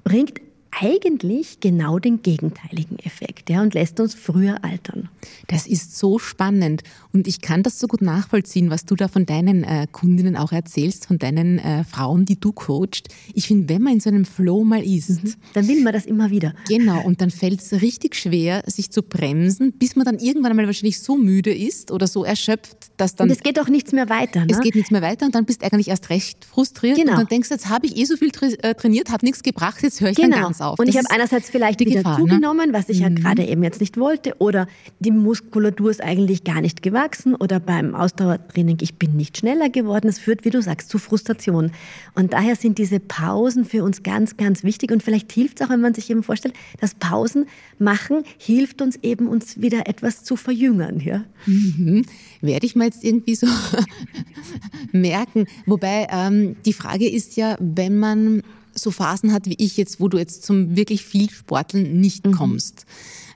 bringt 0.04 0.40
eigentlich 0.70 1.61
genau 1.61 1.98
den 1.98 2.22
gegenteiligen 2.22 2.98
Effekt 3.00 3.50
ja, 3.50 3.62
und 3.62 3.74
lässt 3.74 3.98
uns 4.00 4.14
früher 4.14 4.64
altern. 4.64 5.09
Das 5.46 5.66
ist 5.66 5.98
so 5.98 6.18
spannend 6.18 6.83
und 7.12 7.26
ich 7.26 7.40
kann 7.40 7.62
das 7.62 7.78
so 7.78 7.87
gut 7.87 8.02
nachvollziehen, 8.02 8.70
was 8.70 8.85
du 8.85 8.94
da 8.94 9.09
von 9.09 9.26
deinen 9.26 9.64
äh, 9.64 9.87
Kundinnen 9.90 10.37
auch 10.37 10.52
erzählst, 10.52 11.07
von 11.07 11.18
deinen 11.18 11.59
äh, 11.59 11.85
Frauen, 11.85 12.24
die 12.24 12.38
du 12.38 12.52
coachst. 12.52 13.09
Ich 13.35 13.46
finde, 13.46 13.68
wenn 13.68 13.83
man 13.83 13.94
in 13.94 14.00
so 14.00 14.11
einem 14.11 14.24
Flow 14.24 14.64
mal 14.64 14.83
ist, 14.83 15.24
mhm. 15.24 15.35
dann 15.54 15.68
will 15.68 15.83
man 15.83 15.92
das 15.92 16.07
immer 16.07 16.31
wieder. 16.31 16.54
Genau, 16.68 17.02
und 17.04 17.20
dann 17.20 17.31
fällt 17.31 17.61
es 17.61 17.72
richtig 17.81 18.14
schwer, 18.14 18.62
sich 18.66 18.90
zu 18.90 19.02
bremsen, 19.02 19.72
bis 19.72 19.96
man 19.96 20.04
dann 20.04 20.18
irgendwann 20.18 20.52
einmal 20.52 20.66
wahrscheinlich 20.66 21.00
so 21.00 21.16
müde 21.16 21.54
ist 21.54 21.90
oder 21.90 22.07
so 22.07 22.24
erschöpft, 22.24 22.88
dass 22.96 23.14
dann... 23.14 23.28
Und 23.28 23.37
es 23.37 23.42
geht 23.42 23.59
auch 23.59 23.68
nichts 23.68 23.92
mehr 23.92 24.09
weiter. 24.09 24.40
Ne? 24.40 24.52
Es 24.52 24.61
geht 24.61 24.74
nichts 24.74 24.90
mehr 24.90 25.02
weiter 25.02 25.26
und 25.26 25.35
dann 25.35 25.44
bist 25.44 25.62
du 25.62 25.66
eigentlich 25.66 25.88
erst 25.88 26.11
recht 26.11 26.44
frustriert 26.44 26.96
genau. 26.96 27.12
und 27.12 27.18
dann 27.18 27.26
denkst 27.26 27.48
du, 27.48 27.54
jetzt 27.54 27.68
habe 27.68 27.87
ich 27.87 27.96
eh 27.96 28.04
so 28.04 28.16
viel 28.16 28.31
äh, 28.62 28.74
trainiert, 28.74 29.11
hat 29.11 29.22
nichts 29.22 29.42
gebracht, 29.42 29.83
jetzt 29.83 30.00
höre 30.00 30.11
ich 30.11 30.16
genau. 30.16 30.37
dann 30.37 30.42
ganz 30.44 30.57
auf. 30.60 30.78
Und 30.78 30.86
das 30.86 30.94
ich 30.94 30.98
habe 30.98 31.10
einerseits 31.10 31.50
vielleicht 31.50 31.80
wieder 31.80 32.02
Gefahr, 32.02 32.18
ne? 32.18 32.24
zugenommen, 32.24 32.70
ne? 32.70 32.72
was 32.72 32.88
ich 32.88 33.00
ja 33.00 33.10
mhm. 33.10 33.16
gerade 33.16 33.44
eben 33.44 33.62
jetzt 33.62 33.80
nicht 33.80 33.96
wollte, 33.96 34.34
oder 34.38 34.66
die 35.00 35.10
Muskulatur 35.10 35.90
ist 35.90 36.02
eigentlich 36.02 36.44
gar 36.44 36.60
nicht 36.60 36.82
gewachsen, 36.82 37.34
oder 37.34 37.60
beim 37.60 37.94
Ausdauertraining, 37.94 38.78
ich 38.80 38.94
bin 38.94 39.16
nicht 39.16 39.38
schneller 39.38 39.68
geworden. 39.68 40.08
Es 40.08 40.18
führt, 40.18 40.44
wie 40.44 40.50
du 40.50 40.62
sagst, 40.62 40.90
zu 40.90 40.98
Frustration. 40.98 41.72
Und 42.14 42.32
daher 42.32 42.56
sind 42.56 42.78
diese 42.78 43.00
Pausen 43.00 43.64
für 43.64 43.84
uns 43.84 44.02
ganz, 44.02 44.36
ganz 44.36 44.64
wichtig. 44.64 44.90
Und 44.90 45.02
vielleicht 45.02 45.32
hilft 45.32 45.60
es 45.60 45.66
auch, 45.66 45.70
wenn 45.70 45.80
man 45.80 45.94
sich 45.94 46.10
eben 46.10 46.22
vorstellt, 46.22 46.54
dass 46.80 46.94
Pausen 46.94 47.46
machen 47.78 48.24
hilft 48.38 48.82
uns 48.82 48.98
eben, 49.02 49.28
uns 49.28 49.60
wieder 49.60 49.86
etwas 49.86 50.24
zu 50.24 50.36
verjüngern. 50.36 51.00
Ja? 51.00 51.24
Mhm. 51.46 52.04
Werde 52.40 52.66
ich 52.66 52.76
mal 52.76 52.84
jetzt 52.84 53.04
irgendwie 53.04 53.34
so 53.34 53.46
merken. 54.92 55.46
Wobei 55.66 56.06
ähm, 56.10 56.56
die 56.64 56.72
Frage 56.72 57.08
ist 57.08 57.36
ja, 57.36 57.56
wenn 57.60 57.98
man 57.98 58.42
so 58.78 58.90
Phasen 58.90 59.32
hat 59.32 59.46
wie 59.46 59.56
ich 59.58 59.76
jetzt, 59.76 60.00
wo 60.00 60.08
du 60.08 60.18
jetzt 60.18 60.44
zum 60.44 60.76
wirklich 60.76 61.04
viel 61.04 61.30
Sporteln 61.30 62.00
nicht 62.00 62.26
mhm. 62.26 62.32
kommst 62.32 62.86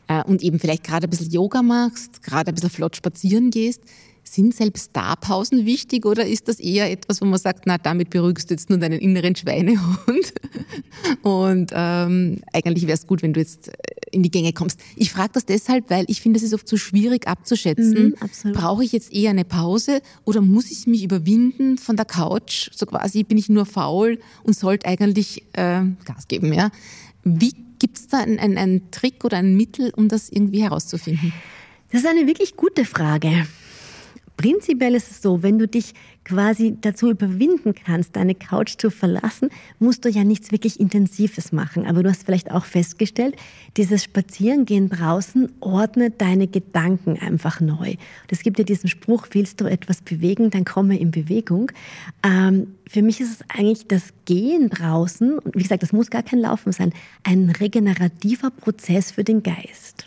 äh, 0.09 0.22
und 0.24 0.42
eben 0.42 0.59
vielleicht 0.59 0.85
gerade 0.85 1.07
ein 1.07 1.11
bisschen 1.11 1.31
Yoga 1.31 1.62
machst, 1.62 2.22
gerade 2.22 2.50
ein 2.50 2.55
bisschen 2.55 2.70
flott 2.70 2.96
spazieren 2.96 3.50
gehst, 3.50 3.83
sind 4.24 4.55
selbst 4.55 4.90
da 4.92 5.16
Pausen 5.16 5.66
wichtig 5.66 6.07
oder 6.07 6.26
ist 6.26 6.48
das 6.48 6.61
eher 6.61 6.90
etwas, 6.90 7.20
wo 7.20 7.26
man 7.26 7.38
sagt, 7.38 7.64
na, 7.66 7.76
damit 7.78 8.11
beruhigst 8.11 8.50
du 8.50 8.55
jetzt 8.55 8.70
nur 8.70 8.78
deinen 8.78 9.00
inneren 9.00 9.35
Schweinehund 9.35 10.33
und 11.22 11.72
ähm, 11.74 12.40
eigentlich 12.52 12.87
wäre 12.87 12.94
es 12.94 13.07
gut, 13.07 13.22
wenn 13.22 13.33
du 13.33 13.40
jetzt 13.40 13.70
in 14.12 14.22
die 14.22 14.31
Gänge 14.31 14.53
kommst. 14.53 14.79
Ich 14.94 15.11
frage 15.11 15.31
das 15.33 15.44
deshalb, 15.44 15.90
weil 15.90 16.05
ich 16.09 16.20
finde, 16.20 16.38
es 16.38 16.44
ist 16.44 16.55
oft 16.55 16.68
so 16.68 16.77
schwierig 16.77 17.27
abzuschätzen. 17.27 18.14
Mhm, 18.20 18.53
Brauche 18.53 18.85
ich 18.85 18.92
jetzt 18.92 19.12
eher 19.12 19.31
eine 19.31 19.44
Pause 19.44 20.01
oder 20.25 20.40
muss 20.40 20.70
ich 20.70 20.87
mich 20.87 21.03
überwinden 21.03 21.79
von 21.79 21.96
der 21.96 22.05
Couch? 22.05 22.70
So 22.75 22.87
quasi 22.87 23.25
bin 23.25 23.38
ich 23.38 23.48
nur 23.48 23.66
faul 23.66 24.20
und 24.44 24.55
sollte 24.55 24.87
eigentlich 24.87 25.42
äh, 25.55 25.83
Gas 26.05 26.29
geben. 26.29 26.53
Ja? 26.53 26.70
Wie 27.25 27.55
gibt 27.79 27.98
es 27.98 28.07
da 28.07 28.18
einen, 28.18 28.38
einen, 28.38 28.59
einen 28.59 28.90
Trick 28.90 29.25
oder 29.25 29.38
ein 29.38 29.57
Mittel, 29.57 29.92
um 29.96 30.09
das 30.09 30.29
irgendwie 30.29 30.62
herauszufinden? 30.62 31.33
Das 31.90 32.03
ist 32.03 32.07
eine 32.07 32.27
wirklich 32.27 32.57
gute 32.57 32.85
Frage. 32.85 33.46
Prinzipiell 34.37 34.95
ist 34.95 35.11
es 35.11 35.23
so, 35.23 35.42
wenn 35.42 35.59
du 35.59 35.68
dich 35.68 35.95
quasi 36.25 36.77
dazu 36.81 37.11
überwinden 37.11 37.75
kannst, 37.75 38.16
deine 38.16 38.35
Couch 38.35 38.75
zu 38.79 38.90
verlassen, 38.90 39.51
musst 39.79 40.05
du 40.05 40.09
ja 40.09 40.25
nichts 40.25 40.53
wirklich 40.53 40.81
Intensives 40.81 41.53
machen. 41.53 41.87
Aber 41.87 42.03
du 42.03 42.11
hast 42.11 42.25
vielleicht 42.25 42.51
auch 42.51 42.64
festgestellt, 42.64 43.37
dieses 43.77 44.05
Spazierengehen 44.05 44.88
draußen 44.88 45.51
ordnet 45.61 46.21
deine 46.21 46.47
Gedanken 46.47 47.18
einfach 47.18 47.61
neu. 47.61 47.95
Es 48.29 48.42
gibt 48.42 48.59
ja 48.59 48.64
diesen 48.64 48.88
Spruch, 48.88 49.29
willst 49.33 49.61
du 49.61 49.66
etwas 49.66 50.01
bewegen, 50.01 50.51
dann 50.51 50.64
komme 50.64 50.99
in 50.99 51.11
Bewegung. 51.11 51.71
Ähm, 52.25 52.75
für 52.88 53.03
mich 53.03 53.21
ist 53.21 53.40
es 53.40 53.45
eigentlich 53.49 53.87
das 53.87 54.12
Gehen 54.25 54.71
draußen, 54.71 55.38
und 55.38 55.55
wie 55.55 55.62
gesagt, 55.62 55.83
das 55.83 55.92
muss 55.92 56.11
gar 56.11 56.23
kein 56.23 56.38
Laufen 56.38 56.73
sein, 56.73 56.92
ein 57.25 57.51
regenerativer 57.51 58.51
Prozess 58.51 59.12
für 59.12 59.25
den 59.25 59.42
Geist. 59.42 60.07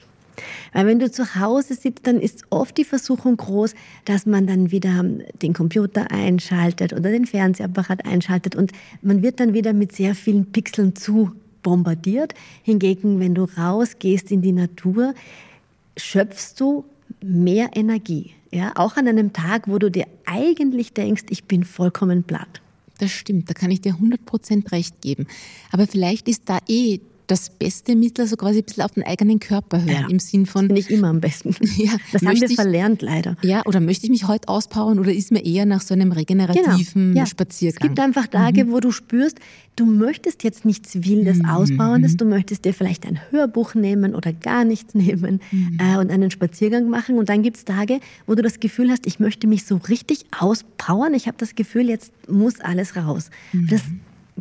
Weil 0.73 0.87
wenn 0.87 0.99
du 0.99 1.09
zu 1.11 1.35
Hause 1.35 1.75
sitzt, 1.75 2.07
dann 2.07 2.19
ist 2.19 2.43
oft 2.49 2.77
die 2.77 2.83
Versuchung 2.83 3.37
groß, 3.37 3.73
dass 4.05 4.25
man 4.25 4.47
dann 4.47 4.71
wieder 4.71 5.03
den 5.41 5.53
Computer 5.53 6.11
einschaltet 6.11 6.93
oder 6.93 7.11
den 7.11 7.25
Fernsehapparat 7.25 8.05
einschaltet 8.05 8.55
und 8.55 8.71
man 9.01 9.21
wird 9.21 9.39
dann 9.39 9.53
wieder 9.53 9.73
mit 9.73 9.93
sehr 9.93 10.15
vielen 10.15 10.51
Pixeln 10.51 10.95
zu 10.95 11.31
bombardiert. 11.63 12.33
Hingegen, 12.63 13.19
wenn 13.19 13.35
du 13.35 13.45
rausgehst 13.57 14.31
in 14.31 14.41
die 14.41 14.51
Natur, 14.51 15.13
schöpfst 15.97 16.55
du 16.59 16.85
mehr 17.21 17.71
Energie. 17.73 18.31
Ja, 18.51 18.71
auch 18.75 18.95
an 18.97 19.07
einem 19.07 19.33
Tag, 19.33 19.67
wo 19.67 19.79
du 19.79 19.89
dir 19.89 20.05
eigentlich 20.25 20.93
denkst, 20.93 21.23
ich 21.29 21.43
bin 21.43 21.63
vollkommen 21.63 22.23
platt. 22.23 22.61
Das 22.99 23.11
stimmt, 23.11 23.49
da 23.49 23.53
kann 23.53 23.71
ich 23.71 23.81
dir 23.81 23.95
100% 23.95 24.71
recht 24.71 25.01
geben. 25.01 25.27
Aber 25.71 25.87
vielleicht 25.87 26.29
ist 26.29 26.43
da 26.45 26.59
eh 26.67 26.99
das 27.27 27.49
beste 27.49 27.95
Mittel, 27.95 28.27
so 28.27 28.35
quasi 28.35 28.59
ein 28.59 28.65
bisschen 28.65 28.83
auf 28.83 28.91
den 28.91 29.03
eigenen 29.03 29.39
Körper 29.39 29.83
hören, 29.83 30.01
ja, 30.01 30.07
im 30.09 30.19
Sinn 30.19 30.45
von. 30.45 30.67
Nicht 30.67 30.89
immer 30.89 31.09
am 31.09 31.21
besten. 31.21 31.55
Ja, 31.77 31.97
das 32.11 32.21
haben 32.21 32.39
wir 32.39 32.49
ich, 32.49 32.55
verlernt, 32.55 33.01
leider. 33.01 33.35
Ja, 33.41 33.63
oder 33.65 33.79
möchte 33.79 34.05
ich 34.05 34.09
mich 34.09 34.27
heute 34.27 34.47
auspowern 34.47 34.97
oder 34.97 35.11
ist 35.11 35.31
mir 35.31 35.43
eher 35.43 35.65
nach 35.65 35.81
so 35.81 35.93
einem 35.93 36.11
regenerativen 36.11 37.09
genau, 37.09 37.19
ja. 37.19 37.25
Spaziergang? 37.25 37.77
Es 37.81 37.87
gibt 37.87 37.99
einfach 37.99 38.27
Tage, 38.27 38.65
mhm. 38.65 38.71
wo 38.71 38.79
du 38.79 38.91
spürst, 38.91 39.39
du 39.75 39.85
möchtest 39.85 40.43
jetzt 40.43 40.63
nichts 40.63 40.95
Wildes, 41.03 41.39
mhm. 41.39 41.45
Ausbauendes, 41.45 42.17
du 42.17 42.25
möchtest 42.25 42.65
dir 42.65 42.73
vielleicht 42.73 43.05
ein 43.05 43.19
Hörbuch 43.29 43.75
nehmen 43.75 44.15
oder 44.15 44.31
gar 44.31 44.63
nichts 44.63 44.95
nehmen 44.95 45.41
mhm. 45.51 45.77
äh, 45.79 45.97
und 45.97 46.11
einen 46.11 46.31
Spaziergang 46.31 46.89
machen. 46.89 47.17
Und 47.17 47.29
dann 47.29 47.43
gibt 47.43 47.57
es 47.57 47.65
Tage, 47.65 47.99
wo 48.25 48.35
du 48.35 48.41
das 48.41 48.59
Gefühl 48.59 48.89
hast, 48.89 49.05
ich 49.05 49.19
möchte 49.19 49.47
mich 49.47 49.65
so 49.65 49.77
richtig 49.89 50.25
auspowern. 50.39 51.13
Ich 51.13 51.27
habe 51.27 51.37
das 51.37 51.55
Gefühl, 51.55 51.89
jetzt 51.89 52.13
muss 52.29 52.59
alles 52.61 52.95
raus. 52.95 53.29
Mhm. 53.51 53.67
Das, 53.67 53.81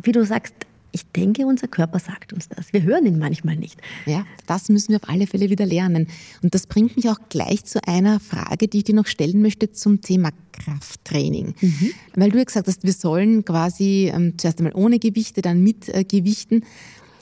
wie 0.01 0.11
du 0.11 0.25
sagst, 0.25 0.53
ich 0.95 1.05
denke, 1.11 1.45
unser 1.45 1.67
Körper 1.67 1.99
sagt 1.99 2.31
uns 2.31 2.47
das. 2.47 2.71
Wir 2.71 2.81
hören 2.83 3.05
ihn 3.05 3.19
manchmal 3.19 3.57
nicht. 3.57 3.81
Ja, 4.05 4.25
das 4.47 4.69
müssen 4.69 4.91
wir 4.93 5.01
auf 5.03 5.09
alle 5.09 5.27
Fälle 5.27 5.49
wieder 5.49 5.65
lernen. 5.65 6.07
Und 6.41 6.55
das 6.55 6.67
bringt 6.67 6.95
mich 6.95 7.09
auch 7.09 7.19
gleich 7.27 7.65
zu 7.65 7.85
einer 7.85 8.21
Frage, 8.21 8.69
die 8.69 8.77
ich 8.77 8.83
dir 8.85 8.95
noch 8.95 9.05
stellen 9.05 9.41
möchte 9.41 9.73
zum 9.73 10.01
Thema 10.01 10.31
Krafttraining. 10.53 11.53
Mhm. 11.59 11.91
Weil 12.15 12.31
du 12.31 12.37
ja 12.37 12.45
gesagt 12.45 12.67
hast, 12.67 12.83
wir 12.83 12.93
sollen 12.93 13.43
quasi 13.43 14.09
ähm, 14.13 14.37
zuerst 14.37 14.59
einmal 14.59 14.73
ohne 14.73 14.97
Gewichte, 14.99 15.41
dann 15.41 15.61
mit 15.61 15.89
äh, 15.89 16.05
Gewichten. 16.05 16.63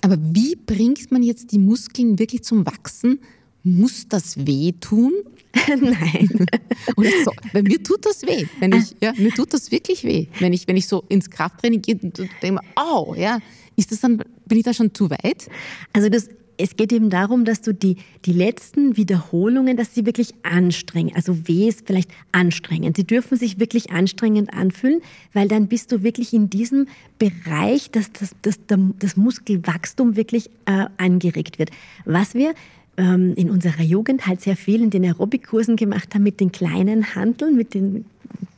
Aber 0.02 0.18
wie 0.20 0.56
bringt 0.56 1.12
man 1.12 1.24
jetzt 1.24 1.52
die 1.52 1.60
Muskeln 1.60 2.20
wirklich 2.20 2.44
zum 2.44 2.68
Wachsen? 2.68 3.22
Muss 3.64 4.08
das 4.08 4.46
wehtun? 4.46 5.14
Nein. 5.68 6.30
Oder 6.98 7.10
so. 7.24 7.32
Weil 7.54 7.64
mir 7.64 7.82
tut 7.82 8.06
das 8.06 8.24
weh. 8.24 8.46
Wenn 8.60 8.74
ich, 8.74 8.96
ja, 9.02 9.14
mir 9.18 9.32
tut 9.32 9.54
das 9.54 9.72
wirklich 9.72 10.04
weh. 10.04 10.28
Wenn 10.40 10.54
ich, 10.54 10.68
wenn 10.68 10.78
ich 10.78 10.88
so 10.88 11.04
ins 11.10 11.30
Krafttraining 11.30 11.82
gehe 11.82 11.98
und 12.02 12.18
denke 12.42 12.62
au, 12.76 13.16
ja, 13.16 13.40
ist 13.76 13.92
das 13.92 14.02
dann, 14.02 14.18
bin 14.46 14.58
ich 14.58 14.64
da 14.64 14.74
schon 14.74 14.94
zu 14.94 15.10
weit? 15.10 15.50
Also 15.94 16.10
das, 16.10 16.30
es 16.58 16.76
geht 16.76 16.92
eben 16.92 17.10
darum, 17.10 17.46
dass 17.46 17.62
du 17.62 17.74
die, 17.74 17.98
die 18.26 18.34
letzten 18.34 18.96
Wiederholungen, 18.98 19.78
dass 19.78 19.94
sie 19.94 20.06
wirklich 20.06 20.34
anstrengen. 20.44 21.16
Also 21.16 21.48
weh 21.48 21.68
ist 21.68 21.86
vielleicht 21.86 22.12
anstrengend. 22.32 22.98
Sie 22.98 23.06
dürfen 23.06 23.38
sich 23.38 23.60
wirklich 23.60 23.92
anstrengend 23.92 24.54
anfühlen, 24.54 25.02
weil 25.34 25.48
dann 25.48 25.68
bist 25.68 25.92
du 25.92 26.04
wirklich 26.04 26.34
in 26.34 26.50
diesem 26.50 26.88
Bereich, 27.20 27.92
dass 27.92 28.12
das, 28.12 28.32
das, 28.42 28.60
das 29.00 29.18
Muskelwachstum 29.18 30.16
wirklich 30.16 30.50
äh, 30.66 30.86
angeregt 30.98 31.60
wird. 31.60 31.72
Was 32.06 32.34
wir 32.34 32.54
ähm, 32.98 33.34
in 33.36 33.50
unserer 33.50 33.82
Jugend 33.82 34.28
halt 34.28 34.42
sehr 34.42 34.56
viel 34.56 34.82
in 34.82 34.90
den 34.90 35.04
Aerobikkursen 35.04 35.76
gemacht 35.76 36.14
haben 36.14 36.24
mit 36.24 36.40
den 36.40 36.52
kleinen 36.52 37.16
Handeln, 37.16 37.56
mit 37.56 37.74
den 37.74 38.06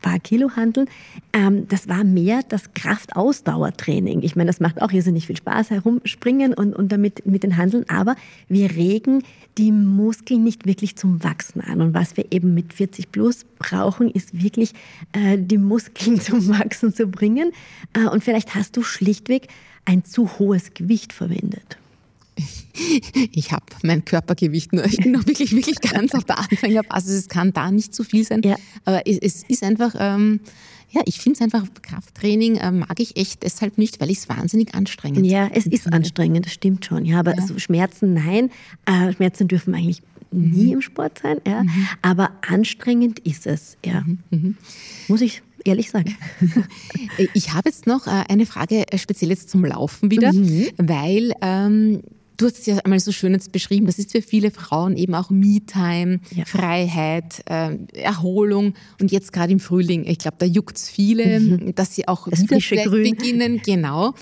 paar 0.06 0.20
Kilo 0.20 0.52
Handeln. 0.56 0.88
Ähm, 1.34 1.68
das 1.68 1.88
war 1.88 2.04
mehr 2.04 2.42
das 2.48 2.74
Kraftausdauertraining. 2.74 4.22
Ich 4.22 4.36
meine, 4.36 4.48
das 4.48 4.60
macht 4.60 4.82
auch 4.82 4.92
irrsinnig 4.92 5.26
viel 5.26 5.36
Spaß, 5.38 5.72
herumspringen 5.72 6.54
und, 6.54 6.76
und 6.76 6.92
damit 6.92 7.26
mit 7.26 7.42
den 7.42 7.58
Handeln, 7.58 7.86
aber 7.90 8.16
wir 8.48 8.70
regen 8.72 9.24
die 9.58 9.72
Muskeln 9.72 10.44
nicht 10.44 10.68
wirklich 10.68 10.96
zum 10.96 11.24
Wachsen 11.24 11.62
an. 11.62 11.82
Und 11.82 11.94
was 11.94 12.18
wir 12.18 12.32
eben 12.32 12.54
mit 12.54 12.74
40 12.74 13.12
plus 13.12 13.46
brauchen, 13.58 14.12
ist 14.12 14.44
wirklich 14.44 14.74
äh, 15.14 15.38
die 15.40 15.58
Muskeln 15.58 16.22
zum 16.22 16.48
Wachsen 16.50 16.94
zu 16.94 17.08
bringen. 17.08 17.52
Äh, 17.94 18.08
und 18.08 18.24
vielleicht 18.24 18.54
hast 18.54 18.78
du 18.78 18.84
schlichtweg 18.84 19.48
ein 19.86 20.06
zu 20.06 20.38
hohes 20.38 20.74
Gewicht 20.74 21.14
verwendet 21.14 21.78
ich 23.32 23.52
habe 23.52 23.66
mein 23.84 24.04
Körpergewicht 24.04 24.74
nur, 24.74 24.86
ich 24.86 24.98
bin 24.98 25.12
noch 25.12 25.26
wirklich, 25.26 25.56
wirklich 25.56 25.80
ganz 25.80 26.14
auf 26.14 26.26
der 26.26 26.40
Anfängerbasis. 26.40 27.16
Es 27.16 27.30
kann 27.30 27.54
da 27.54 27.72
nicht 27.72 27.94
zu 27.96 28.04
viel 28.04 28.26
sein. 28.26 28.42
Ja. 28.44 28.56
Aber 28.84 29.08
es, 29.08 29.18
es, 29.20 29.44
ist 29.44 29.64
einfach, 29.64 29.96
ähm, 29.98 30.42
ja, 30.92 31.02
ich 31.06 31.20
finde 31.20 31.38
es 31.38 31.42
einfach, 31.42 31.66
Krafttraining 31.82 32.58
äh, 32.58 32.72
mag 32.72 33.00
ich 33.00 33.18
echt 33.18 33.44
deshalb 33.44 33.78
nicht, 33.78 34.02
weil 34.02 34.10
ich 34.10 34.20
es 34.20 34.30
wahnsinnig 34.30 34.76
anstrengend 34.76 35.26
Ja, 35.26 35.50
es 35.54 35.66
ist 35.66 35.92
anstrengend, 35.92 36.46
das 36.46 36.54
stimmt 36.54 36.86
schon. 36.86 37.06
Ja, 37.06 37.20
aber 37.20 37.36
ja. 37.36 37.42
Also 37.42 37.58
Schmerzen, 37.60 38.14
nein. 38.14 38.52
Äh, 38.86 39.14
Schmerzen 39.14 39.48
dürfen 39.48 39.74
eigentlich 39.74 40.02
nie 40.32 40.68
mhm. 40.68 40.74
im 40.74 40.82
Sport 40.82 41.20
sein. 41.20 41.40
Ja. 41.48 41.64
Mhm. 41.64 41.88
Aber 42.02 42.32
anstrengend 42.48 43.20
ist 43.20 43.48
es. 43.48 43.78
Ja. 43.86 44.02
Mhm. 44.02 44.20
mhm. 44.30 44.58
Muss 45.08 45.22
ich 45.22 45.42
ehrlich 45.64 45.92
sagen. 45.92 46.16
Ich 47.34 47.54
habe 47.54 47.70
jetzt 47.70 47.88
noch 47.88 48.08
äh, 48.08 48.24
eine 48.30 48.46
Frage 48.46 48.92
äh, 48.92 48.98
speziell 48.98 49.32
jetzt 49.32 49.50
zum 49.50 49.64
Laufen 49.64 50.12
wieder, 50.12 50.34
mhm. 50.34 50.68
weil 50.78 51.34
ähm, 51.42 52.02
Du 52.38 52.46
hast 52.46 52.60
es 52.60 52.66
ja 52.66 52.78
einmal 52.78 53.00
so 53.00 53.12
schön 53.12 53.34
jetzt 53.34 53.52
beschrieben, 53.52 53.86
das 53.86 53.98
ist 53.98 54.12
für 54.12 54.22
viele 54.22 54.52
Frauen 54.52 54.98
eben 54.98 55.16
auch 55.16 55.30
Me-Time, 55.30 56.20
ja. 56.32 56.46
Freiheit, 56.46 57.44
äh, 57.50 57.78
Erholung 57.94 58.74
und 59.00 59.12
jetzt 59.12 59.32
gerade 59.32 59.54
im 59.54 59.60
Frühling, 59.60 60.06
ich 60.06 60.18
glaube, 60.18 60.38
da 60.40 60.46
juckt 60.46 60.78
es 60.78 60.90
viele, 60.90 61.40
mhm. 61.40 61.76
dass 61.76 61.96
sie 61.96 62.08
auch 62.08 62.28
das 62.28 62.42
wieder 62.42 62.90
beginnen, 62.90 63.62
genau. 63.64 64.14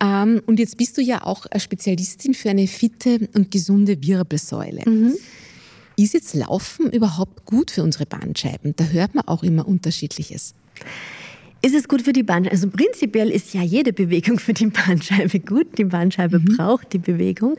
Ähm, 0.00 0.42
und 0.46 0.58
jetzt 0.58 0.76
bist 0.76 0.98
du 0.98 1.02
ja 1.02 1.24
auch 1.24 1.46
Spezialistin 1.56 2.34
für 2.34 2.50
eine 2.50 2.66
fitte 2.66 3.28
und 3.34 3.50
gesunde 3.50 4.02
Wirbelsäule. 4.02 4.82
Mhm. 4.84 5.14
Ist 5.96 6.14
jetzt 6.14 6.34
Laufen 6.34 6.90
überhaupt 6.90 7.44
gut 7.44 7.70
für 7.70 7.84
unsere 7.84 8.04
Bandscheiben? 8.04 8.74
Da 8.76 8.84
hört 8.84 9.14
man 9.14 9.28
auch 9.28 9.44
immer 9.44 9.66
Unterschiedliches. 9.66 10.54
Ist 11.64 11.74
es 11.74 11.88
gut 11.88 12.02
für 12.02 12.12
die 12.12 12.22
Bandscheibe? 12.22 12.52
Also 12.52 12.68
prinzipiell 12.68 13.30
ist 13.30 13.54
ja 13.54 13.62
jede 13.62 13.94
Bewegung 13.94 14.38
für 14.38 14.52
die 14.52 14.66
Bandscheibe 14.66 15.40
gut. 15.40 15.78
Die 15.78 15.84
Bandscheibe 15.84 16.38
mhm. 16.38 16.56
braucht 16.58 16.92
die 16.92 16.98
Bewegung. 16.98 17.56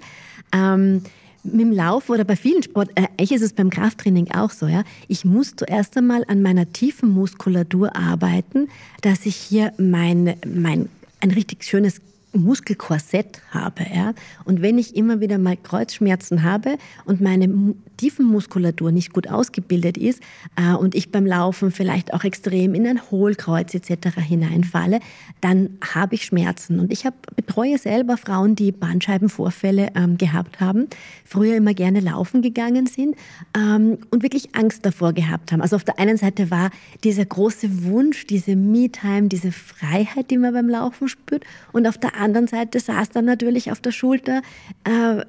Ähm, 0.53 1.01
mit 1.43 1.61
dem 1.61 1.71
Lauf 1.71 2.11
oder 2.11 2.23
bei 2.23 2.35
vielen 2.35 2.61
Sport, 2.61 2.91
äh, 2.93 3.07
eigentlich 3.17 3.31
ist 3.31 3.41
es 3.41 3.53
beim 3.53 3.71
Krafttraining 3.71 4.29
auch 4.29 4.51
so, 4.51 4.67
ja. 4.67 4.83
Ich 5.07 5.25
muss 5.25 5.55
zuerst 5.55 5.97
einmal 5.97 6.23
an 6.27 6.43
meiner 6.43 6.71
tiefen 6.71 7.09
Muskulatur 7.09 7.95
arbeiten, 7.95 8.67
dass 9.01 9.25
ich 9.25 9.35
hier 9.35 9.73
mein, 9.79 10.35
mein, 10.45 10.87
ein 11.19 11.31
richtig 11.31 11.63
schönes 11.63 11.99
Muskelkorsett 12.35 13.41
habe. 13.51 13.85
Ja? 13.93 14.13
Und 14.43 14.61
wenn 14.61 14.77
ich 14.77 14.95
immer 14.95 15.19
wieder 15.19 15.37
mal 15.37 15.57
Kreuzschmerzen 15.57 16.43
habe 16.43 16.77
und 17.05 17.21
meine 17.21 17.75
Tiefenmuskulatur 17.97 18.91
nicht 18.91 19.13
gut 19.13 19.29
ausgebildet 19.29 19.97
ist 19.97 20.21
äh, 20.55 20.73
und 20.73 20.95
ich 20.95 21.11
beim 21.11 21.25
Laufen 21.25 21.71
vielleicht 21.71 22.13
auch 22.13 22.23
extrem 22.23 22.73
in 22.73 22.85
ein 22.85 22.99
Hohlkreuz 23.09 23.73
etc. 23.73 24.17
hineinfalle, 24.17 24.99
dann 25.41 25.77
habe 25.93 26.15
ich 26.15 26.25
Schmerzen. 26.25 26.79
Und 26.79 26.91
ich 26.91 27.05
hab, 27.05 27.35
betreue 27.35 27.77
selber 27.77 28.17
Frauen, 28.17 28.55
die 28.55 28.71
Bandscheibenvorfälle 28.71 29.89
ähm, 29.95 30.17
gehabt 30.17 30.59
haben, 30.59 30.87
früher 31.23 31.55
immer 31.55 31.73
gerne 31.73 31.99
laufen 31.99 32.41
gegangen 32.41 32.85
sind 32.85 33.15
ähm, 33.57 33.97
und 34.11 34.23
wirklich 34.23 34.55
Angst 34.55 34.85
davor 34.85 35.13
gehabt 35.13 35.51
haben. 35.51 35.61
Also 35.61 35.75
auf 35.75 35.83
der 35.83 35.99
einen 35.99 36.17
Seite 36.17 36.51
war 36.51 36.71
dieser 37.03 37.25
große 37.25 37.85
Wunsch, 37.85 38.27
diese 38.27 38.55
Me-Time, 38.55 39.27
diese 39.27 39.51
Freiheit, 39.51 40.31
die 40.31 40.37
man 40.37 40.53
beim 40.53 40.69
Laufen 40.69 41.07
spürt 41.07 41.43
und 41.71 41.87
auf 41.87 41.97
der 41.97 42.15
anderen 42.15 42.24
Seite 42.47 42.79
saß 42.79 43.09
dann 43.09 43.25
natürlich 43.25 43.71
auf 43.71 43.79
der 43.79 43.91
Schulter 43.91 44.41
äh, 44.83 45.23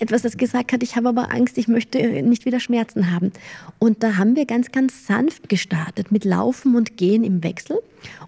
etwas, 0.00 0.22
das 0.22 0.36
gesagt 0.36 0.72
hat, 0.72 0.82
ich 0.82 0.96
habe 0.96 1.08
aber 1.08 1.32
Angst, 1.32 1.58
ich 1.58 1.68
möchte 1.68 1.98
nicht 2.22 2.44
wieder 2.44 2.60
Schmerzen 2.60 3.10
haben. 3.10 3.32
Und 3.78 4.02
da 4.02 4.16
haben 4.16 4.36
wir 4.36 4.46
ganz, 4.46 4.72
ganz 4.72 5.06
sanft 5.06 5.48
gestartet 5.48 6.10
mit 6.10 6.24
Laufen 6.24 6.74
und 6.76 6.96
Gehen 6.96 7.24
im 7.24 7.42
Wechsel 7.44 7.78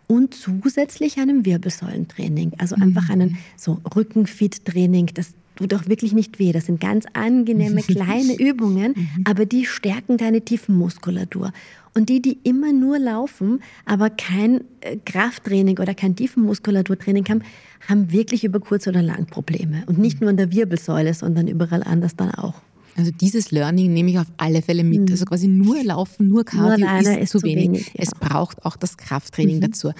und 0.06 0.34
zusätzlich 0.34 1.18
einem 1.18 1.44
Wirbelsäulentraining. 1.44 2.52
Also 2.58 2.76
einfach 2.76 3.04
mhm. 3.04 3.10
einen 3.10 3.38
so 3.56 3.80
Rückenfit-Training, 3.94 5.10
das 5.14 5.34
tut 5.56 5.74
auch 5.74 5.86
wirklich 5.88 6.12
nicht 6.12 6.38
weh. 6.38 6.52
Das 6.52 6.66
sind 6.66 6.80
ganz 6.80 7.06
angenehme 7.12 7.82
kleine 7.82 8.36
Übungen, 8.38 8.94
mhm. 8.96 9.24
aber 9.24 9.46
die 9.46 9.66
stärken 9.66 10.16
deine 10.16 10.40
Tiefenmuskulatur. 10.42 11.52
Und 11.96 12.08
die, 12.08 12.20
die 12.20 12.38
immer 12.42 12.72
nur 12.72 12.98
laufen, 12.98 13.62
aber 13.84 14.10
kein 14.10 14.62
äh, 14.80 14.96
Krafttraining 15.04 15.78
oder 15.78 15.94
kein 15.94 16.16
Tiefenmuskulaturtraining 16.16 17.24
haben, 17.28 17.42
haben 17.88 18.10
wirklich 18.10 18.42
über 18.44 18.58
kurz 18.58 18.88
oder 18.88 19.02
lang 19.02 19.26
Probleme. 19.26 19.84
Und 19.86 19.98
nicht 19.98 20.20
nur 20.20 20.30
in 20.30 20.36
der 20.36 20.50
Wirbelsäule, 20.50 21.14
sondern 21.14 21.46
überall 21.46 21.84
anders 21.84 22.16
dann 22.16 22.32
auch. 22.32 22.54
Also 22.96 23.10
dieses 23.10 23.50
Learning 23.50 23.92
nehme 23.92 24.10
ich 24.10 24.18
auf 24.18 24.26
alle 24.36 24.62
Fälle 24.62 24.84
mit. 24.84 25.00
Mhm. 25.00 25.06
Also 25.10 25.24
quasi 25.24 25.48
nur 25.48 25.82
Laufen, 25.82 26.28
nur 26.28 26.44
Cardio 26.44 26.86
nur 26.86 27.00
ist, 27.00 27.08
ist, 27.08 27.30
zu 27.30 27.42
wenig. 27.42 27.64
wenig 27.64 27.86
ja. 27.88 27.92
Es 27.96 28.10
braucht 28.10 28.64
auch 28.64 28.76
das 28.76 28.96
Krafttraining 28.96 29.56
mhm. 29.56 29.62
dazu. 29.62 29.92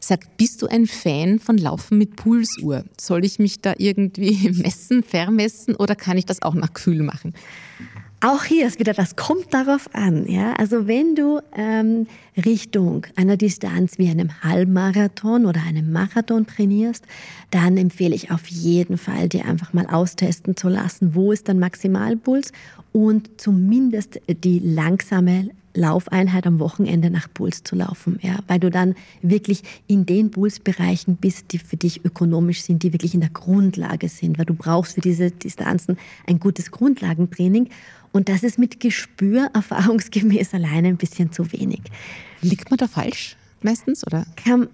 Sag, 0.00 0.36
bist 0.36 0.62
du 0.62 0.66
ein 0.66 0.86
Fan 0.86 1.38
von 1.38 1.58
Laufen 1.58 1.98
mit 1.98 2.16
Pulsuhr? 2.16 2.84
Soll 2.98 3.24
ich 3.24 3.38
mich 3.38 3.60
da 3.60 3.74
irgendwie 3.78 4.50
messen, 4.62 5.02
vermessen 5.02 5.76
oder 5.76 5.94
kann 5.94 6.18
ich 6.18 6.26
das 6.26 6.42
auch 6.42 6.54
nach 6.54 6.72
Gefühl 6.72 7.02
machen? 7.02 7.34
Auch 8.22 8.44
hier 8.44 8.66
ist 8.66 8.78
wieder, 8.78 8.92
das 8.92 9.16
kommt 9.16 9.54
darauf 9.54 9.88
an. 9.94 10.26
Ja? 10.26 10.52
Also 10.56 10.86
wenn 10.86 11.14
du 11.14 11.40
ähm, 11.56 12.06
Richtung 12.36 13.06
einer 13.16 13.38
Distanz 13.38 13.96
wie 13.96 14.10
einem 14.10 14.42
Halbmarathon 14.42 15.46
oder 15.46 15.62
einem 15.62 15.90
Marathon 15.90 16.46
trainierst, 16.46 17.06
dann 17.50 17.78
empfehle 17.78 18.14
ich 18.14 18.30
auf 18.30 18.46
jeden 18.48 18.98
Fall, 18.98 19.30
dir 19.30 19.46
einfach 19.46 19.72
mal 19.72 19.86
austesten 19.86 20.54
zu 20.54 20.68
lassen, 20.68 21.14
wo 21.14 21.32
ist 21.32 21.48
dein 21.48 21.58
Maximalpuls 21.58 22.52
und 22.92 23.30
zumindest 23.40 24.20
die 24.28 24.58
langsame 24.58 25.48
Laufeinheit 25.74 26.46
am 26.46 26.58
Wochenende 26.58 27.10
nach 27.10 27.28
Puls 27.32 27.62
zu 27.62 27.76
laufen, 27.76 28.18
ja, 28.22 28.40
weil 28.48 28.58
du 28.58 28.70
dann 28.70 28.96
wirklich 29.22 29.62
in 29.86 30.04
den 30.04 30.30
Pulsbereichen 30.30 31.16
bist, 31.16 31.52
die 31.52 31.58
für 31.58 31.76
dich 31.76 32.04
ökonomisch 32.04 32.62
sind, 32.62 32.82
die 32.82 32.92
wirklich 32.92 33.14
in 33.14 33.20
der 33.20 33.30
Grundlage 33.30 34.08
sind, 34.08 34.36
weil 34.38 34.46
du 34.46 34.54
brauchst 34.54 34.94
für 34.94 35.00
diese 35.00 35.30
Distanzen 35.30 35.96
ein 36.26 36.40
gutes 36.40 36.72
Grundlagentraining 36.72 37.68
und 38.12 38.28
das 38.28 38.42
ist 38.42 38.58
mit 38.58 38.80
Gespür 38.80 39.50
erfahrungsgemäß 39.54 40.54
alleine 40.54 40.88
ein 40.88 40.96
bisschen 40.96 41.32
zu 41.32 41.52
wenig. 41.52 41.80
Liegt 42.42 42.70
man 42.70 42.78
da 42.78 42.88
falsch? 42.88 43.36
meistens, 43.62 44.06
oder? 44.06 44.26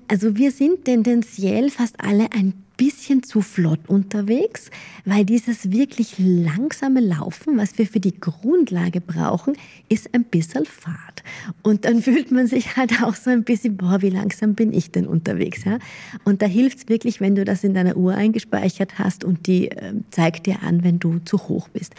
Also 0.08 0.36
wir 0.36 0.50
sind 0.50 0.84
tendenziell 0.84 1.70
fast 1.70 1.98
alle 1.98 2.32
ein 2.32 2.54
bisschen 2.76 3.22
zu 3.22 3.40
flott 3.40 3.80
unterwegs, 3.88 4.70
weil 5.06 5.24
dieses 5.24 5.70
wirklich 5.72 6.16
langsame 6.18 7.00
Laufen, 7.00 7.56
was 7.56 7.78
wir 7.78 7.86
für 7.86 8.00
die 8.00 8.20
Grundlage 8.20 9.00
brauchen, 9.00 9.54
ist 9.88 10.12
ein 10.14 10.24
bisschen 10.24 10.66
Fahrt. 10.66 11.22
Und 11.62 11.86
dann 11.86 12.02
fühlt 12.02 12.30
man 12.32 12.46
sich 12.46 12.76
halt 12.76 13.02
auch 13.02 13.14
so 13.14 13.30
ein 13.30 13.44
bisschen, 13.44 13.78
boah, 13.78 14.02
wie 14.02 14.10
langsam 14.10 14.54
bin 14.54 14.74
ich 14.74 14.90
denn 14.90 15.06
unterwegs? 15.06 15.64
Ja? 15.64 15.78
Und 16.24 16.42
da 16.42 16.46
hilft 16.46 16.78
es 16.78 16.88
wirklich, 16.88 17.20
wenn 17.20 17.34
du 17.34 17.46
das 17.46 17.64
in 17.64 17.72
deiner 17.72 17.96
Uhr 17.96 18.14
eingespeichert 18.14 18.98
hast 18.98 19.24
und 19.24 19.46
die 19.46 19.70
äh, 19.70 19.94
zeigt 20.10 20.46
dir 20.46 20.62
an, 20.62 20.84
wenn 20.84 20.98
du 20.98 21.18
zu 21.20 21.38
hoch 21.38 21.68
bist. 21.70 21.94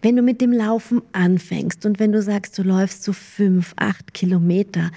Wenn 0.00 0.16
du 0.16 0.22
mit 0.22 0.40
dem 0.40 0.52
Laufen 0.52 1.02
anfängst 1.12 1.84
und 1.84 1.98
wenn 1.98 2.12
du 2.12 2.22
sagst, 2.22 2.56
du 2.58 2.62
läufst 2.62 3.02
so 3.02 3.12
fünf, 3.12 3.74
acht 3.76 4.14
Kilometer, 4.14 4.90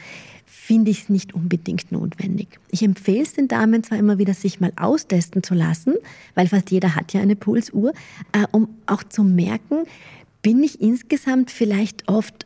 finde 0.45 0.91
ich 0.91 1.04
es 1.04 1.10
nicht 1.10 1.34
unbedingt 1.34 1.91
notwendig. 1.91 2.47
Ich 2.70 2.84
empfehle 2.84 3.24
es 3.24 3.34
den 3.34 3.47
Damen 3.47 3.84
zwar 3.84 3.97
immer 3.97 4.20
wieder, 4.20 4.34
sich 4.34 4.60
mal 4.60 4.72
austesten 4.76 5.43
zu 5.43 5.54
lassen, 5.54 5.95
weil 6.36 6.47
fast 6.47 6.72
jeder 6.72 6.95
hat 6.95 7.14
ja 7.14 7.22
eine 7.22 7.36
Pulsuhr, 7.36 7.93
äh, 8.32 8.45
um 8.52 8.70
auch 8.86 9.04
zu 9.04 9.24
merken, 9.24 9.86
bin 10.41 10.64
ich 10.64 10.80
insgesamt 10.80 11.52
vielleicht 11.52 12.08
oft 12.08 12.45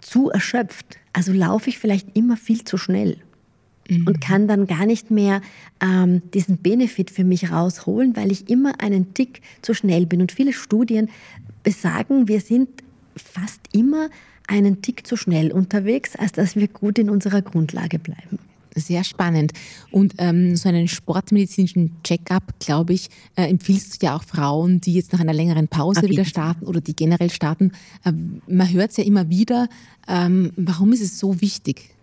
zu 0.00 0.30
erschöpft. 0.30 0.98
Also 1.12 1.32
laufe 1.32 1.68
ich 1.68 1.78
vielleicht 1.78 2.16
immer 2.16 2.36
viel 2.36 2.64
zu 2.64 2.78
schnell 2.78 3.18
mhm. 3.88 4.06
und 4.06 4.20
kann 4.20 4.48
dann 4.48 4.66
gar 4.66 4.86
nicht 4.86 5.10
mehr 5.10 5.40
ähm, 5.80 6.22
diesen 6.32 6.58
Benefit 6.58 7.10
für 7.10 7.24
mich 7.24 7.50
rausholen, 7.50 8.16
weil 8.16 8.32
ich 8.32 8.48
immer 8.48 8.80
einen 8.80 9.14
Tick 9.14 9.42
zu 9.62 9.74
schnell 9.74 10.06
bin. 10.06 10.20
Und 10.20 10.32
viele 10.32 10.52
Studien 10.52 11.10
besagen, 11.62 12.28
wir 12.28 12.40
sind 12.40 12.68
fast 13.16 13.60
immer 13.72 14.08
einen 14.46 14.82
Tick 14.82 15.06
zu 15.06 15.16
schnell 15.16 15.52
unterwegs, 15.52 16.16
als 16.16 16.32
dass 16.32 16.56
wir 16.56 16.68
gut 16.68 16.98
in 16.98 17.10
unserer 17.10 17.42
Grundlage 17.42 17.98
bleiben. 17.98 18.38
Sehr 18.74 19.04
spannend. 19.04 19.52
Und 19.90 20.14
ähm, 20.16 20.56
so 20.56 20.68
einen 20.68 20.88
sportmedizinischen 20.88 21.96
Check-up, 22.04 22.54
glaube 22.58 22.94
ich, 22.94 23.10
äh, 23.36 23.44
empfiehlst 23.44 24.02
du 24.02 24.06
ja 24.06 24.16
auch 24.16 24.24
Frauen, 24.24 24.80
die 24.80 24.94
jetzt 24.94 25.12
nach 25.12 25.20
einer 25.20 25.34
längeren 25.34 25.68
Pause 25.68 26.08
wieder 26.08 26.24
starten 26.24 26.64
oder 26.64 26.80
die 26.80 26.96
generell 26.96 27.28
starten. 27.28 27.72
Äh, 28.04 28.12
man 28.46 28.72
hört 28.72 28.92
es 28.92 28.96
ja 28.96 29.04
immer 29.04 29.28
wieder. 29.28 29.68
Ähm, 30.08 30.52
warum 30.56 30.92
ist 30.92 31.02
es 31.02 31.18
so 31.18 31.40
wichtig? 31.42 31.94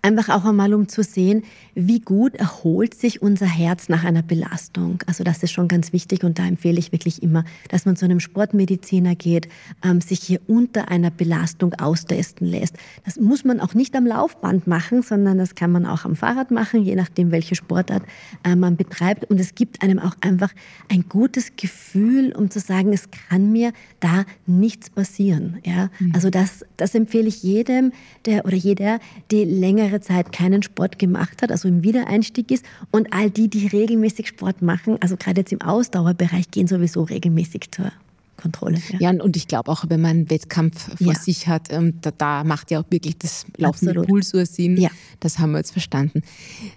Einfach 0.00 0.28
auch 0.28 0.44
einmal, 0.44 0.74
um 0.74 0.88
zu 0.88 1.02
sehen, 1.02 1.42
wie 1.74 1.98
gut 2.00 2.36
erholt 2.36 2.94
sich 2.94 3.20
unser 3.20 3.46
Herz 3.46 3.88
nach 3.88 4.04
einer 4.04 4.22
Belastung. 4.22 5.02
Also 5.06 5.24
das 5.24 5.42
ist 5.42 5.50
schon 5.50 5.66
ganz 5.66 5.92
wichtig 5.92 6.22
und 6.22 6.38
da 6.38 6.46
empfehle 6.46 6.78
ich 6.78 6.92
wirklich 6.92 7.20
immer, 7.22 7.44
dass 7.68 7.84
man 7.84 7.96
zu 7.96 8.04
einem 8.04 8.20
Sportmediziner 8.20 9.16
geht, 9.16 9.48
ähm, 9.84 10.00
sich 10.00 10.20
hier 10.20 10.40
unter 10.46 10.88
einer 10.88 11.10
Belastung 11.10 11.74
austesten 11.74 12.46
lässt. 12.46 12.76
Das 13.04 13.18
muss 13.18 13.44
man 13.44 13.58
auch 13.58 13.74
nicht 13.74 13.96
am 13.96 14.06
Laufband 14.06 14.68
machen, 14.68 15.02
sondern 15.02 15.38
das 15.38 15.56
kann 15.56 15.72
man 15.72 15.84
auch 15.84 16.04
am 16.04 16.14
Fahrrad 16.14 16.52
machen, 16.52 16.84
je 16.84 16.94
nachdem, 16.94 17.32
welche 17.32 17.56
Sportart 17.56 18.04
äh, 18.44 18.54
man 18.54 18.76
betreibt. 18.76 19.24
Und 19.24 19.40
es 19.40 19.56
gibt 19.56 19.82
einem 19.82 19.98
auch 19.98 20.14
einfach 20.20 20.52
ein 20.88 21.08
gutes 21.08 21.56
Gefühl, 21.56 22.32
um 22.32 22.50
zu 22.50 22.60
sagen, 22.60 22.92
es 22.92 23.08
kann 23.10 23.50
mir 23.50 23.72
da 23.98 24.24
nichts 24.46 24.90
passieren. 24.90 25.58
Ja? 25.64 25.90
Mhm. 25.98 26.12
Also 26.14 26.30
das, 26.30 26.64
das 26.76 26.94
empfehle 26.94 27.26
ich 27.26 27.42
jedem, 27.42 27.92
der 28.26 28.44
oder 28.44 28.56
jeder, 28.56 29.00
die 29.32 29.44
längere 29.48 30.00
Zeit 30.00 30.32
keinen 30.32 30.62
Sport 30.62 30.98
gemacht 30.98 31.42
hat, 31.42 31.50
also 31.50 31.68
im 31.68 31.82
Wiedereinstieg 31.82 32.50
ist. 32.50 32.64
Und 32.90 33.12
all 33.12 33.30
die, 33.30 33.48
die 33.48 33.66
regelmäßig 33.66 34.28
Sport 34.28 34.62
machen, 34.62 34.98
also 35.00 35.16
gerade 35.16 35.40
jetzt 35.40 35.52
im 35.52 35.62
Ausdauerbereich, 35.62 36.50
gehen 36.50 36.66
sowieso 36.66 37.02
regelmäßig 37.02 37.70
zur 37.70 37.92
Kontrolle. 38.38 38.78
Ja, 38.98 39.12
ja 39.12 39.22
und 39.22 39.36
ich 39.36 39.48
glaube 39.48 39.70
auch, 39.70 39.84
wenn 39.88 40.00
man 40.00 40.10
einen 40.10 40.30
Wettkampf 40.30 40.96
vor 40.96 41.12
ja. 41.12 41.18
sich 41.18 41.48
hat, 41.48 41.70
ähm, 41.70 41.94
da, 42.00 42.10
da, 42.12 42.44
macht 42.44 42.70
ja 42.70 42.80
auch 42.80 42.84
wirklich 42.88 43.18
das 43.18 43.44
Laufen 43.56 43.86
mit 43.86 44.06
Pulsuhr 44.06 44.46
Sinn. 44.46 44.76
Ja. 44.76 44.90
Das 45.20 45.38
haben 45.38 45.52
wir 45.52 45.58
jetzt 45.58 45.72
verstanden. 45.72 46.22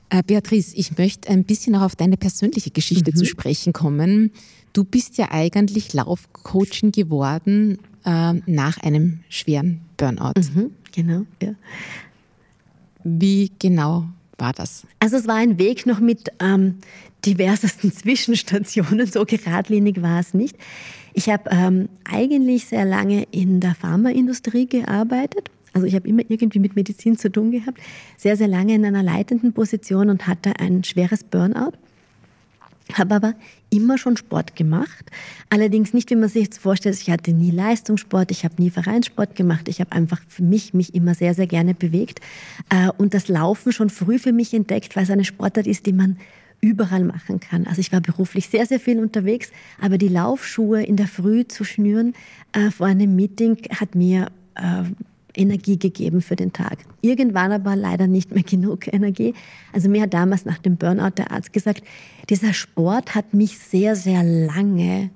Äh, 0.09 0.23
Beatrice, 0.23 0.75
ich 0.75 0.97
möchte 0.97 1.29
ein 1.29 1.45
bisschen 1.45 1.75
auch 1.75 1.83
auf 1.83 1.95
deine 1.95 2.17
persönliche 2.17 2.71
Geschichte 2.71 3.11
mhm. 3.11 3.15
zu 3.15 3.25
sprechen 3.25 3.71
kommen. 3.71 4.31
Du 4.73 4.83
bist 4.83 5.17
ja 5.17 5.27
eigentlich 5.31 5.93
Laufcoaching 5.93 6.91
geworden 6.91 7.77
äh, 8.03 8.33
nach 8.45 8.79
einem 8.79 9.19
schweren 9.29 9.81
Burnout. 9.97 10.33
Mhm, 10.53 10.71
genau, 10.91 11.25
ja. 11.41 11.53
Wie 13.03 13.51
genau 13.59 14.05
war 14.37 14.53
das? 14.53 14.85
Also 14.99 15.17
es 15.17 15.27
war 15.27 15.35
ein 15.35 15.57
Weg 15.59 15.85
noch 15.85 15.99
mit 15.99 16.29
ähm, 16.39 16.79
diversesten 17.25 17.91
Zwischenstationen, 17.93 19.07
so 19.07 19.25
geradlinig 19.25 20.01
war 20.01 20.19
es 20.19 20.33
nicht. 20.33 20.57
Ich 21.13 21.29
habe 21.29 21.49
ähm, 21.51 21.89
eigentlich 22.05 22.65
sehr 22.65 22.85
lange 22.85 23.23
in 23.31 23.59
der 23.59 23.75
Pharmaindustrie 23.75 24.65
gearbeitet. 24.65 25.49
Also 25.73 25.87
ich 25.87 25.95
habe 25.95 26.07
immer 26.07 26.23
irgendwie 26.27 26.59
mit 26.59 26.75
Medizin 26.75 27.17
zu 27.17 27.31
tun 27.31 27.51
gehabt, 27.51 27.79
sehr, 28.17 28.35
sehr 28.35 28.47
lange 28.47 28.73
in 28.73 28.85
einer 28.85 29.03
leitenden 29.03 29.53
Position 29.53 30.09
und 30.09 30.27
hatte 30.27 30.59
ein 30.59 30.83
schweres 30.83 31.23
Burnout. 31.23 31.73
Habe 32.93 33.15
aber 33.15 33.33
immer 33.69 33.97
schon 33.97 34.17
Sport 34.17 34.55
gemacht. 34.55 35.05
Allerdings 35.49 35.93
nicht, 35.93 36.09
wie 36.09 36.15
man 36.15 36.29
sich 36.29 36.43
jetzt 36.43 36.59
vorstellt. 36.59 36.97
Ich 36.99 37.09
hatte 37.09 37.31
nie 37.31 37.51
Leistungssport, 37.51 38.31
ich 38.31 38.43
habe 38.43 38.61
nie 38.61 38.69
Vereinssport 38.69 39.35
gemacht. 39.35 39.67
Ich 39.67 39.79
habe 39.79 39.91
einfach 39.91 40.21
für 40.27 40.43
mich 40.43 40.73
mich 40.73 40.93
immer 40.93 41.15
sehr, 41.15 41.33
sehr 41.33 41.47
gerne 41.47 41.73
bewegt 41.73 42.19
äh, 42.69 42.89
und 42.97 43.13
das 43.13 43.27
Laufen 43.27 43.71
schon 43.71 43.89
früh 43.89 44.19
für 44.19 44.33
mich 44.33 44.53
entdeckt, 44.53 44.95
weil 44.95 45.03
es 45.03 45.09
eine 45.09 45.25
Sportart 45.25 45.67
ist, 45.67 45.85
die 45.85 45.93
man 45.93 46.17
überall 46.61 47.03
machen 47.03 47.39
kann. 47.39 47.65
Also 47.65 47.81
ich 47.81 47.91
war 47.91 48.01
beruflich 48.01 48.47
sehr, 48.47 48.65
sehr 48.65 48.79
viel 48.79 48.99
unterwegs, 48.99 49.51
aber 49.81 49.97
die 49.97 50.07
Laufschuhe 50.07 50.83
in 50.83 50.95
der 50.95 51.07
Früh 51.07 51.45
zu 51.47 51.63
schnüren 51.63 52.13
äh, 52.53 52.69
vor 52.69 52.87
einem 52.87 53.15
Meeting 53.15 53.57
hat 53.79 53.95
mir 53.95 54.27
äh, 54.55 54.83
Energie 55.35 55.77
gegeben 55.77 56.21
für 56.21 56.35
den 56.35 56.53
Tag. 56.53 56.79
Irgendwann 57.01 57.51
aber 57.51 57.75
leider 57.75 58.07
nicht 58.07 58.31
mehr 58.33 58.43
genug 58.43 58.91
Energie. 58.91 59.33
Also 59.73 59.89
mir 59.89 60.03
hat 60.03 60.13
damals 60.13 60.45
nach 60.45 60.57
dem 60.57 60.77
Burnout 60.77 61.15
der 61.17 61.31
Arzt 61.31 61.53
gesagt, 61.53 61.83
dieser 62.29 62.53
Sport 62.53 63.15
hat 63.15 63.33
mich 63.33 63.57
sehr, 63.57 63.95
sehr 63.95 64.23
lange 64.23 65.09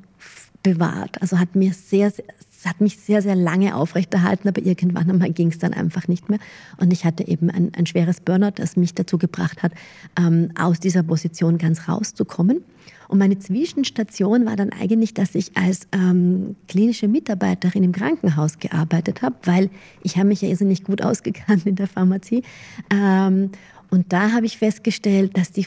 bewahrt. 0.63 1.21
Also 1.21 1.39
hat 1.39 1.55
mir 1.55 1.73
sehr, 1.73 2.11
sehr 2.11 2.25
hat 2.65 2.81
mich 2.81 2.97
sehr, 2.97 3.21
sehr 3.21 3.35
lange 3.35 3.75
aufrechterhalten, 3.75 4.47
aber 4.47 4.61
irgendwann 4.61 5.09
einmal 5.09 5.31
ging 5.31 5.49
es 5.49 5.59
dann 5.59 5.73
einfach 5.73 6.07
nicht 6.07 6.29
mehr. 6.29 6.39
Und 6.77 6.91
ich 6.91 7.05
hatte 7.05 7.27
eben 7.27 7.49
ein, 7.49 7.71
ein 7.75 7.85
schweres 7.85 8.19
Burnout, 8.19 8.53
das 8.55 8.75
mich 8.75 8.93
dazu 8.95 9.17
gebracht 9.17 9.63
hat, 9.63 9.71
ähm, 10.17 10.49
aus 10.57 10.79
dieser 10.79 11.03
Position 11.03 11.57
ganz 11.57 11.87
rauszukommen. 11.87 12.63
Und 13.07 13.19
meine 13.19 13.39
Zwischenstation 13.39 14.45
war 14.45 14.55
dann 14.55 14.71
eigentlich, 14.71 15.13
dass 15.13 15.35
ich 15.35 15.55
als 15.55 15.87
ähm, 15.91 16.55
klinische 16.67 17.07
Mitarbeiterin 17.07 17.83
im 17.83 17.91
Krankenhaus 17.91 18.59
gearbeitet 18.59 19.21
habe, 19.21 19.35
weil 19.43 19.69
ich 20.03 20.17
habe 20.17 20.27
mich 20.27 20.41
ja 20.41 20.49
nicht 20.65 20.83
gut 20.83 21.01
ausgekannt 21.01 21.65
in 21.65 21.75
der 21.75 21.87
Pharmazie. 21.87 22.43
Ähm, 22.91 23.51
und 23.91 24.11
da 24.11 24.31
habe 24.31 24.45
ich 24.45 24.57
festgestellt, 24.57 25.37
dass 25.37 25.51
die 25.51 25.65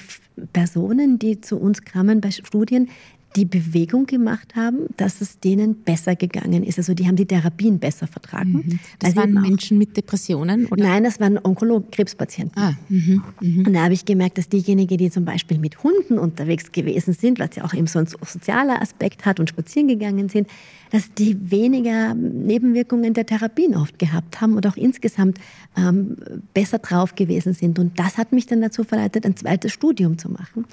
Personen, 0.52 1.18
die 1.18 1.40
zu 1.40 1.56
uns 1.56 1.82
kamen 1.82 2.20
bei 2.20 2.30
Studien, 2.30 2.88
die 3.36 3.44
Bewegung 3.44 4.06
gemacht 4.06 4.56
haben, 4.56 4.86
dass 4.96 5.20
es 5.20 5.38
denen 5.38 5.82
besser 5.82 6.16
gegangen 6.16 6.64
ist. 6.64 6.78
Also 6.78 6.94
die 6.94 7.06
haben 7.06 7.16
die 7.16 7.26
Therapien 7.26 7.78
besser 7.78 8.06
vertragen. 8.06 8.52
Mhm. 8.52 8.78
Das 8.98 9.16
waren 9.16 9.32
Menschen 9.34 9.78
mit 9.78 9.96
Depressionen? 9.96 10.66
Oder? 10.66 10.82
Nein, 10.82 11.04
das 11.04 11.20
waren 11.20 11.38
Onkolog-Krebspatienten. 11.38 12.60
Ah, 12.60 12.74
mh, 12.88 13.22
mh. 13.40 13.66
Und 13.66 13.72
da 13.74 13.84
habe 13.84 13.94
ich 13.94 14.04
gemerkt, 14.04 14.38
dass 14.38 14.48
diejenigen, 14.48 14.96
die 14.96 15.10
zum 15.10 15.24
Beispiel 15.24 15.58
mit 15.58 15.82
Hunden 15.82 16.18
unterwegs 16.18 16.72
gewesen 16.72 17.12
sind, 17.12 17.38
was 17.38 17.56
ja 17.56 17.64
auch 17.64 17.74
eben 17.74 17.86
so 17.86 17.98
ein 17.98 18.06
sozialer 18.06 18.80
Aspekt 18.80 19.26
hat 19.26 19.40
und 19.40 19.50
spazieren 19.50 19.88
gegangen 19.88 20.28
sind, 20.28 20.48
dass 20.90 21.12
die 21.12 21.36
weniger 21.50 22.14
Nebenwirkungen 22.14 23.12
der 23.12 23.26
Therapien 23.26 23.76
oft 23.76 23.98
gehabt 23.98 24.40
haben 24.40 24.54
und 24.54 24.66
auch 24.66 24.76
insgesamt 24.76 25.38
ähm, 25.76 26.16
besser 26.54 26.78
drauf 26.78 27.14
gewesen 27.14 27.52
sind. 27.52 27.78
Und 27.78 27.98
das 27.98 28.16
hat 28.16 28.32
mich 28.32 28.46
dann 28.46 28.60
dazu 28.60 28.84
verleitet, 28.84 29.26
ein 29.26 29.36
zweites 29.36 29.72
Studium 29.72 30.18
zu 30.18 30.30
machen. 30.30 30.64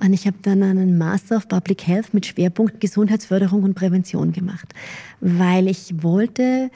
Und 0.00 0.14
ich 0.14 0.26
habe 0.26 0.38
dann 0.42 0.62
einen 0.62 0.96
Master 0.96 1.36
of 1.36 1.48
Public 1.48 1.86
Health 1.86 2.14
mit 2.14 2.26
Schwerpunkt 2.26 2.80
Gesundheitsförderung 2.80 3.62
und 3.62 3.74
Prävention 3.74 4.32
gemacht, 4.32 4.72
weil 5.20 5.68
ich 5.68 6.02
wollte 6.02 6.70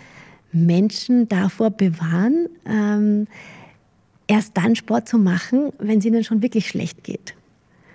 Menschen 0.52 1.28
davor 1.28 1.70
bewahren, 1.70 2.48
ähm, 2.66 3.26
erst 4.26 4.56
dann 4.56 4.76
Sport 4.76 5.08
zu 5.08 5.18
machen, 5.18 5.72
wenn 5.78 5.98
es 5.98 6.04
ihnen 6.04 6.22
schon 6.22 6.42
wirklich 6.42 6.68
schlecht 6.68 7.02
geht. 7.02 7.34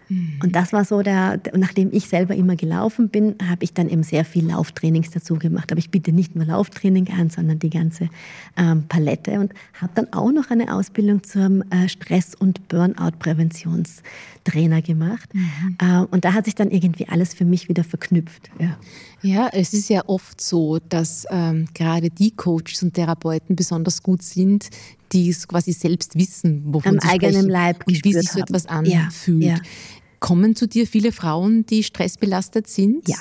Mhm. 0.10 0.40
Und 0.44 0.56
das 0.56 0.74
war 0.74 0.84
so 0.84 1.02
der, 1.02 1.40
nachdem 1.56 1.94
ich 1.94 2.10
selber 2.10 2.36
immer 2.36 2.56
gelaufen 2.56 3.10
bin, 3.10 3.36
habe 3.48 3.64
ich 3.64 3.74
dann 3.74 3.90
eben 3.90 4.04
sehr 4.04 4.26
viel 4.26 4.48
Lauftrainings 4.48 5.12
dazu 5.12 5.36
gemacht. 5.36 5.72
Aber 5.72 5.80
ich 5.80 5.92
biete 5.92 6.12
nicht 6.12 6.36
nur 6.36 6.46
Lauftraining 6.46 7.10
an, 7.12 7.30
sondern 7.30 7.60
die 7.60 7.70
ganze 7.70 8.10
ähm, 8.58 8.84
Palette 8.90 9.40
und 9.40 9.54
habe 9.80 9.92
dann 9.96 10.12
auch 10.12 10.32
noch 10.32 10.50
eine 10.50 10.74
Ausbildung 10.74 11.24
zum 11.24 11.62
äh, 11.70 11.88
Stress- 11.88 12.36
und 12.36 12.68
Burnout-Präventionstrainer 12.68 14.82
gemacht. 14.82 15.34
Mhm. 15.34 15.78
Äh, 15.80 16.00
und 16.12 16.26
da 16.26 16.34
hat 16.34 16.44
sich 16.46 16.56
dann 16.56 16.72
irgendwie 16.72 17.08
alles 17.08 17.34
für 17.34 17.46
mich 17.46 17.70
wieder 17.70 17.84
verknüpft. 17.84 18.50
Ja, 18.60 18.78
ja 19.22 19.48
es 19.54 19.74
ist 19.74 19.90
ja 19.90 20.02
oft 20.08 20.42
so, 20.42 20.80
dass 20.90 21.28
ähm, 21.30 21.68
gerade 21.74 22.10
die 22.10 22.32
Coaches 22.32 22.82
und 22.84 22.96
Therapeuten 22.96 23.56
besonders 23.56 24.02
gut 24.02 24.24
sind, 24.24 24.72
die 25.12 25.30
es 25.30 25.48
quasi 25.48 25.74
selbst 25.74 26.16
wissen, 26.16 26.64
wovon 26.66 26.96
Am 26.96 27.00
sie 27.00 27.08
eigenen 27.08 27.34
sprechen 27.34 27.50
Leib 27.50 27.84
und 27.88 28.04
wie 28.06 28.14
sich 28.14 28.32
so 28.32 28.40
etwas 28.40 28.66
anfühlt. 28.66 29.44
Ja, 29.44 29.56
ja. 29.56 29.62
Kommen 30.20 30.56
zu 30.56 30.68
dir 30.68 30.86
viele 30.86 31.12
Frauen, 31.12 31.66
die 31.66 31.84
stressbelastet 31.84 32.68
sind? 32.68 33.08
Ja. 33.08 33.18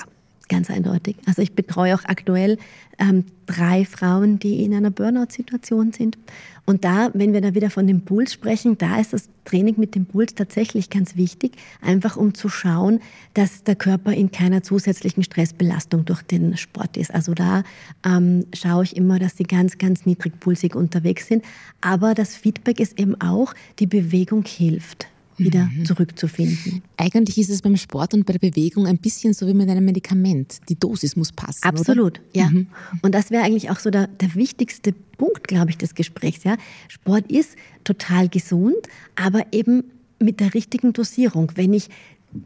Ganz 0.49 0.71
eindeutig. 0.71 1.15
Also 1.27 1.43
ich 1.43 1.53
betreue 1.53 1.93
auch 1.93 2.05
aktuell 2.05 2.57
ähm, 2.97 3.25
drei 3.45 3.85
Frauen, 3.85 4.39
die 4.39 4.63
in 4.63 4.73
einer 4.73 4.89
Burnout-Situation 4.89 5.91
sind. 5.93 6.17
Und 6.65 6.83
da, 6.83 7.11
wenn 7.13 7.33
wir 7.33 7.41
da 7.41 7.53
wieder 7.53 7.69
von 7.69 7.85
dem 7.85 8.01
Puls 8.01 8.33
sprechen, 8.33 8.75
da 8.75 8.99
ist 8.99 9.13
das 9.13 9.29
Training 9.45 9.75
mit 9.77 9.93
dem 9.93 10.07
Puls 10.07 10.33
tatsächlich 10.33 10.89
ganz 10.89 11.15
wichtig, 11.15 11.51
einfach 11.81 12.17
um 12.17 12.33
zu 12.33 12.49
schauen, 12.49 12.99
dass 13.35 13.63
der 13.63 13.75
Körper 13.75 14.11
in 14.11 14.31
keiner 14.31 14.63
zusätzlichen 14.63 15.23
Stressbelastung 15.23 16.05
durch 16.05 16.23
den 16.23 16.57
Sport 16.57 16.97
ist. 16.97 17.13
Also 17.13 17.35
da 17.35 17.63
ähm, 18.03 18.47
schaue 18.53 18.83
ich 18.83 18.97
immer, 18.97 19.19
dass 19.19 19.37
sie 19.37 19.43
ganz, 19.43 19.77
ganz 19.77 20.07
niedrigpulsig 20.07 20.75
unterwegs 20.75 21.27
sind. 21.27 21.45
Aber 21.79 22.15
das 22.15 22.35
Feedback 22.35 22.79
ist 22.79 22.99
eben 22.99 23.21
auch, 23.21 23.53
die 23.77 23.87
Bewegung 23.87 24.45
hilft 24.45 25.07
wieder 25.39 25.65
mhm. 25.65 25.85
zurückzufinden. 25.85 26.81
Eigentlich 26.97 27.37
ist 27.37 27.49
es 27.49 27.61
beim 27.61 27.77
Sport 27.77 28.13
und 28.13 28.25
bei 28.25 28.33
der 28.33 28.39
Bewegung 28.39 28.87
ein 28.87 28.97
bisschen 28.97 29.33
so 29.33 29.47
wie 29.47 29.53
mit 29.53 29.69
einem 29.69 29.85
Medikament. 29.85 30.59
Die 30.69 30.77
Dosis 30.77 31.15
muss 31.15 31.31
passen. 31.31 31.63
Absolut, 31.63 32.19
oder? 32.19 32.21
ja. 32.33 32.49
Mhm. 32.49 32.67
Und 33.01 33.15
das 33.15 33.31
wäre 33.31 33.43
eigentlich 33.43 33.69
auch 33.69 33.79
so 33.79 33.89
der, 33.89 34.07
der 34.07 34.35
wichtigste 34.35 34.93
Punkt, 35.17 35.47
glaube 35.47 35.71
ich, 35.71 35.77
des 35.77 35.95
Gesprächs. 35.95 36.43
Ja? 36.43 36.57
Sport 36.87 37.31
ist 37.31 37.55
total 37.83 38.29
gesund, 38.29 38.87
aber 39.15 39.45
eben 39.51 39.83
mit 40.19 40.39
der 40.39 40.53
richtigen 40.53 40.93
Dosierung. 40.93 41.51
Wenn 41.55 41.73
ich 41.73 41.89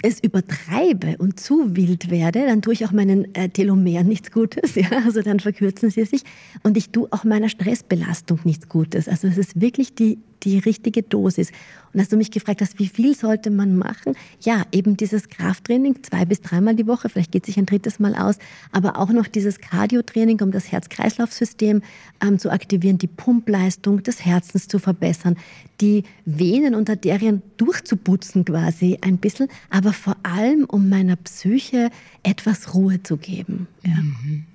es 0.01 0.19
übertreibe 0.21 1.17
und 1.17 1.39
zu 1.39 1.75
wild 1.75 2.09
werde, 2.09 2.45
dann 2.45 2.61
tue 2.61 2.73
ich 2.73 2.85
auch 2.85 2.91
meinen 2.91 3.33
äh, 3.35 3.49
Telomeren 3.49 4.07
nichts 4.07 4.31
Gutes, 4.31 4.75
ja, 4.75 4.89
also 5.05 5.21
dann 5.21 5.39
verkürzen 5.39 5.89
sie 5.89 6.05
sich 6.05 6.23
und 6.63 6.77
ich 6.77 6.89
tue 6.89 7.07
auch 7.11 7.23
meiner 7.23 7.49
Stressbelastung 7.49 8.39
nichts 8.43 8.69
Gutes. 8.69 9.07
Also 9.07 9.27
es 9.27 9.37
ist 9.37 9.59
wirklich 9.59 9.93
die, 9.93 10.19
die 10.43 10.59
richtige 10.59 11.03
Dosis. 11.03 11.51
Und 11.93 11.99
als 11.99 12.09
du 12.09 12.17
mich 12.17 12.31
gefragt 12.31 12.61
hast, 12.61 12.79
wie 12.79 12.87
viel 12.87 13.15
sollte 13.15 13.51
man 13.51 13.77
machen? 13.77 14.15
Ja, 14.41 14.63
eben 14.71 14.97
dieses 14.97 15.29
Krafttraining 15.29 16.01
zwei 16.03 16.25
bis 16.25 16.41
dreimal 16.41 16.75
die 16.75 16.87
Woche, 16.87 17.09
vielleicht 17.09 17.31
geht 17.31 17.45
sich 17.45 17.57
ein 17.57 17.65
drittes 17.65 17.99
Mal 17.99 18.15
aus, 18.15 18.39
aber 18.71 18.97
auch 18.97 19.09
noch 19.09 19.27
dieses 19.27 19.59
Cardiotraining, 19.59 20.41
um 20.41 20.51
das 20.51 20.71
Herz-Kreislauf-System 20.71 21.81
ähm, 22.21 22.39
zu 22.39 22.51
aktivieren, 22.51 22.97
die 22.97 23.07
Pumpleistung 23.07 24.01
des 24.01 24.25
Herzens 24.25 24.67
zu 24.67 24.79
verbessern, 24.79 25.37
die 25.81 26.03
Venen 26.25 26.73
und 26.73 26.89
Arterien 26.89 27.41
durchzuputzen 27.57 28.45
quasi 28.45 28.97
ein 29.01 29.17
bisschen, 29.17 29.47
aber 29.69 29.93
vor 29.93 30.15
allem 30.23 30.65
um 30.65 30.89
meiner 30.89 31.15
Psyche 31.17 31.89
etwas 32.23 32.73
Ruhe 32.73 33.03
zu 33.03 33.17
geben. 33.17 33.67
Ja. 33.85 33.93
Mhm. 33.93 34.45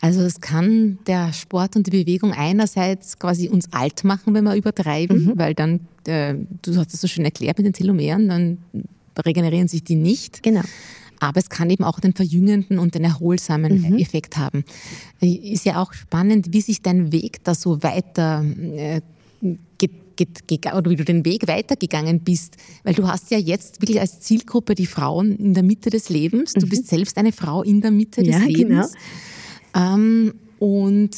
Also 0.00 0.20
es 0.22 0.40
kann 0.40 0.98
der 1.06 1.32
Sport 1.32 1.76
und 1.76 1.86
die 1.86 1.90
Bewegung 1.90 2.32
einerseits 2.32 3.18
quasi 3.18 3.48
uns 3.48 3.72
alt 3.72 4.04
machen, 4.04 4.34
wenn 4.34 4.44
wir 4.44 4.54
übertreiben, 4.54 5.24
mhm. 5.24 5.32
weil 5.36 5.54
dann, 5.54 5.80
äh, 6.06 6.34
du 6.62 6.76
hast 6.76 6.92
es 6.92 7.00
so 7.00 7.08
schön 7.08 7.24
erklärt 7.24 7.58
mit 7.58 7.66
den 7.66 7.72
Telomeren, 7.72 8.28
dann 8.28 8.58
regenerieren 9.24 9.68
sich 9.68 9.84
die 9.84 9.96
nicht. 9.96 10.42
Genau. 10.42 10.62
Aber 11.20 11.38
es 11.38 11.48
kann 11.48 11.70
eben 11.70 11.84
auch 11.84 12.00
den 12.00 12.14
verjüngenden 12.14 12.78
und 12.80 12.96
den 12.96 13.04
erholsamen 13.04 13.92
mhm. 13.92 13.98
Effekt 13.98 14.36
haben. 14.36 14.64
Ist 15.20 15.64
ja 15.64 15.80
auch 15.80 15.92
spannend, 15.92 16.52
wie 16.52 16.60
sich 16.60 16.82
dein 16.82 17.12
Weg 17.12 17.44
da 17.44 17.54
so 17.54 17.82
weiter 17.82 18.44
äh, 18.74 19.00
oder 20.74 20.90
wie 20.90 20.96
du 20.96 21.04
den 21.04 21.24
Weg 21.24 21.48
weitergegangen 21.48 22.20
bist, 22.20 22.56
weil 22.84 22.94
du 22.94 23.06
hast 23.06 23.30
ja 23.30 23.38
jetzt 23.38 23.80
wirklich 23.80 24.00
als 24.00 24.20
Zielgruppe 24.20 24.74
die 24.74 24.86
Frauen 24.86 25.36
in 25.36 25.54
der 25.54 25.62
Mitte 25.62 25.90
des 25.90 26.08
Lebens. 26.08 26.52
Du 26.52 26.66
mhm. 26.66 26.70
bist 26.70 26.88
selbst 26.88 27.16
eine 27.18 27.32
Frau 27.32 27.62
in 27.62 27.80
der 27.80 27.90
Mitte 27.90 28.22
des 28.22 28.34
ja, 28.34 28.44
Lebens. 28.44 28.92
Genau. 29.72 29.94
Ähm, 29.94 30.34
und 30.58 31.16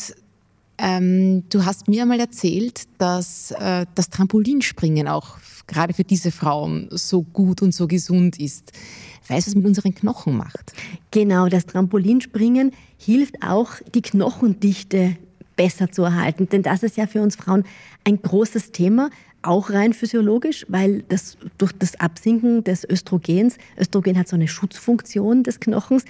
ähm, 0.78 1.44
du 1.50 1.64
hast 1.64 1.88
mir 1.88 2.02
einmal 2.02 2.20
erzählt, 2.20 2.84
dass 2.98 3.52
äh, 3.52 3.86
das 3.94 4.10
Trampolinspringen 4.10 5.06
auch 5.06 5.38
gerade 5.66 5.94
für 5.94 6.04
diese 6.04 6.30
Frauen 6.30 6.88
so 6.90 7.22
gut 7.22 7.62
und 7.62 7.72
so 7.74 7.86
gesund 7.86 8.38
ist. 8.40 8.72
Weißt 9.28 9.46
du, 9.46 9.50
was 9.50 9.54
mit 9.54 9.66
unseren 9.66 9.94
Knochen 9.94 10.36
macht? 10.36 10.72
Genau, 11.10 11.48
das 11.48 11.66
Trampolinspringen 11.66 12.72
hilft 12.98 13.42
auch, 13.42 13.70
die 13.94 14.02
Knochendichte 14.02 15.16
besser 15.56 15.90
zu 15.90 16.02
erhalten. 16.02 16.48
Denn 16.48 16.62
das 16.62 16.82
ist 16.82 16.96
ja 16.96 17.06
für 17.06 17.22
uns 17.22 17.36
Frauen 17.36 17.64
ein 18.04 18.20
großes 18.20 18.72
Thema, 18.72 19.10
auch 19.42 19.70
rein 19.70 19.92
physiologisch, 19.92 20.64
weil 20.68 21.02
das 21.08 21.36
durch 21.58 21.72
das 21.72 22.00
Absinken 22.00 22.64
des 22.64 22.88
Östrogens, 22.88 23.58
Östrogen 23.78 24.18
hat 24.18 24.28
so 24.28 24.36
eine 24.36 24.48
Schutzfunktion 24.48 25.42
des 25.42 25.60
Knochens, 25.60 26.04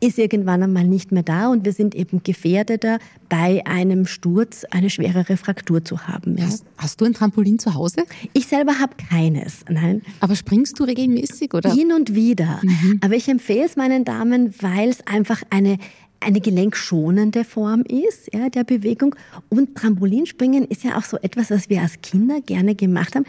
ist 0.00 0.18
irgendwann 0.18 0.62
einmal 0.62 0.84
nicht 0.84 1.10
mehr 1.10 1.22
da 1.22 1.48
und 1.48 1.64
wir 1.64 1.72
sind 1.72 1.94
eben 1.94 2.22
gefährdeter, 2.22 2.98
bei 3.28 3.64
einem 3.66 4.06
Sturz 4.06 4.64
eine 4.70 4.90
schwerere 4.90 5.36
Fraktur 5.36 5.84
zu 5.84 6.06
haben. 6.06 6.36
Ja. 6.36 6.44
Hast, 6.44 6.64
hast, 6.76 7.00
du 7.00 7.06
ein 7.06 7.14
Trampolin 7.14 7.58
zu 7.58 7.74
Hause? 7.74 8.04
Ich 8.32 8.46
selber 8.46 8.78
habe 8.78 8.94
keines, 8.96 9.64
nein. 9.70 10.02
Aber 10.20 10.36
springst 10.36 10.78
du 10.78 10.84
regelmäßig 10.84 11.54
oder? 11.54 11.72
Hin 11.72 11.92
und 11.92 12.14
wieder. 12.14 12.60
Mhm. 12.62 13.00
Aber 13.02 13.14
ich 13.14 13.28
empfehle 13.28 13.64
es 13.64 13.76
meinen 13.76 14.04
Damen, 14.04 14.54
weil 14.60 14.90
es 14.90 15.06
einfach 15.06 15.42
eine 15.50 15.78
eine 16.20 16.40
gelenkschonende 16.40 17.44
Form 17.44 17.82
ist, 17.82 18.32
ja, 18.32 18.48
der 18.48 18.64
Bewegung. 18.64 19.14
Und 19.48 19.76
Trampolinspringen 19.76 20.64
ist 20.64 20.84
ja 20.84 20.96
auch 20.96 21.04
so 21.04 21.18
etwas, 21.18 21.50
was 21.50 21.68
wir 21.68 21.82
als 21.82 22.00
Kinder 22.00 22.40
gerne 22.40 22.74
gemacht 22.74 23.14
haben 23.14 23.26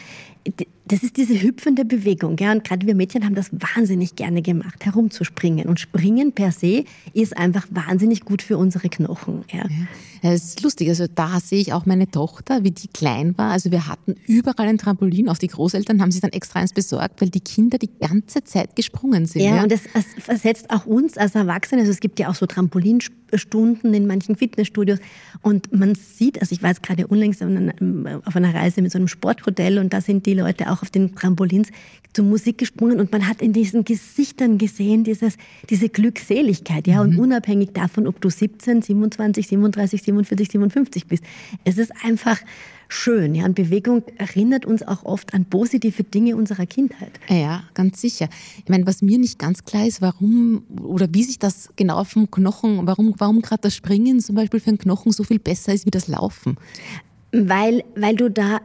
das 0.88 1.04
ist 1.04 1.18
diese 1.18 1.42
hüpfende 1.42 1.86
Bewegung. 1.86 2.38
Ja? 2.40 2.52
Und 2.52 2.64
gerade 2.64 2.88
wir 2.88 2.96
Mädchen 2.96 3.26
haben 3.26 3.36
das 3.36 3.50
wahnsinnig 3.52 4.16
gerne 4.16 4.42
gemacht, 4.42 4.86
herumzuspringen. 4.86 5.68
Und 5.68 5.80
Springen 5.80 6.32
per 6.32 6.52
se 6.52 6.86
ist 7.14 7.38
einfach 7.38 7.68
wahnsinnig 7.72 8.22
gut 8.22 8.42
für 8.42 8.58
unsere 8.58 8.90
Knochen. 8.90 9.44
Ja. 9.52 9.60
ja. 9.60 9.88
Das 10.22 10.44
ist 10.44 10.64
lustig. 10.64 10.90
Also 10.90 11.06
da 11.14 11.40
sehe 11.40 11.60
ich 11.60 11.74
auch 11.74 11.86
meine 11.86 12.10
Tochter, 12.10 12.64
wie 12.64 12.72
die 12.72 12.88
klein 12.88 13.38
war. 13.38 13.52
Also 13.52 13.72
wir 13.72 13.88
hatten 13.88 14.16
überall 14.26 14.68
ein 14.68 14.78
Trampolin. 14.78 15.30
Auch 15.30 15.38
die 15.38 15.48
Großeltern 15.48 16.02
haben 16.02 16.12
sich 16.12 16.22
dann 16.22 16.32
extra 16.32 16.60
eins 16.60 16.74
besorgt, 16.74 17.22
weil 17.22 17.30
die 17.30 17.42
Kinder 17.42 17.78
die 17.78 17.90
ganze 18.00 18.44
Zeit 18.44 18.76
gesprungen 18.76 19.26
sind. 19.26 19.42
Ja, 19.42 19.58
ja? 19.58 19.64
und 19.64 19.72
das 19.72 19.82
versetzt 20.20 20.70
auch 20.70 20.86
uns 20.86 21.18
als 21.18 21.36
Erwachsene. 21.36 21.82
Also 21.82 21.92
es 21.92 22.00
gibt 22.00 22.20
ja 22.20 22.30
auch 22.30 22.36
so 22.36 22.46
Trampolinstunden 22.46 23.94
in 23.94 24.08
manchen 24.08 24.36
Fitnessstudios. 24.36 25.00
Und 25.42 25.72
man 25.78 25.96
sieht, 25.96 26.40
also 26.42 26.54
ich 26.54 26.64
war 26.64 26.70
jetzt 26.70 26.84
gerade 26.84 27.08
unlängst 27.08 27.44
auf 27.44 28.36
einer 28.36 28.54
Reise 28.54 28.82
mit 28.82 28.92
so 28.92 28.98
einem 28.98 29.08
Sporthotel 29.08 29.78
und 29.80 29.94
da 29.94 30.02
sind 30.02 30.26
die 30.26 30.34
Leute 30.38 30.72
auch 30.72 30.82
auf 30.82 30.90
den 30.90 31.16
Trampolins 31.16 31.70
zur 32.14 32.26
Musik 32.26 32.58
gesprungen 32.58 33.00
und 33.00 33.12
man 33.12 33.28
hat 33.28 33.42
in 33.42 33.54
diesen 33.54 33.84
Gesichtern 33.84 34.58
gesehen, 34.58 35.04
dieses, 35.04 35.38
diese 35.70 35.90
Glückseligkeit, 35.90 36.88
ja, 36.88 37.04
mhm. 37.04 37.12
und 37.12 37.20
unabhängig 37.20 37.74
davon, 37.74 38.08
ob 38.08 38.20
du 38.22 38.30
17, 38.30 38.82
27, 38.82 39.48
37, 39.48 40.02
47, 40.02 40.50
57 40.50 41.08
bist. 41.08 41.24
Es 41.64 41.78
ist 41.78 41.92
einfach 42.04 42.40
schön. 42.90 43.36
Ja, 43.36 43.46
und 43.46 43.56
Bewegung 43.56 44.04
erinnert 44.18 44.66
uns 44.66 44.82
auch 44.82 45.04
oft 45.04 45.34
an 45.34 45.46
positive 45.46 46.04
Dinge 46.04 46.36
unserer 46.36 46.66
Kindheit. 46.66 47.12
Ja, 47.30 47.64
ganz 47.74 48.02
sicher. 48.02 48.30
Ich 48.64 48.70
meine, 48.70 48.88
was 48.88 49.02
mir 49.02 49.18
nicht 49.18 49.40
ganz 49.40 49.64
klar 49.66 49.86
ist, 49.86 50.02
warum 50.02 50.64
oder 50.82 51.08
wie 51.12 51.24
sich 51.24 51.40
das 51.40 51.70
genau 51.76 52.04
vom 52.04 52.32
Knochen, 52.32 52.88
warum, 52.88 53.14
warum 53.18 53.42
gerade 53.42 53.62
das 53.62 53.76
Springen 53.76 54.20
zum 54.20 54.36
Beispiel 54.36 54.60
für 54.60 54.70
einen 54.70 54.80
Knochen 54.80 55.12
so 55.12 55.24
viel 55.24 55.40
besser 55.40 55.74
ist 55.74 55.86
wie 55.86 55.92
das 55.92 56.08
Laufen. 56.08 56.58
Weil, 57.32 57.84
weil 57.96 58.16
du 58.16 58.32
da 58.32 58.62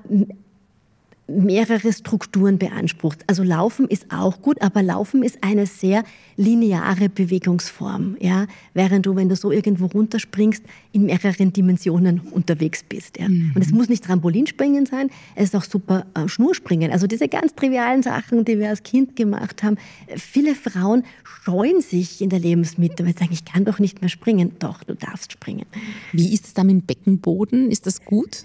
mehrere 1.29 1.93
Strukturen 1.93 2.59
beansprucht. 2.59 3.21
Also 3.27 3.43
Laufen 3.43 3.87
ist 3.89 4.07
auch 4.11 4.43
gut, 4.43 4.61
aber 4.61 4.83
Laufen 4.83 5.23
ist 5.23 5.39
eine 5.43 5.67
sehr 5.67 6.05
lineare 6.37 7.09
Bewegungsform, 7.09 8.17
ja, 8.21 8.47
während 8.75 9.07
du, 9.07 9.15
wenn 9.15 9.29
du 9.29 9.37
so 9.37 9.53
irgendwo 9.53 9.87
runterspringst, 9.87 10.65
in 10.93 11.05
mehreren 11.05 11.53
Dimensionen 11.53 12.21
unterwegs 12.21 12.83
bist. 12.83 13.19
Ja. 13.19 13.29
Mhm. 13.29 13.53
Und 13.55 13.63
es 13.63 13.71
muss 13.71 13.89
nicht 13.89 14.05
Trampolinspringen 14.05 14.87
sein, 14.87 15.11
es 15.37 15.45
ist 15.45 15.57
auch 15.57 15.65
super 15.65 16.07
äh, 16.15 16.29
Schnurspringen. 16.29 16.91
Also 16.91 17.07
diese 17.07 17.29
ganz 17.29 17.55
trivialen 17.55 18.03
Sachen, 18.03 18.45
die 18.45 18.59
wir 18.59 18.69
als 18.69 18.83
Kind 18.83 19.17
gemacht 19.17 19.63
haben. 19.63 19.77
Viele 20.17 20.55
Frauen 20.55 21.05
scheuen 21.25 21.81
sich 21.81 22.21
in 22.21 22.31
der 22.31 22.41
Lebensmitte, 22.41 23.05
weil 23.05 23.13
sie 23.13 23.21
sagen, 23.21 23.33
ich 23.33 23.45
kann 23.45 23.65
doch 23.65 23.79
nicht 23.79 24.01
mehr 24.01 24.09
springen. 24.09 24.53
Doch, 24.59 24.83
du 24.85 24.95
darfst 24.95 25.33
springen. 25.33 25.67
Wie 26.13 26.35
ist 26.35 26.47
es 26.47 26.55
da 26.55 26.65
mit 26.65 26.73
dem 26.73 26.83
Beckenboden? 26.83 27.71
Ist 27.71 27.87
das 27.87 28.05
gut? 28.05 28.45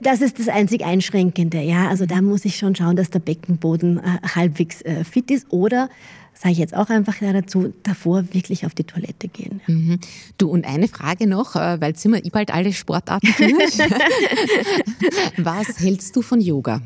Das 0.00 0.20
ist 0.20 0.38
das 0.38 0.48
einzig 0.48 0.84
Einschränkende. 0.84 1.60
Ja? 1.60 1.88
Also 1.88 2.06
da 2.06 2.22
muss 2.22 2.44
ich 2.44 2.56
schon 2.56 2.74
schauen, 2.74 2.96
dass 2.96 3.10
der 3.10 3.20
Beckenboden 3.20 3.98
äh, 3.98 4.18
halbwegs 4.34 4.82
äh, 4.82 5.04
fit 5.04 5.30
ist 5.30 5.46
oder 5.50 5.88
sage 6.34 6.52
ich 6.52 6.58
jetzt 6.58 6.74
auch 6.74 6.88
einfach 6.88 7.16
dazu, 7.20 7.74
davor 7.82 8.24
wirklich 8.32 8.64
auf 8.64 8.74
die 8.74 8.84
Toilette 8.84 9.28
gehen. 9.28 9.60
Mhm. 9.66 9.98
Du, 10.38 10.48
und 10.48 10.66
eine 10.66 10.88
Frage 10.88 11.26
noch, 11.26 11.54
äh, 11.54 11.80
weil 11.80 11.96
sind 11.96 12.12
wir 12.12 12.24
eh 12.24 12.30
bald 12.30 12.52
alle 12.52 12.72
Sportarten 12.72 13.34
durch. 13.36 13.78
Was 15.36 15.80
hältst 15.80 16.16
du 16.16 16.22
von 16.22 16.40
Yoga? 16.40 16.80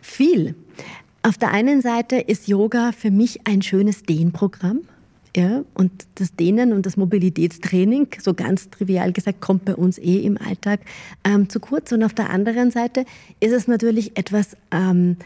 Viel. 0.00 0.54
Auf 1.22 1.36
der 1.36 1.50
einen 1.50 1.82
Seite 1.82 2.16
ist 2.16 2.48
Yoga 2.48 2.92
für 2.92 3.10
mich 3.10 3.46
ein 3.46 3.60
schönes 3.60 4.04
Dehnprogramm. 4.04 4.82
Ja, 5.36 5.64
und 5.74 5.92
das 6.14 6.34
Dehnen 6.34 6.72
und 6.72 6.86
das 6.86 6.96
Mobilitätstraining, 6.96 8.08
so 8.22 8.32
ganz 8.32 8.70
trivial 8.70 9.12
gesagt, 9.12 9.42
kommt 9.42 9.66
bei 9.66 9.74
uns 9.74 9.98
eh 9.98 10.20
im 10.20 10.38
Alltag 10.38 10.80
ähm, 11.24 11.50
zu 11.50 11.60
kurz. 11.60 11.92
Und 11.92 12.02
auf 12.04 12.14
der 12.14 12.30
anderen 12.30 12.70
Seite 12.70 13.04
ist 13.38 13.52
es 13.52 13.68
natürlich 13.68 14.16
etwas 14.16 14.56
ähm, 14.70 15.18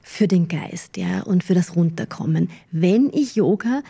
für 0.00 0.26
den 0.26 0.48
Geist 0.48 0.96
ja, 0.96 1.20
und 1.20 1.44
für 1.44 1.52
das 1.52 1.76
Runterkommen, 1.76 2.48
wenn 2.70 3.10
ich 3.12 3.36
Yoga 3.36 3.82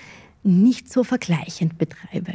nicht 0.42 0.92
so 0.92 1.04
vergleichend 1.04 1.78
betreibe 1.78 2.32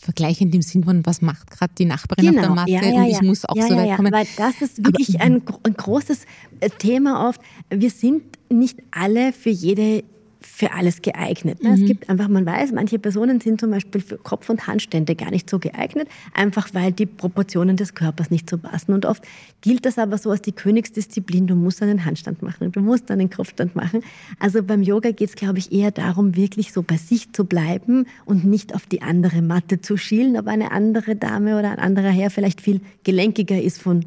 vergleichend 0.00 0.54
im 0.54 0.62
Sinn 0.62 0.82
von, 0.82 1.04
was 1.04 1.20
macht 1.20 1.50
gerade 1.50 1.72
die 1.76 1.84
Nachbarin 1.84 2.30
genau, 2.30 2.40
auf 2.40 2.46
der 2.46 2.54
Matte 2.54 2.70
ja, 2.70 2.82
ja, 2.82 3.02
und 3.02 3.10
ich 3.10 3.22
muss 3.22 3.44
auch 3.44 3.54
so 3.54 3.76
weit 3.76 3.96
kommen. 3.96 4.12
Weil 4.12 4.26
das 4.36 4.62
ist 4.62 4.84
wirklich 4.84 5.20
ein, 5.20 5.42
ein, 5.62 5.74
großes 5.74 6.24
äh, 6.60 6.70
Thema 6.70 7.28
oft. 7.28 7.40
Wir 7.68 7.90
sind 7.90 8.22
nicht 8.48 8.78
alle 8.90 9.32
für 9.32 9.50
jede 9.50 10.02
für 10.40 10.72
alles 10.72 11.02
geeignet. 11.02 11.62
Ne? 11.62 11.70
Mhm. 11.70 11.74
Es 11.74 11.84
gibt 11.86 12.08
einfach, 12.08 12.28
man 12.28 12.46
weiß, 12.46 12.72
manche 12.72 12.98
Personen 12.98 13.40
sind 13.40 13.60
zum 13.60 13.70
Beispiel 13.70 14.00
für 14.00 14.16
Kopf- 14.16 14.48
und 14.48 14.66
Handstände 14.66 15.14
gar 15.14 15.30
nicht 15.30 15.48
so 15.48 15.58
geeignet, 15.58 16.08
einfach 16.34 16.68
weil 16.72 16.92
die 16.92 17.06
Proportionen 17.06 17.76
des 17.76 17.94
Körpers 17.94 18.30
nicht 18.30 18.48
so 18.48 18.58
passen. 18.58 18.92
Und 18.92 19.06
oft 19.06 19.22
gilt 19.60 19.84
das 19.84 19.98
aber 19.98 20.18
so 20.18 20.30
als 20.30 20.42
die 20.42 20.52
Königsdisziplin, 20.52 21.46
du 21.46 21.54
musst 21.54 21.82
einen 21.82 22.04
Handstand 22.04 22.42
machen, 22.42 22.72
du 22.72 22.80
musst 22.80 23.10
einen 23.10 23.30
Kopfstand 23.30 23.76
machen. 23.76 24.02
Also 24.38 24.62
beim 24.62 24.82
Yoga 24.82 25.10
geht 25.10 25.28
es, 25.28 25.34
glaube 25.34 25.58
ich, 25.58 25.72
eher 25.72 25.90
darum, 25.90 26.36
wirklich 26.36 26.72
so 26.72 26.82
bei 26.82 26.96
sich 26.96 27.32
zu 27.32 27.44
bleiben 27.44 28.06
und 28.24 28.44
nicht 28.44 28.74
auf 28.74 28.86
die 28.86 29.02
andere 29.02 29.42
Matte 29.42 29.80
zu 29.80 29.96
schielen, 29.96 30.36
ob 30.36 30.46
eine 30.46 30.72
andere 30.72 31.16
Dame 31.16 31.58
oder 31.58 31.72
ein 31.72 31.78
anderer 31.78 32.10
Herr 32.10 32.30
vielleicht 32.30 32.60
viel 32.60 32.80
gelenkiger 33.04 33.60
ist 33.60 33.80
von 33.80 34.04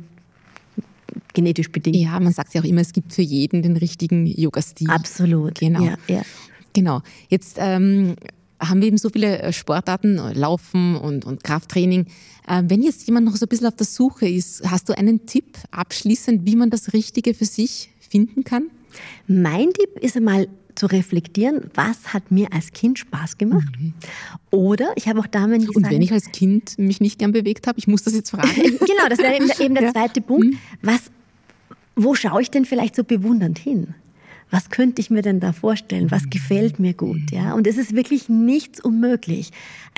genetisch 1.33 1.71
bedingt. 1.71 1.97
Ja, 1.97 2.19
man 2.19 2.33
sagt 2.33 2.53
ja 2.53 2.61
auch 2.61 2.65
immer, 2.65 2.81
es 2.81 2.93
gibt 2.93 3.13
für 3.13 3.21
jeden 3.21 3.61
den 3.61 3.77
richtigen 3.77 4.25
Yoga-Stil. 4.25 4.89
Absolut. 4.89 5.59
Genau. 5.59 5.83
Ja, 5.83 5.97
ja. 6.07 6.21
Genau. 6.73 7.01
Jetzt 7.29 7.57
ähm, 7.59 8.15
haben 8.59 8.81
wir 8.81 8.87
eben 8.87 8.97
so 8.97 9.09
viele 9.09 9.39
äh, 9.39 9.53
Sportarten, 9.53 10.17
Laufen 10.33 10.95
und, 10.95 11.25
und 11.25 11.43
Krafttraining. 11.43 12.07
Äh, 12.47 12.63
wenn 12.65 12.81
jetzt 12.81 13.05
jemand 13.07 13.25
noch 13.25 13.35
so 13.35 13.45
ein 13.45 13.49
bisschen 13.49 13.67
auf 13.67 13.75
der 13.75 13.85
Suche 13.85 14.27
ist, 14.27 14.69
hast 14.69 14.89
du 14.89 14.97
einen 14.97 15.25
Tipp 15.25 15.57
abschließend, 15.71 16.45
wie 16.45 16.55
man 16.55 16.69
das 16.69 16.93
Richtige 16.93 17.33
für 17.33 17.45
sich 17.45 17.91
finden 17.99 18.43
kann? 18.43 18.67
Mein 19.27 19.71
Tipp 19.73 19.97
ist 20.01 20.15
einmal 20.17 20.47
zu 20.75 20.87
reflektieren, 20.87 21.69
was 21.73 22.13
hat 22.13 22.31
mir 22.31 22.51
als 22.51 22.71
Kind 22.71 22.99
Spaß 22.99 23.37
gemacht? 23.37 23.67
Mhm. 23.79 23.93
Oder 24.51 24.93
ich 24.95 25.07
habe 25.07 25.19
auch 25.19 25.27
damals 25.27 25.67
Und 25.69 25.89
wenn 25.89 26.01
ich 26.01 26.11
als 26.11 26.31
Kind 26.31 26.77
mich 26.77 27.01
nicht 27.01 27.19
gern 27.19 27.31
bewegt 27.31 27.67
habe, 27.67 27.79
ich 27.79 27.87
muss 27.87 28.03
das 28.03 28.13
jetzt 28.13 28.31
fragen. 28.31 28.49
genau, 28.55 29.07
das 29.09 29.19
wäre 29.19 29.35
eben, 29.35 29.49
eben 29.59 29.75
der 29.75 29.91
zweite 29.93 30.21
Punkt. 30.21 30.45
Mhm. 30.45 30.57
Was, 30.81 31.01
wo 31.95 32.15
schaue 32.15 32.41
ich 32.41 32.51
denn 32.51 32.65
vielleicht 32.65 32.95
so 32.95 33.03
bewundernd 33.03 33.59
hin? 33.59 33.95
Was 34.53 34.69
könnte 34.69 35.01
ich 35.01 35.09
mir 35.09 35.23
denn 35.23 35.39
da 35.39 35.51
vorstellen? 35.51 36.11
Was 36.11 36.29
gefällt 36.29 36.77
mir 36.77 36.93
gut? 36.93 37.31
Ja, 37.31 37.55
und 37.55 37.65
es 37.65 37.75
ist 37.75 37.95
wirklich 37.95 38.29
nichts 38.29 38.79
unmöglich. 38.79 39.49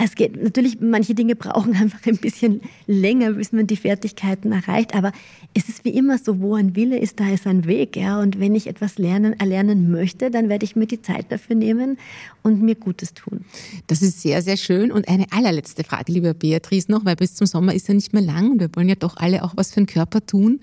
Es 0.02 0.16
geht 0.16 0.42
natürlich, 0.42 0.80
manche 0.80 1.14
Dinge 1.14 1.36
brauchen 1.36 1.76
einfach 1.82 2.00
ein 2.06 2.16
bisschen 2.16 2.62
länger, 2.88 3.34
bis 3.34 3.52
man 3.52 3.68
die 3.68 3.76
Fertigkeiten 3.76 4.54
erreicht. 4.54 4.96
Aber 4.96 5.12
es 5.54 5.68
ist 5.68 5.84
wie 5.84 5.90
immer 5.90 6.18
so, 6.18 6.40
wo 6.40 6.56
ein 6.56 6.74
Wille 6.74 6.98
ist, 6.98 7.20
da 7.20 7.30
ist 7.30 7.46
ein 7.48 7.66
Weg. 7.66 7.98
Ja, 7.98 8.22
und 8.22 8.40
wenn 8.40 8.56
ich 8.56 8.68
etwas 8.68 8.98
lernen, 8.98 9.38
erlernen 9.38 9.92
möchte, 9.92 10.32
dann 10.32 10.48
werde 10.48 10.64
ich 10.64 10.78
mir 10.78 10.88
die 10.88 11.02
Zeit 11.02 11.34
dafür 11.34 11.58
nehmen 11.58 11.98
und 12.42 12.62
mir 12.62 12.76
Gutes 12.76 13.14
tun. 13.14 13.44
Das 13.88 14.02
ist 14.02 14.22
sehr, 14.22 14.42
sehr 14.42 14.56
schön. 14.56 14.90
Und 14.90 15.10
eine 15.10 15.26
allerletzte 15.32 15.84
Frage, 15.84 16.14
liebe 16.14 16.34
Beatrice, 16.34 16.90
noch, 16.90 17.04
weil 17.04 17.18
bis 17.18 17.36
zum 17.36 17.46
Sommer 17.46 17.74
ist 17.74 17.90
ja 17.90 17.94
nicht 17.94 18.14
mehr 18.14 18.24
lang 18.24 18.52
und 18.52 18.62
wir 18.62 18.70
wollen 18.74 18.88
ja 18.88 18.96
doch 18.96 19.18
alle 19.18 19.44
auch 19.44 19.58
was 19.58 19.74
für 19.74 19.82
den 19.82 19.88
Körper 19.88 20.26
tun. 20.26 20.62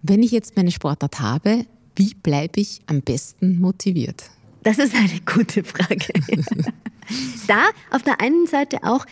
Wenn 0.00 0.22
ich 0.22 0.30
jetzt 0.30 0.56
meine 0.56 0.70
Sportart 0.70 1.20
habe, 1.20 1.66
wie 1.96 2.14
bleibe 2.14 2.60
ich 2.60 2.80
am 2.86 3.02
besten 3.02 3.60
motiviert? 3.60 4.30
Das 4.62 4.78
ist 4.78 4.94
eine 4.94 5.20
gute 5.26 5.62
Frage. 5.62 6.12
da 7.46 7.64
auf 7.90 8.02
der 8.02 8.20
einen 8.20 8.46
Seite 8.46 8.82
auch 8.82 9.06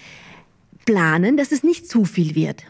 planen, 0.84 1.36
dass 1.36 1.52
es 1.52 1.62
nicht 1.62 1.88
zu 1.88 2.04
viel 2.04 2.34
wird. 2.34 2.64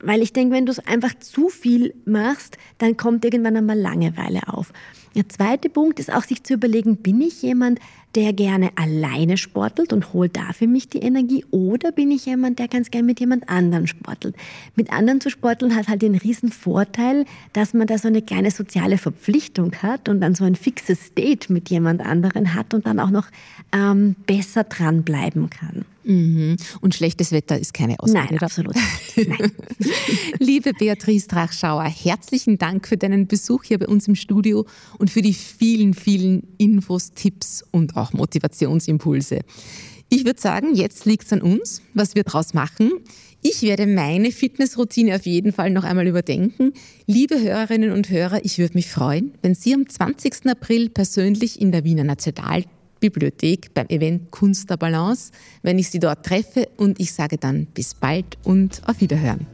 Weil 0.00 0.22
ich 0.22 0.32
denke, 0.32 0.54
wenn 0.54 0.66
du 0.66 0.72
es 0.72 0.78
einfach 0.78 1.14
zu 1.18 1.48
viel 1.48 1.94
machst, 2.04 2.56
dann 2.78 2.96
kommt 2.96 3.24
irgendwann 3.24 3.56
einmal 3.56 3.78
Langeweile 3.78 4.46
auf. 4.46 4.72
Der 5.16 5.28
zweite 5.28 5.68
Punkt 5.68 5.98
ist 5.98 6.12
auch, 6.12 6.22
sich 6.22 6.44
zu 6.44 6.54
überlegen, 6.54 6.98
bin 6.98 7.20
ich 7.20 7.42
jemand, 7.42 7.80
der 8.14 8.32
gerne 8.32 8.70
alleine 8.76 9.36
sportelt 9.36 9.92
und 9.92 10.12
holt 10.12 10.36
da 10.36 10.52
für 10.52 10.66
mich 10.66 10.88
die 10.88 10.98
Energie 10.98 11.44
oder 11.50 11.92
bin 11.92 12.10
ich 12.10 12.26
jemand, 12.26 12.58
der 12.58 12.68
ganz 12.68 12.90
gerne 12.90 13.06
mit 13.06 13.20
jemand 13.20 13.48
anderem 13.48 13.86
sportelt? 13.86 14.34
Mit 14.74 14.92
anderen 14.92 15.20
zu 15.20 15.30
sporteln 15.30 15.76
hat 15.76 15.88
halt 15.88 16.02
den 16.02 16.14
riesen 16.14 16.50
Vorteil, 16.50 17.26
dass 17.52 17.74
man 17.74 17.86
da 17.86 17.98
so 17.98 18.08
eine 18.08 18.22
kleine 18.22 18.50
soziale 18.50 18.98
Verpflichtung 18.98 19.72
hat 19.82 20.08
und 20.08 20.20
dann 20.20 20.34
so 20.34 20.44
ein 20.44 20.56
fixes 20.56 21.14
Date 21.14 21.50
mit 21.50 21.70
jemand 21.70 22.04
anderen 22.04 22.54
hat 22.54 22.74
und 22.74 22.86
dann 22.86 22.98
auch 22.98 23.10
noch 23.10 23.26
ähm, 23.72 24.16
besser 24.26 24.64
dranbleiben 24.64 25.50
kann. 25.50 25.84
Mhm. 26.08 26.56
Und 26.80 26.94
schlechtes 26.94 27.32
Wetter 27.32 27.58
ist 27.58 27.74
keine 27.74 28.00
Ausrede. 28.00 28.26
Nein, 28.30 28.38
absolut 28.38 28.74
Nein. 29.16 29.52
Liebe 30.38 30.72
Beatrice 30.72 31.28
Drachschauer, 31.28 31.84
herzlichen 31.84 32.56
Dank 32.56 32.88
für 32.88 32.96
deinen 32.96 33.26
Besuch 33.26 33.64
hier 33.64 33.78
bei 33.78 33.86
uns 33.86 34.08
im 34.08 34.14
Studio 34.14 34.66
und 34.98 35.10
für 35.10 35.20
die 35.20 35.34
vielen, 35.34 35.92
vielen 35.92 36.44
Infos, 36.56 37.12
Tipps 37.12 37.62
und 37.72 37.96
auch 37.96 38.14
Motivationsimpulse. 38.14 39.40
Ich 40.08 40.24
würde 40.24 40.40
sagen, 40.40 40.74
jetzt 40.74 41.04
liegt 41.04 41.26
es 41.26 41.32
an 41.34 41.42
uns, 41.42 41.82
was 41.92 42.14
wir 42.14 42.22
daraus 42.22 42.54
machen. 42.54 42.90
Ich 43.42 43.60
werde 43.60 43.86
meine 43.86 44.32
Fitnessroutine 44.32 45.14
auf 45.14 45.26
jeden 45.26 45.52
Fall 45.52 45.70
noch 45.70 45.84
einmal 45.84 46.06
überdenken. 46.06 46.72
Liebe 47.06 47.38
Hörerinnen 47.38 47.92
und 47.92 48.08
Hörer, 48.08 48.42
ich 48.46 48.58
würde 48.58 48.74
mich 48.74 48.88
freuen, 48.88 49.34
wenn 49.42 49.54
Sie 49.54 49.74
am 49.74 49.86
20. 49.86 50.46
April 50.46 50.88
persönlich 50.88 51.60
in 51.60 51.70
der 51.70 51.84
Wiener 51.84 52.04
Nationalbibliothek 52.98 53.74
beim 53.74 53.86
Event 53.88 54.30
Kunst 54.30 54.70
der 54.70 54.76
Balance, 54.76 55.30
wenn 55.62 55.78
ich 55.78 55.90
Sie 55.90 55.98
dort 55.98 56.24
treffe 56.24 56.68
und 56.76 57.00
ich 57.00 57.12
sage 57.12 57.38
dann 57.38 57.66
bis 57.66 57.94
bald 57.94 58.36
und 58.44 58.82
auf 58.86 59.00
Wiederhören. 59.00 59.46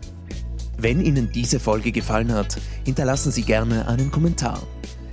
Wenn 0.79 1.01
Ihnen 1.01 1.31
diese 1.33 1.61
Folge 1.61 1.93
gefallen 1.93 2.33
hat, 2.33 2.59
hinterlassen 2.85 3.31
Sie 3.31 3.43
gerne 3.43 3.87
einen 3.87 4.11
Kommentar. 4.11 4.61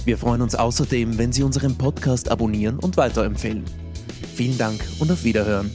Wir 0.06 0.18
freuen 0.18 0.42
uns 0.42 0.56
außerdem, 0.56 1.18
wenn 1.18 1.32
Sie 1.32 1.44
unseren 1.44 1.78
Podcast 1.78 2.30
abonnieren 2.32 2.80
und 2.80 2.98
weiterempfehlen. 2.98 3.64
Vielen 4.36 4.58
Dank 4.58 4.82
und 5.00 5.12
auf 5.12 5.24
Wiederhören. 5.24 5.70